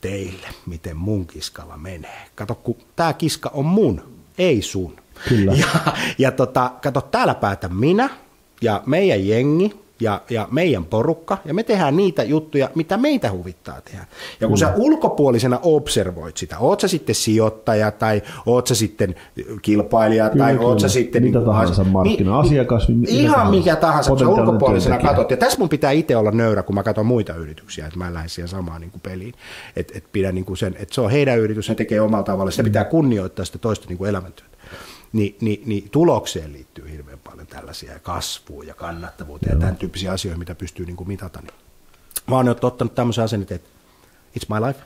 teille, 0.00 0.48
miten 0.66 0.96
mun 0.96 1.26
kiskalla 1.26 1.76
menee. 1.76 2.26
Kato, 2.34 2.54
kun 2.54 2.76
tämä 2.96 3.12
kiska 3.12 3.50
on 3.54 3.64
mun, 3.64 4.02
ei 4.38 4.62
sun. 4.62 4.96
Kyllä. 5.28 5.52
Ja, 5.52 5.66
ja 6.18 6.32
tota, 6.32 6.72
kato, 6.82 7.00
täällä 7.00 7.34
päätän 7.34 7.74
minä 7.74 8.10
ja 8.60 8.82
meidän 8.86 9.28
jengi 9.28 9.85
ja, 10.00 10.22
ja 10.30 10.48
meidän 10.50 10.84
porukka, 10.84 11.38
ja 11.44 11.54
me 11.54 11.62
tehdään 11.62 11.96
niitä 11.96 12.22
juttuja, 12.22 12.70
mitä 12.74 12.96
meitä 12.96 13.30
huvittaa 13.32 13.80
tehdä. 13.80 14.06
Ja 14.40 14.48
kun 14.48 14.58
sä 14.58 14.72
ulkopuolisena 14.76 15.58
observoit 15.62 16.36
sitä, 16.36 16.58
oot 16.58 16.80
sä 16.80 16.88
sitten 16.88 17.14
sijoittaja, 17.14 17.90
tai 17.90 18.22
oot 18.46 18.66
sä 18.66 18.74
sitten 18.74 19.14
kilpailija, 19.62 20.30
Kyllä, 20.30 20.44
tai 20.44 20.58
oot 20.58 20.80
sä 20.80 20.84
kyllä. 20.84 20.92
sitten... 20.92 21.22
Mitä 21.22 21.38
niin 21.38 21.44
kuin 21.44 21.54
tahansa, 21.54 21.82
asia- 21.82 21.92
markkina-asiakas, 21.92 22.88
mitä 22.88 23.12
Ihan 23.12 23.34
tahansa. 23.34 23.58
mikä 23.58 23.76
tahansa, 23.76 24.10
kun 24.10 24.18
sä 24.18 24.28
ulkopuolisena 24.28 24.94
työntekijä. 24.96 25.10
katot. 25.10 25.30
Ja 25.30 25.36
tässä 25.36 25.58
mun 25.58 25.68
pitää 25.68 25.90
itse 25.90 26.16
olla 26.16 26.30
nöyrä, 26.30 26.62
kun 26.62 26.74
mä 26.74 26.82
katson 26.82 27.06
muita 27.06 27.34
yrityksiä, 27.34 27.86
että 27.86 27.98
mä 27.98 28.06
en 28.08 28.14
lähde 28.14 28.28
siihen 28.28 28.48
samaan 28.48 28.80
niin 28.80 28.90
kuin 28.90 29.00
peliin. 29.00 29.34
Että 29.76 29.92
et 29.96 30.04
pidän 30.12 30.34
niin 30.34 30.44
kuin 30.44 30.56
sen, 30.56 30.76
että 30.78 30.94
se 30.94 31.00
on 31.00 31.10
heidän 31.10 31.38
yritys, 31.38 31.68
ne 31.68 31.74
tekee 31.74 32.00
omalla 32.00 32.22
tavalla, 32.24 32.50
sitä 32.50 32.64
pitää 32.64 32.84
kunnioittaa 32.84 33.44
sitä 33.44 33.58
toista 33.58 33.86
niin 33.88 33.98
kuin 33.98 34.08
elämäntyötä. 34.10 34.56
Ni, 35.12 35.36
niin, 35.40 35.62
niin 35.66 35.88
tulokseen 35.90 36.52
liittyy 36.52 36.90
hirveän 36.92 37.15
paljon 37.36 37.46
tällaisia 37.60 37.92
ja 37.92 37.98
kasvuun 37.98 38.66
ja 38.66 38.74
kannattavuuteen 38.74 39.52
ja 39.52 39.60
tämän 39.60 39.76
tyyppisiä 39.76 40.12
asioita, 40.12 40.38
mitä 40.38 40.54
pystyy 40.54 40.86
niin 40.86 40.96
kuin 40.96 41.08
mitata. 41.08 41.40
Niin. 41.40 41.54
Mä 42.30 42.36
oon 42.36 42.46
nyt 42.46 42.64
ottanut 42.64 42.94
tämmöisen 42.94 43.24
asennet, 43.24 43.52
että 43.52 43.68
it's 44.38 44.54
my 44.60 44.66
life. 44.66 44.80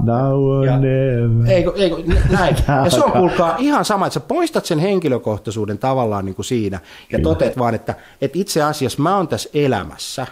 Now 0.00 0.44
or 0.44 0.66
Ja- 0.66 0.76
never. 0.78 1.50
Eikö, 1.50 1.72
eikö, 1.76 1.96
näin. 2.30 2.56
Ja 2.84 2.90
se 2.90 3.04
on 3.04 3.12
kuulkaa 3.12 3.56
ihan 3.58 3.84
sama, 3.84 4.06
että 4.06 4.14
sä 4.14 4.20
poistat 4.20 4.64
sen 4.66 4.78
henkilökohtaisuuden 4.78 5.78
tavallaan 5.78 6.24
niin 6.24 6.34
kuin 6.34 6.46
siinä 6.46 6.80
ja 7.12 7.18
toteat 7.22 7.58
vaan, 7.58 7.74
että, 7.74 7.94
että 8.20 8.38
itse 8.38 8.62
asiassa 8.62 9.02
mä 9.02 9.16
oon 9.16 9.28
tässä 9.28 9.48
elämässä 9.54 10.26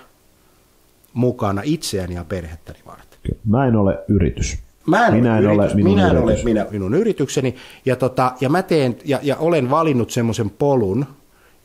mukana 1.12 1.60
itseäni 1.64 2.14
ja 2.14 2.24
perhettäni 2.24 2.78
varten. 2.86 3.18
Mä 3.48 3.66
en 3.66 3.76
ole 3.76 3.98
yritys. 4.08 4.58
Mä 4.86 5.06
en 5.06 5.14
minä 5.14 5.38
en 5.38 5.44
yritys, 5.44 5.58
ole 5.58 5.74
minun 5.74 5.94
minä 5.94 6.06
en 6.10 6.16
yritys. 6.16 6.34
ole 6.36 6.44
minä, 6.44 6.66
minun 6.70 6.94
yritykseni, 6.94 7.56
ja, 7.86 7.96
tota, 7.96 8.32
ja 8.40 8.48
mä 8.48 8.62
teen, 8.62 8.96
ja, 9.04 9.18
ja 9.22 9.36
olen 9.36 9.70
valinnut 9.70 10.10
semmoisen 10.10 10.50
polun, 10.50 11.06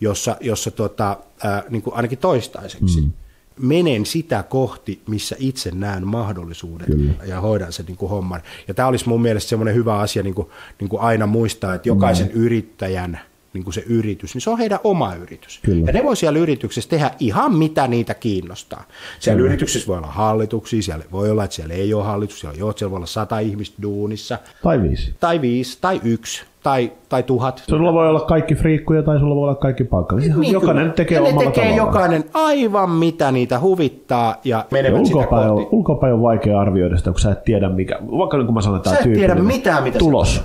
jossa, 0.02 0.38
jossa 0.42 0.72
tota, 0.72 1.18
ää, 1.44 1.64
niin 1.70 1.82
kuin 1.82 1.96
ainakin 1.96 2.18
toistaiseksi 2.18 3.02
mm. 3.02 3.12
menen 3.58 4.06
sitä 4.06 4.44
kohti, 4.44 5.02
missä 5.08 5.36
itse 5.40 5.72
näen 5.72 6.08
mahdollisuudet 6.08 6.88
Kyllä. 6.88 7.14
ja 7.26 7.42
hoidan 7.42 7.74
sen 7.74 7.86
niin 7.86 7.98
kuin 7.98 8.10
homman. 8.10 8.42
Ja 8.68 8.74
tämä 8.74 8.88
olisi 8.88 9.10
mun 9.10 9.22
mielestä 9.22 9.50
semmoinen 9.50 9.76
hyvä 9.76 10.00
asia 10.00 10.24
niin 10.24 10.36
kuin, 10.36 10.48
niin 10.80 10.90
kuin 10.90 11.02
aina 11.02 11.28
muistaa, 11.28 11.76
että 11.76 11.90
jokaisen 11.90 12.28
mm. 12.28 12.42
yrittäjän 12.42 13.20
niin 13.54 13.64
kuin 13.64 13.74
se 13.74 13.84
yritys, 13.88 14.34
niin 14.34 14.42
se 14.42 14.50
on 14.50 14.58
heidän 14.58 14.80
oma 14.84 15.16
yritys. 15.16 15.60
Kyllä. 15.66 15.86
Ja 15.88 15.94
ne 15.94 16.04
voi 16.04 16.16
siellä 16.16 16.40
yrityksessä 16.40 16.90
tehdä 16.90 17.12
ihan 17.20 17.54
mitä 17.56 17.88
niitä 17.88 18.14
kiinnostaa. 18.14 18.84
Siellä 19.20 19.38
Kyllä. 19.38 19.50
yrityksessä 19.50 19.88
voi 19.88 19.98
olla 19.98 20.08
hallituksia, 20.08 20.82
siellä 20.82 21.06
voi 21.12 21.32
olla, 21.32 21.44
että 21.44 21.56
siellä 21.56 21.74
ei 21.74 21.94
ole 21.94 22.04
hallitus, 22.04 22.40
siellä, 22.40 22.58
joo, 22.60 22.74
siellä 22.78 22.92
voi 22.92 22.98
olla 22.98 23.06
sata 23.08 23.40
ihmistä 23.40 23.82
duunissa, 23.82 24.38
Tai 24.64 24.82
viisi. 24.82 25.14
tai 25.20 25.42
viisi, 25.42 25.78
tai 25.82 26.02
yksi, 26.04 26.44
tai, 26.64 26.92
tai 27.10 27.24
tuhat. 27.24 27.64
Sulla 27.70 27.94
voi 27.94 28.10
olla 28.10 28.20
kaikki 28.22 28.56
friikkuja 28.56 29.04
tai 29.04 29.20
sulla 29.20 29.36
voi 29.36 29.44
olla 29.44 29.56
kaikki 29.56 29.84
palkallisia. 29.84 30.36
Niin 30.38 30.54
jokainen 30.54 30.84
kyllä. 30.84 30.94
tekee 30.96 31.16
ja 31.18 31.22
omalla 31.24 31.52
tekee 31.52 31.64
tavallaan. 31.64 31.88
jokainen 31.88 32.24
aivan 32.34 32.90
mitä 32.92 33.32
niitä 33.32 33.60
huvittaa 33.60 34.36
ja 34.44 34.58
Ja 34.58 34.66
menevät 34.72 35.06
sitä 35.06 35.18
ulkopäin, 35.18 35.50
on, 35.50 35.56
kohti. 35.58 35.76
ulkopäin 35.76 36.14
on 36.14 36.22
vaikea 36.22 36.60
arvioida 36.62 36.98
sitä, 36.98 37.12
kun 37.12 37.20
sä 37.20 37.32
et 37.32 37.44
tiedä 37.44 37.70
mikä, 37.70 38.00
vaikka 38.18 38.38
niin 38.38 38.46
kuin 38.48 38.54
mä 38.54 38.62
sanoin, 38.62 38.84
Sä 38.84 38.90
tämä 38.90 38.98
et 39.06 39.14
tiedä 39.14 39.36
mitään, 39.36 39.84
mitä 39.84 40.00
tulos. 40.00 40.36
sä. 40.36 40.42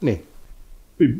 Niin. 0.00 0.26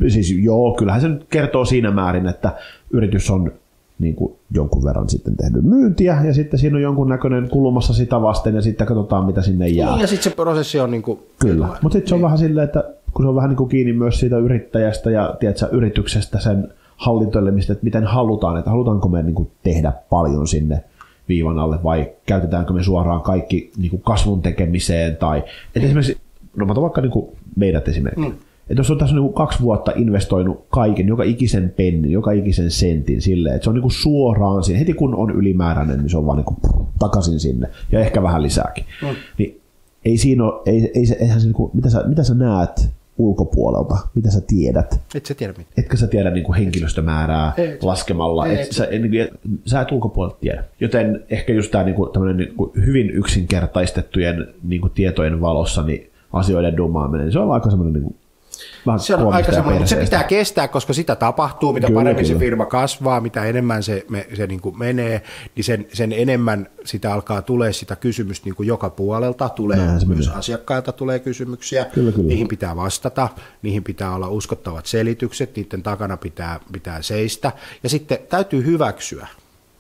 Siis 0.09 0.31
joo, 0.31 0.75
kyllähän 0.75 1.01
se 1.01 1.09
nyt 1.09 1.27
kertoo 1.31 1.65
siinä 1.65 1.91
määrin, 1.91 2.27
että 2.27 2.53
yritys 2.91 3.31
on 3.31 3.53
niin 3.99 4.15
kuin 4.15 4.35
jonkun 4.51 4.85
verran 4.85 5.09
sitten 5.09 5.37
tehnyt 5.37 5.63
myyntiä 5.63 6.21
ja 6.25 6.35
sitten 6.35 6.61
siinä 6.61 6.77
on 6.77 6.83
jonkunnäköinen 6.83 7.49
kulmassa 7.49 7.95
sitä 7.95 8.23
vasten 8.23 8.55
ja 8.55 8.63
sitten 8.63 8.87
katsotaan 8.87 9.27
mitä 9.27 9.43
sinne 9.43 9.69
jää. 9.69 9.91
Niin, 9.91 10.01
ja 10.01 10.07
sitten 10.07 10.31
se 10.31 10.37
prosessi 10.37 10.81
on 10.81 10.91
niin 10.91 11.03
kuin, 11.03 11.19
Kyllä, 11.41 11.67
mutta 11.83 11.93
sitten 11.93 12.09
se 12.09 12.15
on 12.15 12.23
vähän 12.23 12.39
silleen, 12.39 12.65
että 12.65 12.85
kun 13.15 13.25
se 13.25 13.29
on 13.29 13.35
vähän 13.35 13.51
niin 13.51 13.57
kuin 13.57 13.69
kiinni 13.69 13.93
myös 13.93 14.21
siitä 14.21 14.39
yrittäjästä 14.39 15.11
ja 15.11 15.37
tiedätkö, 15.41 15.69
yrityksestä 15.73 16.39
sen 16.39 16.69
hallintoilemista, 16.97 17.73
että 17.73 17.85
miten 17.85 18.05
halutaan, 18.05 18.59
että 18.59 18.71
halutaanko 18.71 19.09
me 19.09 19.23
niin 19.23 19.35
kuin 19.35 19.51
tehdä 19.63 19.93
paljon 20.11 20.47
sinne 20.47 20.85
viivan 21.29 21.59
alle 21.59 21.79
vai 21.85 22.11
käytetäänkö 22.27 22.73
me 22.73 22.83
suoraan 22.83 23.21
kaikki 23.21 23.73
niin 23.77 23.91
kuin 23.91 24.03
kasvun 24.03 24.43
tekemiseen 24.43 25.17
tai 25.17 25.39
että 25.39 25.87
esimerkiksi, 25.87 26.17
no 26.57 26.67
mä 26.67 26.73
otan 26.73 26.83
vaikka 26.83 27.01
niin 27.01 27.11
kuin 27.11 27.27
meidät 27.57 27.89
esimerkiksi, 27.89 28.29
mm. 28.29 28.37
Että 28.71 28.81
jos 28.81 28.91
on 28.91 28.99
tässä 28.99 29.15
niin 29.15 29.23
kuin 29.23 29.35
kaksi 29.35 29.61
vuotta 29.61 29.93
investoinut 29.97 30.67
kaiken, 30.69 31.09
joka 31.09 31.23
ikisen 31.23 31.75
pennin, 31.77 32.11
joka 32.11 32.33
ikisen 32.33 32.71
sentin 32.71 33.23
silleen, 33.23 33.55
että 33.55 33.65
se 33.65 33.71
on 33.71 33.75
niin 33.75 33.83
kuin 33.83 33.93
suoraan 33.93 34.65
siinä, 34.65 34.79
heti 34.79 34.93
kun 34.93 35.15
on 35.15 35.31
ylimääräinen, 35.31 35.99
niin 35.99 36.11
se 36.11 36.19
on 36.19 36.27
vaan 36.27 36.37
niin 36.37 36.45
kuin 36.45 36.57
takaisin 36.99 37.41
sinne 37.41 37.69
ja 37.93 38.01
ehkä 38.01 38.23
vähän 38.23 38.43
lisääkin. 38.43 38.85
Mm. 39.03 39.09
Niin 39.39 39.61
ei 40.05 40.19
siinä 40.19 40.45
ole, 40.45 40.63
ei, 40.67 40.91
ei 40.95 41.07
se, 41.07 41.17
eihän 41.21 41.41
se, 41.41 41.47
niinku, 41.47 41.71
mitä, 41.75 41.91
sä, 41.91 42.05
mitä 42.07 42.23
sä 42.23 42.35
näet 42.35 42.89
ulkopuolelta, 43.19 43.97
mitä 44.15 44.31
sä 44.31 44.41
tiedät, 44.41 45.01
et 45.15 45.27
sä 45.27 45.35
tiedä 45.35 45.53
mitään. 45.53 45.73
etkä 45.77 45.97
sä 45.97 46.07
tiedä 46.07 46.31
niin 46.31 46.45
kuin 46.45 46.59
henkilöstömäärää 46.59 47.53
Ei. 47.57 47.79
laskemalla, 47.83 48.47
Ei. 48.47 48.61
et 48.61 48.73
sä, 48.73 48.87
niin 48.87 49.11
kuin, 49.11 49.59
sä 49.65 49.81
et 49.81 49.93
ulkopuolelta 49.93 50.37
tiedä. 50.41 50.65
Joten 50.81 51.25
ehkä 51.31 51.53
just 51.53 51.71
tämä 51.71 51.85
niin 51.85 51.95
kuin, 51.95 52.37
niin 52.37 52.55
kuin 52.57 52.71
hyvin 52.87 53.11
yksinkertaistettujen 53.11 54.47
niin 54.63 54.81
kuin 54.81 54.93
tietojen 54.95 55.41
valossa 55.41 55.83
niin 55.83 56.11
asioiden 56.33 56.77
dumaaminen, 56.77 57.33
se 57.33 57.39
on 57.39 57.53
aika 57.53 57.71
semmoinen 57.71 57.93
niin 57.93 58.03
kuin, 58.03 58.17
vähän 58.87 59.01
Se 59.01 59.15
on 59.15 59.33
aika 59.33 59.53
semmoinen, 59.53 59.81
mutta 59.83 59.95
se 59.95 59.97
pitää 59.97 60.25
kestää, 60.25 60.69
koska 60.69 60.93
sitä 60.93 61.17
tapahtuu, 61.17 61.73
mitä 61.73 61.87
Kyllä, 61.87 61.99
paremmin 62.01 62.25
se 62.27 62.33
kyllä. 62.33 62.39
firma 62.39 62.67
kasvaa, 62.67 63.21
mitä 63.21 63.45
enemmän 63.45 63.83
se, 63.83 64.05
me, 64.09 64.27
se 64.35 64.47
niin 64.47 64.61
kuin 64.61 64.79
menee, 64.79 65.23
niin 65.55 65.65
sen, 65.65 65.87
sen 65.93 66.13
enemmän 66.13 66.69
sitä 66.85 67.13
alkaa 67.15 67.43
tulee 67.43 67.73
sitä 67.73 67.97
kysymystä 67.97 68.45
niin 68.45 68.55
kuin 68.55 68.67
joka 68.67 68.91
puolelta, 68.91 69.49
tulee 69.49 69.79
se 69.79 69.85
myös 69.85 70.07
menee. 70.07 70.39
asiakkailta 70.39 70.93
tulee 70.93 71.19
kysymyksiä, 71.19 71.85
Kyllä, 71.85 72.13
kyllä. 72.13 72.29
niihin 72.29 72.49
pitää 72.49 72.77
vastata, 72.77 73.29
niihin 73.63 73.85
pitää 73.85 74.15
olla 74.15 74.29
uskottavat 74.29 74.87
selitykset, 74.87 75.57
niiden 75.57 75.83
takana 75.83 76.17
pitää, 76.17 76.61
pitää 76.73 77.03
seistä, 77.03 77.53
ja 77.83 77.89
sitten 77.89 78.19
täytyy 78.29 78.65
hyväksyä 78.65 79.27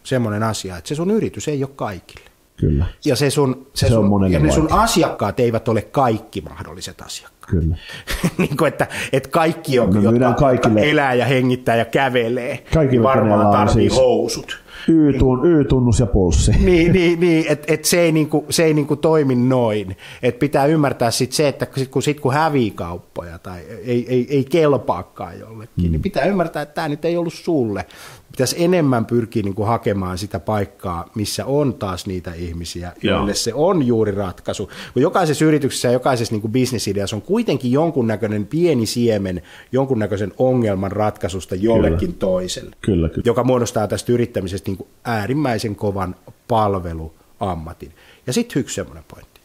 semmoinen 0.04 0.42
asia, 0.42 0.76
että 0.76 0.88
se 0.88 0.94
sun 0.94 1.10
yritys 1.10 1.48
ei 1.48 1.64
ole 1.64 1.70
kaikille. 1.76 2.30
Kyllä, 2.56 2.86
Ja, 3.04 3.16
se 3.16 3.30
sun, 3.30 3.66
se 3.74 3.88
Se 3.88 3.96
on 3.96 4.08
sun, 4.08 4.32
ja 4.32 4.38
ne 4.38 4.52
sun 4.52 4.72
asiakkaat 4.72 5.40
eivät 5.40 5.68
ole 5.68 5.82
kaikki 5.82 6.40
mahdolliset 6.40 7.00
asiakkaat. 7.00 7.35
Kyllä. 7.46 7.76
niin 8.38 8.56
kuin, 8.56 8.68
että, 8.68 8.86
että 9.12 9.28
kaikki, 9.28 9.78
on, 9.78 9.88
Me 9.88 9.94
jotka, 9.94 10.10
myydään 10.10 10.30
jotka 10.30 10.44
kaikille- 10.46 10.90
elää 10.90 11.14
ja 11.14 11.24
hengittää 11.26 11.76
ja 11.76 11.84
kävelee, 11.84 12.56
Kaikille, 12.56 12.90
niin 12.90 13.02
varmaan 13.02 13.52
tarvii 13.52 13.74
siis- 13.74 13.96
housut. 13.96 14.65
Y-tun, 14.88 15.46
Y-tunnus 15.46 16.00
ja 16.00 16.06
pulssi. 16.06 16.52
Niin, 16.66 16.92
niin, 16.92 17.20
niin 17.20 17.44
että 17.48 17.74
et 17.74 17.84
se 17.84 18.00
ei, 18.00 18.12
niinku, 18.12 18.46
se 18.50 18.64
ei 18.64 18.74
niinku 18.74 18.96
toimi 18.96 19.34
noin. 19.34 19.96
Et 20.22 20.38
pitää 20.38 20.66
ymmärtää 20.66 21.10
sit 21.10 21.32
se, 21.32 21.48
että 21.48 21.66
sit 21.76 21.88
kun, 21.88 22.02
sit 22.02 22.20
kun 22.20 22.32
hävii 22.32 22.70
kauppoja 22.70 23.38
tai 23.38 23.60
ei, 23.84 24.06
ei, 24.08 24.26
ei 24.30 24.44
kelpaakaan 24.44 25.38
jollekin, 25.38 25.84
mm. 25.84 25.90
niin 25.90 26.02
pitää 26.02 26.24
ymmärtää, 26.24 26.62
että 26.62 26.74
tämä 26.74 26.88
nyt 26.88 27.04
ei 27.04 27.16
ollut 27.16 27.34
sulle. 27.34 27.86
Pitäisi 28.30 28.64
enemmän 28.64 29.06
pyrkiä 29.06 29.42
niinku 29.42 29.62
hakemaan 29.62 30.18
sitä 30.18 30.40
paikkaa, 30.40 31.10
missä 31.14 31.46
on 31.46 31.74
taas 31.74 32.06
niitä 32.06 32.34
ihmisiä, 32.34 32.92
joille 33.02 33.34
se 33.34 33.54
on 33.54 33.86
juuri 33.86 34.12
ratkaisu. 34.12 34.70
Kun 34.92 35.02
jokaisessa 35.02 35.44
yrityksessä 35.44 35.88
ja 35.88 35.92
jokaisessa 35.92 36.34
niinku 36.34 36.48
bisnesideassa 36.48 37.16
on 37.16 37.22
kuitenkin 37.22 37.72
jonkunnäköinen 37.72 38.46
pieni 38.46 38.86
siemen 38.86 39.42
jonkunnäköisen 39.72 40.32
ongelman 40.38 40.92
ratkaisusta 40.92 41.54
jollekin 41.54 42.14
toiselle 42.14 42.76
Kyllä, 42.80 43.08
kyllä. 43.08 43.22
joka 43.24 43.44
muodostaa 43.44 43.88
tästä 43.88 44.12
yrittämisestä 44.12 44.70
niin 44.76 44.88
kuin 44.88 44.96
äärimmäisen 45.04 45.76
kovan 45.76 46.16
palveluammatin. 46.48 47.94
Ja 48.26 48.32
sitten 48.32 48.60
yksi 48.60 48.74
semmoinen 48.74 49.04
pointti, 49.08 49.40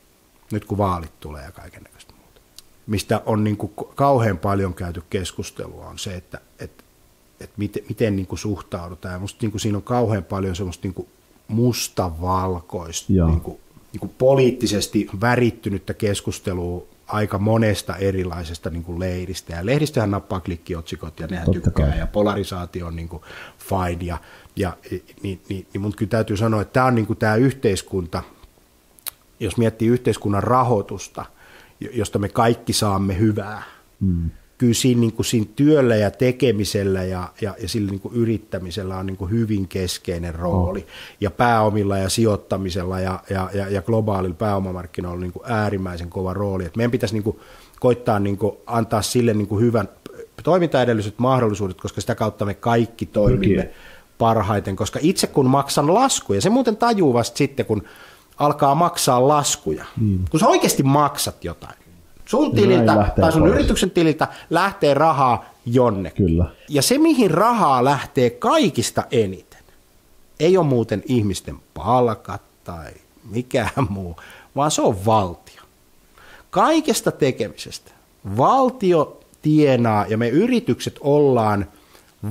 nyt 0.51 0.65
kun 0.65 0.77
vaalit 0.77 1.19
tulee 1.19 1.43
ja 1.43 1.51
kaiken 1.51 1.83
näköistä 1.83 2.13
muuta, 2.13 2.41
mistä 2.87 3.21
on 3.25 3.43
niin 3.43 3.57
kuin 3.57 3.71
kauhean 3.95 4.37
paljon 4.37 4.73
käyty 4.73 5.03
keskustelua, 5.09 5.87
on 5.87 5.99
se, 5.99 6.15
että, 6.15 6.41
että, 6.59 6.83
että 7.39 7.55
miten, 7.57 7.83
miten 7.89 8.15
niin 8.15 8.27
kuin 8.27 8.39
suhtaudutaan. 8.39 9.13
Ja 9.13 9.19
musta 9.19 9.37
niin 9.41 9.51
kuin 9.51 9.61
siinä 9.61 9.77
on 9.77 9.83
kauhean 9.83 10.23
paljon 10.23 10.55
semmoista 10.55 10.87
niin 10.87 10.93
kuin 10.93 11.07
mustavalkoista, 11.47 13.13
Joo. 13.13 13.27
niin 13.27 13.41
kuin, 13.41 13.59
niin 13.93 13.99
kuin 13.99 14.13
poliittisesti 14.17 15.09
värittynyttä 15.21 15.93
keskustelua 15.93 16.87
aika 17.11 17.37
monesta 17.37 17.95
erilaisesta 17.95 18.69
niin 18.69 18.83
kuin 18.83 18.99
leiristä. 18.99 19.55
Ja 19.55 19.65
lehdistöhän 19.65 20.11
nappaa 20.11 20.39
klikkiotsikot 20.39 21.19
ja 21.19 21.27
nehän 21.27 21.45
Totta 21.45 21.61
tykkää 21.61 21.87
kai. 21.89 21.99
ja 21.99 22.07
polarisaatio 22.07 22.87
on 22.87 22.95
niin 22.95 23.09
kuin 23.09 23.23
fine. 23.57 24.05
Ja, 24.05 24.17
ja, 24.55 24.77
niin, 25.23 25.41
niin, 25.49 25.67
niin 25.73 25.81
mun 25.81 25.93
kyllä 25.95 26.09
täytyy 26.09 26.37
sanoa, 26.37 26.61
että 26.61 26.73
tämä 26.73 26.85
on 26.85 26.95
niin 26.95 27.07
kuin 27.07 27.19
tämä 27.19 27.35
yhteiskunta, 27.35 28.23
jos 29.39 29.57
miettii 29.57 29.87
yhteiskunnan 29.87 30.43
rahoitusta, 30.43 31.25
jo- 31.79 31.89
josta 31.93 32.19
me 32.19 32.29
kaikki 32.29 32.73
saamme 32.73 33.19
hyvää, 33.19 33.63
mm. 33.99 34.29
Kyllä 34.61 34.73
siinä, 34.73 35.01
niin 35.01 35.13
kuin 35.13 35.25
siinä 35.25 35.45
työllä 35.55 35.95
ja 35.95 36.11
tekemisellä 36.11 37.03
ja, 37.03 37.29
ja, 37.41 37.55
ja 37.61 37.69
sillä 37.69 37.91
niin 37.91 37.99
kuin 37.99 38.15
yrittämisellä 38.15 38.97
on 38.97 39.05
niin 39.05 39.17
kuin 39.17 39.31
hyvin 39.31 39.67
keskeinen 39.67 40.35
rooli. 40.35 40.79
Oh. 40.79 40.85
Ja 41.21 41.31
pääomilla 41.31 41.97
ja 41.97 42.09
sijoittamisella 42.09 42.99
ja, 42.99 43.19
ja, 43.29 43.49
ja, 43.53 43.69
ja 43.69 43.81
globaalilla 43.81 44.35
pääomamarkkinoilla 44.35 45.15
on 45.15 45.21
niin 45.21 45.31
kuin 45.31 45.43
äärimmäisen 45.47 46.09
kova 46.09 46.33
rooli. 46.33 46.65
Et 46.65 46.75
meidän 46.75 46.91
pitäisi 46.91 47.15
niin 47.15 47.23
kuin 47.23 47.39
koittaa 47.79 48.19
niin 48.19 48.37
kuin 48.37 48.57
antaa 48.65 49.01
sille 49.01 49.33
niin 49.33 49.47
kuin 49.47 49.61
hyvän 49.61 49.89
toimintaedellytykset, 50.43 51.19
mahdollisuudet, 51.19 51.81
koska 51.81 52.01
sitä 52.01 52.15
kautta 52.15 52.45
me 52.45 52.53
kaikki 52.53 53.05
toimimme 53.05 53.63
Pyrkii. 53.63 53.75
parhaiten, 54.17 54.75
koska 54.75 54.99
itse 55.01 55.27
kun 55.27 55.49
maksan 55.49 55.93
laskuja, 55.93 56.41
se 56.41 56.49
muuten 56.49 56.77
tajuu 56.77 57.13
vasta 57.13 57.37
sitten, 57.37 57.65
kun 57.65 57.83
alkaa 58.37 58.75
maksaa 58.75 59.27
laskuja. 59.27 59.85
Mm. 60.01 60.19
Kun 60.31 60.39
sä 60.39 60.47
oikeasti 60.47 60.83
maksat 60.83 61.43
jotain. 61.43 61.80
Sun 62.31 62.43
näin 62.43 62.55
tililtä 62.55 63.13
tai 63.21 63.31
sun 63.31 63.41
pois. 63.41 63.53
yrityksen 63.53 63.91
tililtä 63.91 64.27
lähtee 64.49 64.93
rahaa 64.93 65.45
jonnekin. 65.65 66.25
Kyllä. 66.25 66.45
Ja 66.69 66.81
se, 66.81 66.97
mihin 66.97 67.31
rahaa 67.31 67.83
lähtee 67.83 68.29
kaikista 68.29 69.03
eniten, 69.11 69.59
ei 70.39 70.57
ole 70.57 70.65
muuten 70.65 71.03
ihmisten 71.05 71.55
palkat 71.73 72.41
tai 72.63 72.91
mikään 73.31 73.69
muu, 73.89 74.15
vaan 74.55 74.71
se 74.71 74.81
on 74.81 75.05
valtio. 75.05 75.61
Kaikesta 76.49 77.11
tekemisestä 77.11 77.91
valtio 78.37 79.19
tienaa 79.41 80.05
ja 80.09 80.17
me 80.17 80.29
yritykset 80.29 80.97
ollaan 81.01 81.65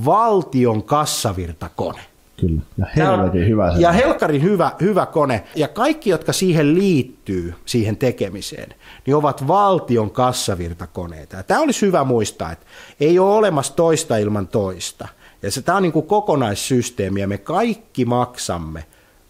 valtion 0.05 0.83
kassavirtakone. 0.83 2.10
Kyllä. 2.41 2.61
Ja 2.77 2.85
helvetin 2.95 3.47
hyvä 3.47 3.73
se. 3.73 3.81
Ja 3.81 3.91
helkarin 3.91 4.43
hyvä, 4.43 4.71
hyvä 4.81 5.05
kone. 5.05 5.43
Ja 5.55 5.67
kaikki, 5.67 6.09
jotka 6.09 6.33
siihen 6.33 6.75
liittyy, 6.75 7.53
siihen 7.65 7.97
tekemiseen, 7.97 8.75
niin 9.05 9.15
ovat 9.15 9.47
valtion 9.47 10.11
kassavirtakoneita. 10.11 11.35
Ja 11.35 11.43
tämä 11.43 11.61
olisi 11.61 11.85
hyvä 11.85 12.03
muistaa, 12.03 12.51
että 12.51 12.65
ei 12.99 13.19
ole 13.19 13.35
olemassa 13.35 13.75
toista 13.75 14.17
ilman 14.17 14.47
toista. 14.47 15.07
Ja 15.41 15.51
se, 15.51 15.61
tämä 15.61 15.75
on 15.75 15.83
niin 15.83 15.93
kuin 15.93 16.05
kokonaissysteemi 16.05 17.21
ja 17.21 17.27
me 17.27 17.37
kaikki 17.37 18.05
maksamme 18.05 18.85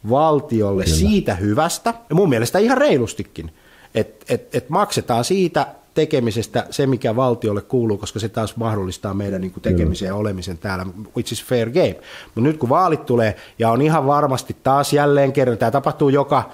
valtiolle 0.09 0.83
Kyllä. 0.83 0.97
siitä 0.97 1.35
hyvästä, 1.35 1.93
ja 2.09 2.15
mun 2.15 2.29
mielestä 2.29 2.59
ihan 2.59 2.77
reilustikin, 2.77 3.51
että 3.95 4.25
et, 4.33 4.55
et 4.55 4.69
maksetaan 4.69 5.23
siitä 5.23 5.67
tekemisestä 5.93 6.65
se, 6.69 6.87
mikä 6.87 7.15
valtiolle 7.15 7.61
kuuluu, 7.61 7.97
koska 7.97 8.19
se 8.19 8.29
taas 8.29 8.57
mahdollistaa 8.57 9.13
meidän 9.13 9.41
niin 9.41 9.51
kuin 9.51 9.63
tekemisen 9.63 10.07
ja 10.07 10.15
olemisen 10.15 10.57
täällä, 10.57 10.85
which 11.15 11.33
is 11.33 11.43
fair 11.43 11.69
game. 11.69 11.95
Mutta 12.25 12.41
nyt 12.41 12.57
kun 12.57 12.69
vaalit 12.69 13.05
tulee, 13.05 13.35
ja 13.59 13.71
on 13.71 13.81
ihan 13.81 14.05
varmasti 14.05 14.55
taas 14.63 14.93
jälleen 14.93 15.33
kerran, 15.33 15.57
tämä 15.57 15.71
tapahtuu 15.71 16.09
joka, 16.09 16.49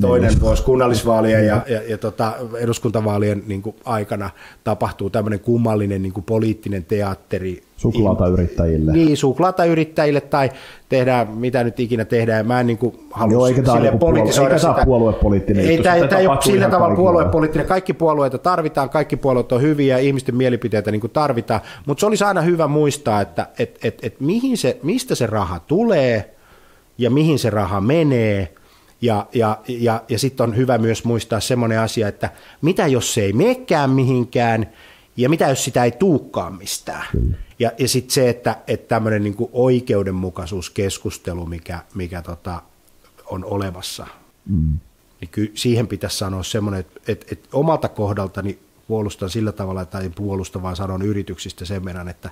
toinen 0.00 0.40
vuosi 0.40 0.62
kunnallisvaalien 0.62 1.46
ja, 1.46 1.62
ja, 1.66 1.82
ja 1.88 1.98
tota, 1.98 2.32
eduskuntavaalien 2.58 3.42
niin 3.46 3.62
kuin 3.62 3.76
aikana 3.84 4.30
tapahtuu 4.64 5.10
tämmöinen 5.10 5.40
kummallinen 5.40 6.02
niin 6.02 6.12
kuin 6.12 6.24
poliittinen 6.24 6.84
teatteri. 6.84 7.62
Suklaata 7.76 8.26
yrittäjille. 8.26 8.92
Niin, 8.92 9.16
suklaata 9.16 9.64
yrittäjille 9.64 10.20
tai 10.20 10.50
tehdään 10.88 11.28
mitä 11.28 11.64
nyt 11.64 11.80
ikinä 11.80 12.04
tehdään. 12.04 12.46
Mä 12.46 12.60
en 12.60 12.66
niin 12.66 12.78
kuin 12.78 12.98
halua 13.10 13.32
Joo, 13.32 13.46
eikä 13.46 13.62
sille 13.64 13.80
niinku 13.80 13.98
puolue, 13.98 14.20
eikä 14.20 14.58
tämä 14.58 14.84
puoluepoliittinen 14.84 15.66
Ei, 15.66 15.78
tämä, 15.82 15.94
Sitä 15.94 16.08
tämä 16.08 16.20
ei 16.20 16.26
ole 16.26 16.42
sillä 16.42 16.70
tavalla 16.70 16.96
puoluepoliittinen. 16.96 17.66
Kaikki 17.66 17.92
puolueita 17.92 18.38
tarvitaan, 18.38 18.90
kaikki 18.90 19.16
puolueet 19.16 19.52
on 19.52 19.62
hyviä, 19.62 19.98
ihmisten 19.98 20.36
mielipiteitä 20.36 20.90
niin 20.90 21.00
kuin 21.00 21.10
tarvitaan, 21.10 21.60
mutta 21.86 22.00
se 22.00 22.06
olisi 22.06 22.24
aina 22.24 22.40
hyvä 22.40 22.66
muistaa, 22.66 23.20
että 23.20 23.46
et, 23.58 23.78
et, 23.82 23.98
et 24.02 24.20
mihin 24.20 24.58
se, 24.58 24.78
mistä 24.82 25.14
se 25.14 25.26
raha 25.26 25.60
tulee 25.60 26.34
ja 26.98 27.10
mihin 27.10 27.38
se 27.38 27.50
raha 27.50 27.80
menee. 27.80 28.48
Ja, 29.00 29.26
ja, 29.34 29.58
ja, 29.68 30.02
ja 30.08 30.18
sitten 30.18 30.44
on 30.44 30.56
hyvä 30.56 30.78
myös 30.78 31.04
muistaa 31.04 31.40
semmoinen 31.40 31.80
asia, 31.80 32.08
että 32.08 32.30
mitä 32.62 32.86
jos 32.86 33.14
se 33.14 33.22
ei 33.22 33.32
menekään 33.32 33.90
mihinkään 33.90 34.66
ja 35.16 35.28
mitä 35.28 35.48
jos 35.48 35.64
sitä 35.64 35.84
ei 35.84 35.90
tuukkaan 35.90 36.54
mistään. 36.54 37.06
Ja, 37.58 37.72
ja 37.78 37.88
sitten 37.88 38.10
se, 38.10 38.28
että, 38.28 38.56
että 38.66 38.88
tämmöinen 38.88 39.24
niin 39.24 39.36
oikeudenmukaisuuskeskustelu, 39.52 41.46
mikä, 41.46 41.80
mikä 41.94 42.22
tota, 42.22 42.62
on 43.26 43.44
olemassa, 43.44 44.06
mm. 44.46 44.78
niin 45.20 45.28
ky, 45.28 45.52
siihen 45.54 45.86
pitäisi 45.86 46.16
sanoa 46.16 46.42
semmoinen, 46.42 46.80
että, 46.80 47.00
että, 47.08 47.26
että 47.32 47.48
omalta 47.52 47.88
kohdaltani 47.88 48.58
puolustan 48.88 49.30
sillä 49.30 49.52
tavalla, 49.52 49.84
tai 49.84 50.10
puolustan 50.10 50.62
vaan 50.62 50.76
sanon 50.76 51.02
yrityksistä 51.02 51.64
sen 51.64 51.84
verran, 51.84 52.08
että 52.08 52.30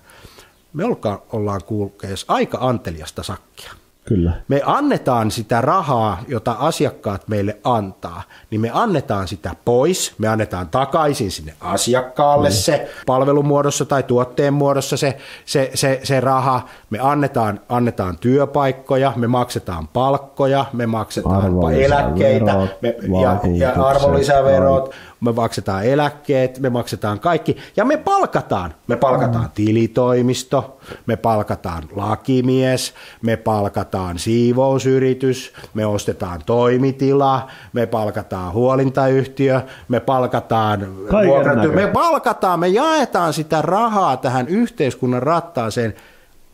me 0.72 0.84
ollaan 1.32 1.64
kuulkees 1.64 2.24
aika 2.28 2.58
anteliasta 2.60 3.22
sakkia. 3.22 3.72
Kyllä. 4.04 4.32
Me 4.48 4.62
annetaan 4.64 5.30
sitä 5.30 5.60
rahaa, 5.60 6.18
jota 6.28 6.56
asiakkaat 6.58 7.28
meille 7.28 7.56
antaa, 7.64 8.22
niin 8.50 8.60
me 8.60 8.70
annetaan 8.72 9.28
sitä 9.28 9.54
pois, 9.64 10.14
me 10.18 10.28
annetaan 10.28 10.68
takaisin 10.68 11.30
sinne 11.30 11.54
asiakkaalle 11.60 12.48
mm. 12.48 12.52
se 12.52 12.90
palvelumuodossa 13.06 13.84
tai 13.84 14.02
tuotteen 14.02 14.54
muodossa 14.54 14.96
se, 14.96 15.16
se, 15.44 15.70
se, 15.74 16.00
se 16.02 16.20
raha, 16.20 16.68
me 16.90 16.98
annetaan, 16.98 17.60
annetaan 17.68 18.18
työpaikkoja, 18.18 19.12
me 19.16 19.26
maksetaan 19.26 19.88
palkkoja, 19.88 20.64
me 20.72 20.86
maksetaan 20.86 21.74
eläkkeitä 21.74 22.68
me, 22.80 22.94
ja, 23.22 23.40
ja 23.58 23.84
arvonlisäverot, 23.84 24.94
me 25.24 25.32
maksetaan 25.32 25.84
eläkkeet, 25.84 26.58
me 26.58 26.70
maksetaan 26.70 27.20
kaikki 27.20 27.56
ja 27.76 27.84
me 27.84 27.96
palkataan. 27.96 28.74
Me 28.86 28.96
palkataan 28.96 29.50
tilitoimisto, 29.54 30.80
me 31.06 31.16
palkataan 31.16 31.82
lakimies, 31.94 32.94
me 33.22 33.36
palkataan 33.36 34.18
siivousyritys, 34.18 35.52
me 35.74 35.86
ostetaan 35.86 36.40
toimitila, 36.46 37.48
me 37.72 37.86
palkataan 37.86 38.52
huolintayhtiö, 38.52 39.60
me 39.88 40.00
palkataan 40.00 40.96
vuokratyö, 41.26 41.72
me 41.72 41.86
palkataan, 41.86 42.60
me 42.60 42.68
jaetaan 42.68 43.32
sitä 43.32 43.62
rahaa 43.62 44.16
tähän 44.16 44.48
yhteiskunnan 44.48 45.22
rattaaseen 45.22 45.94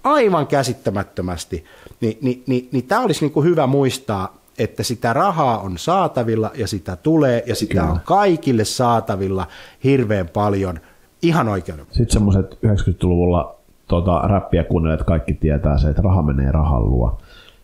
aivan 0.04 0.46
käsittämättömästi. 0.46 1.64
Ni, 2.00 2.18
niin, 2.22 2.42
niin, 2.46 2.68
niin 2.72 2.86
tämä 2.86 3.00
olisi 3.00 3.24
niin 3.24 3.32
kuin 3.32 3.46
hyvä 3.46 3.66
muistaa, 3.66 4.39
että 4.60 4.82
sitä 4.82 5.12
rahaa 5.12 5.58
on 5.58 5.78
saatavilla 5.78 6.50
ja 6.54 6.66
sitä 6.66 6.96
tulee 6.96 7.42
ja 7.46 7.54
sitä 7.54 7.74
Kyllä. 7.74 7.92
on 7.92 8.00
kaikille 8.04 8.64
saatavilla 8.64 9.46
hirveän 9.84 10.28
paljon 10.28 10.80
ihan 11.22 11.48
oikeuden. 11.48 11.86
Sitten 11.90 12.10
semmoiset 12.10 12.58
90-luvulla 12.66 13.54
tota, 13.88 14.20
räppiä 14.24 14.64
kuunnelleet 14.64 15.02
kaikki 15.02 15.34
tietää 15.34 15.78
se, 15.78 15.88
että 15.88 16.02
raha 16.02 16.22
menee 16.22 16.52
rahan 16.52 16.84
luo. 16.84 17.18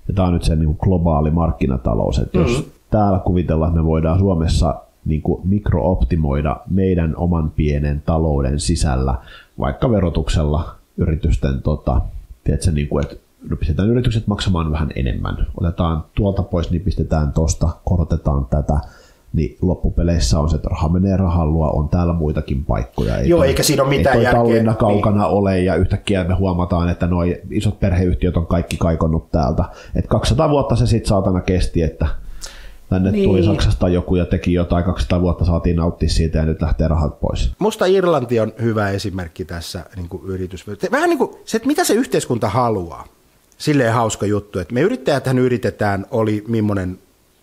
Ja 0.09 0.15
tämä 0.15 0.29
on 0.29 0.35
nyt 0.35 0.43
se 0.43 0.57
niin 0.57 0.67
kuin 0.67 0.79
globaali 0.81 1.31
markkinatalous, 1.31 2.19
että 2.19 2.39
mm-hmm. 2.39 2.53
jos 2.53 2.69
täällä 2.91 3.19
kuvitellaan, 3.19 3.71
että 3.71 3.81
me 3.81 3.87
voidaan 3.87 4.19
Suomessa 4.19 4.75
niin 5.05 5.23
kuin 5.23 5.49
mikrooptimoida 5.49 6.57
meidän 6.71 7.17
oman 7.17 7.53
pienen 7.57 8.03
talouden 8.07 8.61
sisällä, 8.61 9.15
vaikka 9.59 9.91
verotuksella 9.91 10.75
yritysten, 10.97 11.63
tota, 11.63 12.01
tiedätkö, 12.45 12.71
niin 12.73 12.89
kuin, 12.89 13.05
että 13.05 13.17
no 13.51 13.57
pistetään 13.57 13.89
yritykset 13.89 14.27
maksamaan 14.27 14.73
vähän 14.73 14.91
enemmän. 14.97 15.47
Otetaan 15.61 16.05
tuolta 16.15 16.43
pois, 16.43 16.71
niin 16.71 16.83
pistetään 16.83 17.33
tosta, 17.33 17.69
korotetaan 17.85 18.47
tätä, 18.47 18.81
niin 19.33 19.57
loppupeleissä 19.63 20.41
on 20.41 20.51
se, 20.51 20.57
että 20.57 20.69
raha 20.69 20.89
menee 20.89 21.17
rahan 21.17 21.53
luo, 21.53 21.71
on 21.71 21.89
täällä 21.89 22.13
muitakin 22.13 22.65
paikkoja. 22.65 23.17
Ei 23.17 23.29
Joo, 23.29 23.39
toi, 23.39 23.49
eikä 23.49 23.63
siinä 23.63 23.83
ole 23.83 23.91
mitään 23.97 24.17
ei 24.17 24.23
järkeä. 24.23 24.41
Tallinna 24.41 24.75
kaukana 24.75 25.23
niin. 25.23 25.33
ole, 25.33 25.61
ja 25.61 25.75
yhtäkkiä 25.75 26.25
me 26.25 26.35
huomataan, 26.35 26.89
että 26.89 27.07
nuo 27.07 27.23
isot 27.51 27.81
perheyhtiöt 27.81 28.37
on 28.37 28.47
kaikki 28.47 28.77
kaikonnut 28.77 29.31
täältä. 29.31 29.65
Et 29.95 30.07
200 30.07 30.51
vuotta 30.51 30.77
se 30.77 30.87
sitten 30.87 31.09
saatana 31.09 31.41
kesti, 31.41 31.83
että 31.83 32.07
tänne 32.89 33.11
niin. 33.11 33.25
tuli 33.25 33.45
Saksasta 33.45 33.89
joku 33.89 34.17
ja 34.17 34.27
teki 34.27 34.53
jotain, 34.53 34.85
200 34.85 35.21
vuotta 35.21 35.45
saatiin 35.45 35.77
nauttia 35.77 36.09
siitä 36.09 36.39
ja 36.39 36.45
nyt 36.45 36.63
lähtee 36.63 36.89
rahat 36.89 37.21
pois. 37.21 37.53
Musta 37.59 37.87
Irlanti 37.87 38.41
on 38.41 38.53
hyvä 38.63 38.91
esimerkki 38.91 39.45
tässä 39.45 39.85
niin 39.97 40.09
kuin 40.09 40.23
yritys. 40.27 40.67
Vähän 40.91 41.11
niin 41.11 41.19
kuin 41.19 41.31
se, 41.45 41.57
että 41.57 41.67
mitä 41.67 41.85
se 41.85 41.95
yhteiskunta 41.95 42.49
haluaa 42.49 43.16
silleen 43.59 43.93
hauska 43.93 44.27
juttu, 44.27 44.59
että 44.59 44.75
me 44.75 44.81
yrittäjäthän 44.81 45.39
yritetään, 45.39 46.07
oli 46.11 46.45
millainen 46.49 46.99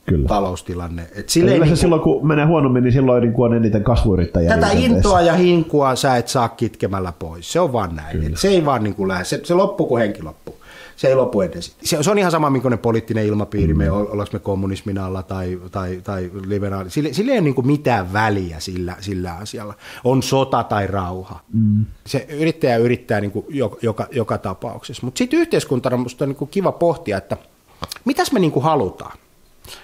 Kyllä. 0.06 0.28
taloustilanne. 0.28 1.08
Et 1.16 1.30
silleen 1.30 1.60
niin 1.60 1.70
kuin, 1.70 1.78
silloin, 1.78 2.02
kun 2.02 2.28
menee 2.28 2.46
huonommin, 2.46 2.84
niin 2.84 2.94
silloin 2.94 3.24
niin 3.24 3.34
on 3.38 3.54
eniten 3.54 3.84
kasvuyrittäjiä. 3.84 4.50
Tätä 4.56 4.70
intoa 4.72 5.22
ja 5.22 5.34
hinkua 5.34 5.96
sä 5.96 6.18
et 6.18 6.28
saa 6.28 6.50
kitkemällä 6.50 7.14
pois. 7.20 7.52
Se 7.52 7.60
on 7.60 7.74
vaan 7.74 7.96
näin. 7.96 8.38
Se 8.38 8.48
ei 8.48 8.66
vaan 8.66 8.84
niin 8.84 8.96
kuin 8.96 9.08
lähde. 9.08 9.24
Se, 9.24 9.40
se 9.44 9.54
loppuu, 9.54 9.88
kun 9.88 10.00
henki 10.00 10.24
loppuu. 10.24 10.56
Se 10.96 11.08
ei 11.08 11.16
lopu 11.16 11.42
edes. 11.42 11.76
Se, 11.84 12.04
se 12.04 12.12
on 12.12 12.20
ihan 12.20 12.32
sama, 12.32 12.50
minkälainen 12.50 12.80
poliittinen 12.80 13.26
ilmapiiri, 13.26 13.74
me, 13.74 13.92
ollaanko 13.92 14.30
me 14.34 14.40
kommunismin 14.40 14.98
alla 14.98 15.24
tai, 15.24 15.60
tai, 15.72 16.02
tai 16.04 16.32
liberaali. 16.48 16.90
Sille, 16.90 17.14
sille 17.14 17.32
ei 17.32 17.38
ole 17.38 17.44
niin 17.44 17.56
kuin 17.56 17.68
mitään 17.68 18.14
väliä 18.14 18.60
sillä, 18.60 18.96
sillä 19.00 19.34
asialla. 19.34 19.74
On 20.04 20.24
sota 20.24 20.64
tai 20.64 20.88
rauha. 20.88 21.40
Mm. 21.54 21.86
Se 22.06 22.26
yrittäjä 22.30 22.78
yrittää 22.78 23.22
niin 23.22 23.32
kuin 23.32 23.46
joka, 23.50 23.78
joka, 23.82 24.08
joka 24.12 24.38
tapauksessa. 24.38 25.06
Mutta 25.06 25.18
sitten 25.18 25.40
yhteiskuntana 25.40 25.98
minusta 25.98 26.26
on 26.26 26.30
niin 26.30 26.38
kuin 26.38 26.50
kiva 26.50 26.72
pohtia, 26.72 27.18
että 27.18 27.38
mitäs 28.06 28.32
me 28.32 28.40
niin 28.40 28.52
kuin 28.52 28.64
halutaan 28.64 29.18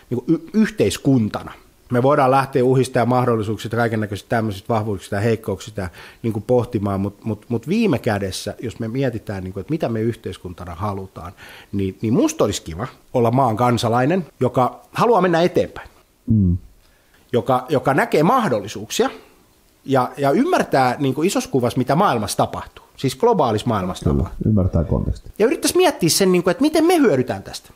niin 0.10 0.24
kuin 0.24 0.36
y- 0.36 0.50
yhteiskuntana. 0.54 1.52
Me 1.92 2.04
voidaan 2.04 2.32
lähteä 2.32 2.64
uhista 2.64 3.00
ja 3.00 3.06
mahdollisuuksista, 3.06 3.78
kaiken 3.78 4.00
näköisistä 4.00 4.30
tämmöisistä 4.30 4.74
vahvuuksista 4.74 5.16
ja 5.16 5.22
heikkouksista 5.22 5.90
niin 6.24 6.34
kuin 6.34 6.44
pohtimaan, 6.44 7.02
mutta 7.02 7.26
mut, 7.26 7.46
mut 7.50 7.68
viime 7.68 8.00
kädessä, 8.00 8.56
jos 8.62 8.80
me 8.80 8.88
mietitään, 8.88 9.44
niin 9.44 9.54
kuin, 9.54 9.62
että 9.62 9.72
mitä 9.72 9.90
me 9.90 10.02
yhteiskuntana 10.02 10.76
halutaan, 10.76 11.32
niin, 11.72 11.98
niin 12.02 12.14
musta 12.14 12.44
olisi 12.44 12.62
kiva 12.62 12.88
olla 13.14 13.32
maan 13.32 13.58
kansalainen, 13.58 14.26
joka 14.40 14.82
haluaa 14.92 15.22
mennä 15.22 15.42
eteenpäin, 15.42 15.90
mm. 16.28 16.58
joka, 17.32 17.66
joka 17.70 17.94
näkee 17.94 18.24
mahdollisuuksia 18.24 19.10
ja, 19.86 20.12
ja 20.18 20.32
ymmärtää 20.32 20.96
niin 21.00 21.14
kuin 21.14 21.28
isossa 21.28 21.50
kuvassa, 21.50 21.78
mitä 21.78 21.96
maailmassa 21.96 22.38
tapahtuu, 22.38 22.86
siis 22.98 23.16
globaalissa 23.16 23.68
maailmassa 23.68 24.04
Kyllä, 24.04 24.18
tapahtuu. 24.18 24.50
ymmärtää 24.50 24.84
konteksti. 24.84 25.32
Ja 25.40 25.46
yrittäisi 25.46 25.78
miettiä 25.78 26.10
sen, 26.10 26.32
niin 26.32 26.44
kuin, 26.44 26.52
että 26.52 26.62
miten 26.62 26.86
me 26.86 26.98
hyödytään 26.98 27.44
tästä. 27.44 27.70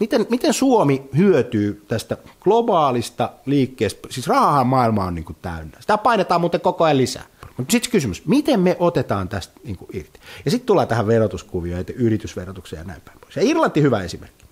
Miten, 0.00 0.26
miten 0.30 0.52
Suomi 0.52 1.08
hyötyy 1.16 1.84
tästä 1.88 2.16
globaalista 2.40 3.30
liikkeestä? 3.46 4.08
Siis 4.10 4.26
rahahan 4.26 4.66
maailma 4.66 5.04
on 5.04 5.14
niin 5.14 5.24
kuin 5.24 5.36
täynnä. 5.42 5.76
Sitä 5.80 5.98
painetaan 5.98 6.40
muuten 6.40 6.60
koko 6.60 6.84
ajan 6.84 6.96
lisää. 6.96 7.24
Mutta 7.56 7.72
sitten 7.72 7.90
kysymys, 7.90 8.26
miten 8.26 8.60
me 8.60 8.76
otetaan 8.78 9.28
tästä 9.28 9.60
niin 9.64 9.76
kuin 9.76 9.88
irti? 9.92 10.20
Ja 10.44 10.50
sitten 10.50 10.66
tulee 10.66 10.86
tähän 10.86 11.06
verotuskuvioon, 11.06 11.80
että 11.80 11.92
yritysverotukseen 11.92 12.80
ja 12.80 12.84
näin 12.84 13.00
päin 13.00 13.18
pois. 13.20 13.36
Ja 13.36 13.42
Irlanti 13.42 13.82
hyvä 13.82 14.02
esimerkki. 14.02 14.44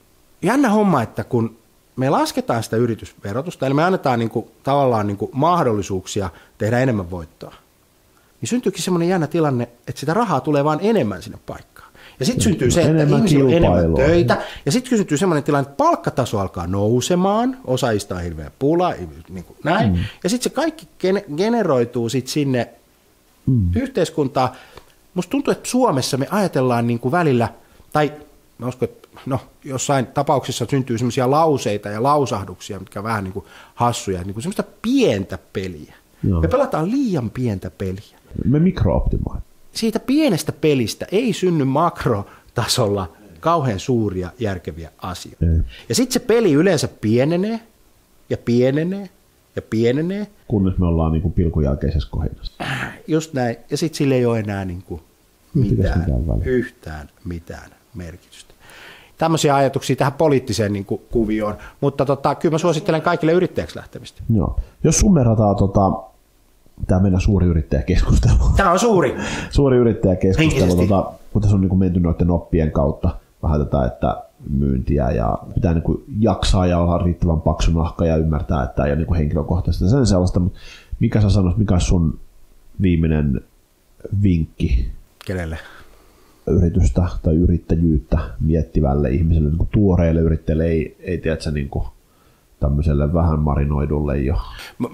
Jännä 0.43 0.69
homma, 0.69 1.03
että 1.03 1.25
kun 1.25 1.57
me 1.97 2.11
lasketaan 2.11 2.63
sitä 2.63 2.77
yritysverotusta, 2.77 3.67
eli 3.67 3.75
me 3.75 3.85
annetaan 3.85 4.19
niin 4.19 4.31
kuin, 4.31 4.47
tavallaan 4.63 5.07
niin 5.07 5.17
kuin 5.17 5.31
mahdollisuuksia 5.35 6.31
tehdä 6.59 6.79
enemmän 6.79 7.11
voittoa, 7.11 7.55
niin 8.41 8.49
syntyykin 8.49 8.83
semmoinen 8.83 9.09
jännä 9.09 9.27
tilanne, 9.27 9.69
että 9.89 10.01
sitä 10.01 10.15
rahaa 10.15 10.41
tulee 10.41 10.65
vaan 10.65 10.79
enemmän 10.83 11.23
sinne 11.23 11.39
paikkaan. 11.47 11.76
Ja 12.21 12.27
sitten 12.27 12.43
syntyy 12.43 12.71
se, 12.71 12.83
että 12.83 13.03
ihmisillä 13.03 13.45
on 13.45 13.53
enemmän 13.53 13.95
töitä. 13.95 14.43
Ja 14.67 14.73
sitten 14.73 14.99
syntyy 14.99 15.19
sellainen 15.19 15.45
tilanne, 15.45 15.63
että 15.63 15.77
palkkataso 15.77 16.39
alkaa 16.39 16.67
nousemaan, 16.67 17.57
osaajista 17.65 18.15
on 18.15 18.23
hirveä 18.23 18.51
pula, 18.59 18.95
niin 19.29 19.45
kuin 19.45 19.57
näin. 19.65 19.93
Mm. 19.93 19.99
Ja 20.25 20.31
sitten 20.31 20.51
se 20.51 20.55
kaikki 20.55 20.89
generoituu 21.37 22.09
sitten 22.09 22.33
sinne 22.33 22.69
mm. 23.47 23.69
yhteiskuntaan. 23.77 24.49
Musta 25.15 25.31
tuntuu, 25.31 25.53
että 25.53 25.69
Suomessa 25.69 26.17
me 26.17 26.27
ajatellaan 26.31 26.87
niin 26.87 26.99
kuin 26.99 27.13
välillä, 27.13 27.49
tai 27.93 28.13
mä 28.59 28.67
uskon, 28.67 28.89
että 28.89 29.09
no, 29.27 29.41
jossain 29.65 30.07
tapauksessa 30.07 30.67
syntyy 30.71 30.99
semmoisia 30.99 31.31
lauseita 31.31 31.89
ja 31.89 32.03
lausahduksia, 32.03 32.79
mitkä 32.79 33.03
vähän 33.03 33.25
niin 33.25 33.33
kuin 33.33 33.45
hassuja, 33.75 34.23
niin 34.23 34.35
kuin 34.35 34.43
semmoista 34.43 34.65
pientä 34.83 35.39
peliä. 35.53 35.95
Joo. 36.29 36.41
Me 36.41 36.49
pelataan 36.49 36.91
liian 36.91 37.31
pientä 37.31 37.71
peliä. 37.71 38.19
Me 38.45 38.59
mikrooptimoimme 38.59 39.43
siitä 39.77 40.01
pienestä 40.01 40.53
pelistä 40.53 41.07
ei 41.13 41.33
synny 41.33 41.65
makrotasolla 41.65 43.13
kauhean 43.41 43.81
suuria 43.81 44.31
järkeviä 44.39 44.91
asioita. 44.99 45.45
Mm. 45.45 45.65
Ja 45.89 45.95
sitten 45.95 46.13
se 46.13 46.21
peli 46.21 46.53
yleensä 46.53 46.89
pienenee 46.89 47.61
ja 48.31 48.37
pienenee 48.37 49.11
ja 49.57 49.63
pienenee. 49.63 50.27
Kunnes 50.49 50.79
me 50.79 50.87
ollaan 50.87 51.13
niin 51.13 51.23
kuin 51.23 51.33
pilkun 51.33 51.65
jälkeisessä 51.65 52.09
kohdassa. 52.11 52.65
Just 53.07 53.33
näin. 53.33 53.57
Ja 53.71 53.77
sitten 53.77 53.97
sille 53.97 54.15
ei 54.15 54.27
ole 54.27 54.39
enää 54.39 54.65
niin 54.65 54.83
kuin 54.83 55.01
mitään, 55.55 55.99
mitään 55.99 56.43
yhtään 56.45 57.09
mitään 57.25 57.71
merkitystä. 57.95 58.55
tämmöisiä 59.19 59.55
ajatuksia 59.55 59.97
tähän 59.97 60.13
poliittiseen 60.13 60.73
niin 60.73 60.85
kuin, 60.85 61.01
kuvioon. 61.11 61.57
Mutta 61.81 62.05
tota, 62.05 62.35
kyllä 62.35 62.55
mä 62.55 62.59
suosittelen 62.59 63.03
kaikille 63.03 63.33
yrittäjäksi 63.33 63.77
lähtemistä. 63.77 64.23
Joo. 64.35 64.61
Jos 64.85 64.99
summerataan 64.99 65.57
tota, 65.57 65.93
tämä 66.87 67.01
meidän 67.01 67.21
suuri 67.21 67.47
yrittäjäkeskustelu. 67.47 68.39
Tämä 68.57 68.73
on 68.73 68.79
suuri. 68.79 69.17
suuri 69.51 69.77
yrittäjäkeskustelu, 69.77 70.77
tota, 70.77 71.13
kun 71.33 71.43
tässä 71.43 71.55
on 71.55 71.61
niin 71.61 71.69
kuin 71.69 71.79
menty 71.79 72.01
noiden 72.01 72.31
oppien 72.31 72.73
kautta 72.73 73.11
vähän 73.43 73.61
tätä, 73.61 73.87
että 73.87 74.23
myyntiä 74.51 75.11
ja 75.11 75.39
pitää 75.55 75.75
niin 75.75 75.83
kuin 75.83 76.05
jaksaa 76.21 76.67
ja 76.67 76.79
olla 76.79 76.99
riittävän 76.99 77.41
paksu 77.41 77.71
nahka 77.71 78.07
ja 78.07 78.17
ymmärtää, 78.17 78.65
että 78.65 78.85
ei 78.85 78.91
ole 78.91 78.97
niin 78.97 79.07
kuin 79.07 79.19
henkilökohtaista 79.19 79.89
sen 79.89 80.07
sellaista, 80.07 80.41
mutta 80.41 80.59
mikä 81.01 81.21
sä 81.21 81.31
sanoisit, 81.31 81.59
mikä 81.59 81.75
on 81.75 81.81
sun 81.81 82.19
viimeinen 82.83 83.41
vinkki? 84.23 84.89
Kenelle? 85.27 85.59
Yritystä 86.47 87.07
tai 87.23 87.35
yrittäjyyttä 87.35 88.19
miettivälle 88.41 89.11
ihmiselle, 89.11 89.49
niin 89.49 89.59
kuin 89.59 89.69
tuoreille 89.73 90.21
yrittäjille, 90.21 90.65
ei, 90.65 90.97
ei 91.01 91.19
tiedä, 91.19 91.51
niin 91.53 91.69
kuin 91.69 91.85
tämmöiselle 92.61 93.13
vähän 93.15 93.39
marinoidulle 93.39 94.19
jo. 94.19 94.41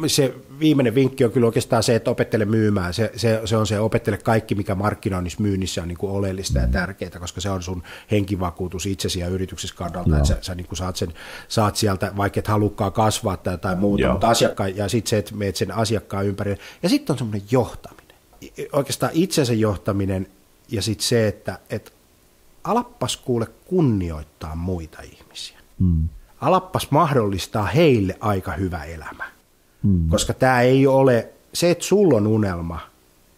Se 0.06 0.34
viimeinen 0.60 0.94
vinkki 0.94 1.24
on 1.24 1.30
kyllä 1.30 1.46
oikeastaan 1.46 1.82
se, 1.82 1.94
että 1.94 2.10
opettele 2.10 2.44
myymään. 2.44 2.94
Se, 2.94 3.12
se, 3.16 3.40
se 3.44 3.56
on 3.56 3.66
se, 3.66 3.80
opettele 3.80 4.18
kaikki, 4.18 4.54
mikä 4.54 4.74
markkinoinnissa 4.74 5.42
myynnissä 5.42 5.82
on 5.82 5.88
niin 5.88 5.98
kuin 5.98 6.12
oleellista 6.12 6.58
ja 6.58 6.66
tärkeää, 6.66 7.18
koska 7.20 7.40
se 7.40 7.50
on 7.50 7.62
sun 7.62 7.82
henkivakuutus 8.10 8.86
itsesi 8.86 9.20
ja 9.20 9.28
yrityksessä 9.28 9.76
kannalta, 9.76 10.16
että 10.16 10.28
sä, 10.28 10.38
sä 10.40 10.54
niin 10.54 10.66
kuin 10.66 10.76
saat, 10.76 10.96
sen, 10.96 11.12
saat 11.48 11.76
sieltä, 11.76 12.12
vaikka 12.16 12.40
et 12.40 12.48
halukkaan 12.48 12.92
kasvaa 12.92 13.36
tai, 13.36 13.58
tai 13.58 13.76
muuta, 13.76 14.02
Joo. 14.02 14.12
mutta 14.12 14.28
asiakkaan, 14.28 14.76
ja 14.76 14.88
sitten 14.88 15.10
se, 15.10 15.18
että 15.18 15.34
meet 15.34 15.56
sen 15.56 15.72
asiakkaan 15.72 16.26
ympärille. 16.26 16.58
Ja 16.82 16.88
sitten 16.88 17.14
on 17.14 17.18
semmoinen 17.18 17.42
johtaminen. 17.50 18.16
Oikeastaan 18.72 19.12
itsensä 19.14 19.54
johtaminen 19.54 20.26
ja 20.68 20.82
sitten 20.82 21.06
se, 21.06 21.28
että 21.28 21.58
et 21.70 21.92
alappas 22.64 23.16
kuule 23.16 23.46
kunnioittaa 23.66 24.56
muita 24.56 25.02
ihmisiä. 25.02 25.58
Mm 25.78 26.08
alappas 26.42 26.90
mahdollistaa 26.90 27.66
heille 27.66 28.16
aika 28.20 28.52
hyvä 28.52 28.84
elämä. 28.84 29.24
Mm. 29.82 30.08
Koska 30.08 30.34
tämä 30.34 30.60
ei 30.60 30.86
ole, 30.86 31.28
se 31.54 31.70
että 31.70 31.84
sulla 31.84 32.16
on 32.16 32.26
unelma, 32.26 32.80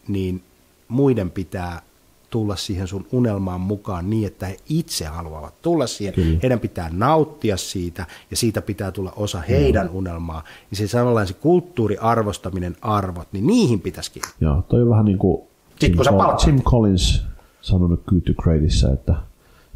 niin 0.08 0.42
muiden 0.88 1.30
pitää 1.30 1.82
tulla 2.30 2.56
siihen 2.56 2.86
sun 2.86 3.06
unelmaan 3.12 3.60
mukaan 3.60 4.10
niin, 4.10 4.26
että 4.26 4.46
he 4.46 4.56
itse 4.68 5.04
haluavat 5.04 5.62
tulla 5.62 5.86
siihen. 5.86 6.14
Kyllä. 6.14 6.38
Heidän 6.42 6.60
pitää 6.60 6.90
nauttia 6.92 7.56
siitä 7.56 8.06
ja 8.30 8.36
siitä 8.36 8.62
pitää 8.62 8.90
tulla 8.90 9.12
osa 9.16 9.40
heidän 9.40 9.86
mm. 9.86 9.94
unelmaa. 9.94 10.44
Ja 10.70 10.76
se 10.76 10.86
samanlainen 10.86 11.28
se 11.28 11.34
kulttuuriarvostaminen, 11.34 12.76
arvot, 12.80 13.28
niin 13.32 13.46
niihin 13.46 13.80
pitäisikin. 13.80 14.22
Joo, 14.40 14.62
toi 14.68 14.82
on 14.82 14.90
vähän 14.90 15.04
niin 15.04 15.18
kuin 15.18 15.42
Tim, 15.78 15.96
Tim 16.44 16.62
Collins 16.62 17.22
sanonut 17.60 18.04
Good 18.06 18.20
to 18.20 18.42
Greatissa, 18.42 18.92
että 18.92 19.14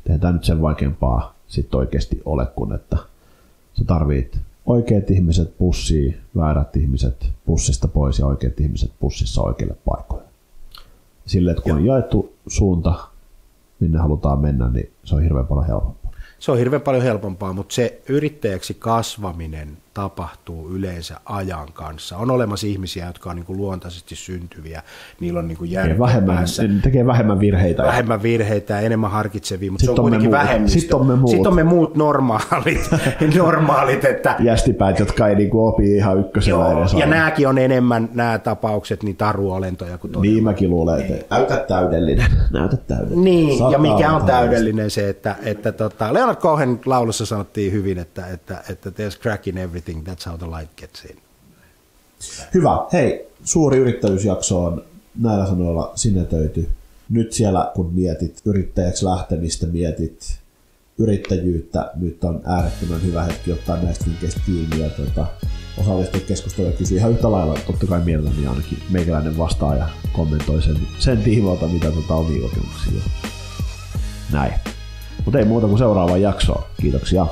tehdään 0.05 0.35
nyt 0.35 0.45
sen 0.45 0.63
vaikeampaa 0.63 1.35
sitten 1.47 1.79
oikeasti 1.79 2.23
ole, 2.25 2.47
kun 2.47 2.75
että 2.75 2.97
Sä 3.79 3.85
tarvit 3.85 4.39
oikeat 4.67 5.11
ihmiset 5.11 5.59
pussiin, 5.59 6.17
väärät 6.37 6.77
ihmiset 6.77 7.33
pussista 7.47 7.89
pois 7.89 8.19
ja 8.19 8.27
oikeat 8.27 8.61
ihmiset 8.61 8.93
pussissa 9.01 9.43
oikeille 9.43 9.77
paikoille. 9.85 10.29
Sille, 11.27 11.51
että 11.51 11.63
kun 11.63 11.73
on 11.73 11.87
jaettu 11.87 12.33
suunta, 12.47 12.95
minne 13.81 13.99
halutaan 13.99 14.41
mennä, 14.41 14.69
niin 14.69 14.91
se 15.05 15.15
on 15.15 15.23
hirveän 15.23 15.47
paljon 15.47 15.67
helpompaa. 15.67 16.13
Se 16.39 16.53
on 16.53 16.59
hirveän 16.59 16.83
paljon 16.83 17.03
helpompaa, 17.03 17.53
mutta 17.53 17.75
se 17.75 18.03
yrittäjäksi 18.09 18.75
kasvaminen 18.75 19.77
tapahtuu 19.99 20.69
yleensä 20.69 21.21
ajan 21.25 21.73
kanssa. 21.73 22.17
On 22.17 22.31
olemassa 22.31 22.67
ihmisiä, 22.67 23.07
jotka 23.07 23.31
on 23.31 23.37
niin 23.37 23.47
kuin 23.47 23.57
luontaisesti 23.57 24.17
syntyviä, 24.17 24.83
niillä 25.21 25.39
on 25.39 25.49
niin 25.49 25.59
kuin 25.59 25.71
tekee 25.71 25.99
vähemmän, 25.99 26.37
päässä. 26.37 26.63
tekee 26.83 27.07
vähemmän 27.07 27.41
virheitä. 27.41 27.83
Vähemmän 27.83 28.23
virheitä 28.23 28.75
ja 28.75 28.81
enemmän 28.81 29.11
harkitsevia, 29.11 29.71
mutta 29.71 29.83
Sitten 29.83 29.97
se 29.97 30.01
on, 30.01 30.05
on 30.05 30.11
kuitenkin 30.11 30.31
vähemmistö. 30.31 30.81
Sitten 30.81 30.97
on 30.97 31.07
me 31.07 31.17
muut. 31.17 31.31
Sitten 31.31 31.49
on 31.49 31.55
me 31.55 31.65
muut 31.65 31.97
normaalit, 31.97 32.91
normaalit 33.37 34.05
että... 34.05 34.37
Jästipäät, 34.39 34.99
jotka 34.99 35.29
ei 35.29 35.35
niin 35.37 35.51
kuin 35.51 35.69
opi 35.69 35.97
ihan 35.97 36.19
ykkösellä 36.21 36.65
Joo, 36.65 36.81
edes 36.81 36.93
Ja 36.93 37.07
nämäkin 37.07 37.49
on 37.49 37.59
enemmän, 37.59 38.09
nämä 38.15 38.39
tapaukset, 38.39 39.03
niin 39.03 39.17
taruolentoja 39.17 39.99
kuin 39.99 40.13
todella. 40.13 40.33
Niin 40.33 40.45
mäkin 40.45 40.71
luulen, 40.71 41.01
että 41.01 41.37
näytä 41.37 41.57
täydellinen. 41.57 42.27
Näytä 42.53 42.77
täydellinen. 42.77 43.25
Niin, 43.25 43.59
Sata 43.59 43.73
ja 43.73 43.79
mikä 43.79 44.13
on 44.13 44.25
täydellinen 44.25 44.91
se, 44.91 45.09
että, 45.09 45.37
että 45.45 45.73
tota, 45.73 46.15
Leonard 46.15 46.39
Cohen 46.39 46.81
laulussa 46.87 47.27
sanottiin 47.27 47.73
hyvin, 47.73 47.99
että, 47.99 48.27
että, 48.27 48.63
että 48.71 48.91
there's 48.91 49.23
crack 49.23 49.49
in 49.49 49.59
everything 49.59 49.88
everything, 49.89 50.05
that's 50.05 50.25
how 50.25 50.37
the 50.37 50.47
light 50.47 50.77
gets 50.77 51.05
in. 51.05 51.17
Hyvä. 52.55 52.87
Hei, 52.93 53.29
suuri 53.45 53.79
yrittäjyysjakso 53.79 54.65
on 54.65 54.85
näillä 55.19 55.47
sanoilla 55.47 55.93
sinetöity. 55.95 56.69
Nyt 57.11 57.33
siellä, 57.33 57.73
kun 57.75 57.95
mietit 57.95 58.41
yrittäjäksi 58.45 59.05
lähtemistä, 59.05 59.67
mietit 59.67 60.39
yrittäjyyttä, 60.99 61.91
nyt 61.95 62.25
on 62.25 62.41
äärettömän 62.45 63.03
hyvä 63.03 63.23
hetki 63.23 63.53
ottaa 63.53 63.83
näistä 63.83 64.05
vinkkeistä 64.07 64.41
kiinni 64.47 64.81
ja 64.81 64.91
tuota, 64.91 65.27
osallistua 65.79 66.21
keskustelua 66.21 66.71
ja 66.71 66.77
kysyä 66.77 66.99
ihan 66.99 67.11
yhtä 67.11 67.31
lailla, 67.31 67.59
totta 67.67 67.87
kai 67.87 68.01
mielelläni 68.05 68.47
ainakin 68.47 68.79
meikäläinen 68.91 69.39
vastaa 69.39 69.77
ja 69.77 69.89
kommentoi 70.13 70.63
sen, 70.63 70.79
sen 70.99 71.23
tiimoilta, 71.23 71.67
mitä 71.67 71.91
tuota 71.91 72.15
omia 72.15 72.43
kokemuksia. 72.43 73.03
Näin. 74.33 74.53
Mutta 75.25 75.39
ei 75.39 75.45
muuta 75.45 75.67
kuin 75.67 75.79
seuraavaan 75.79 76.23
jaksoon. 76.23 76.65
Kiitoksia. 76.81 77.27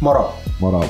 Moro. 0.00 0.34
Moro. 0.60 0.84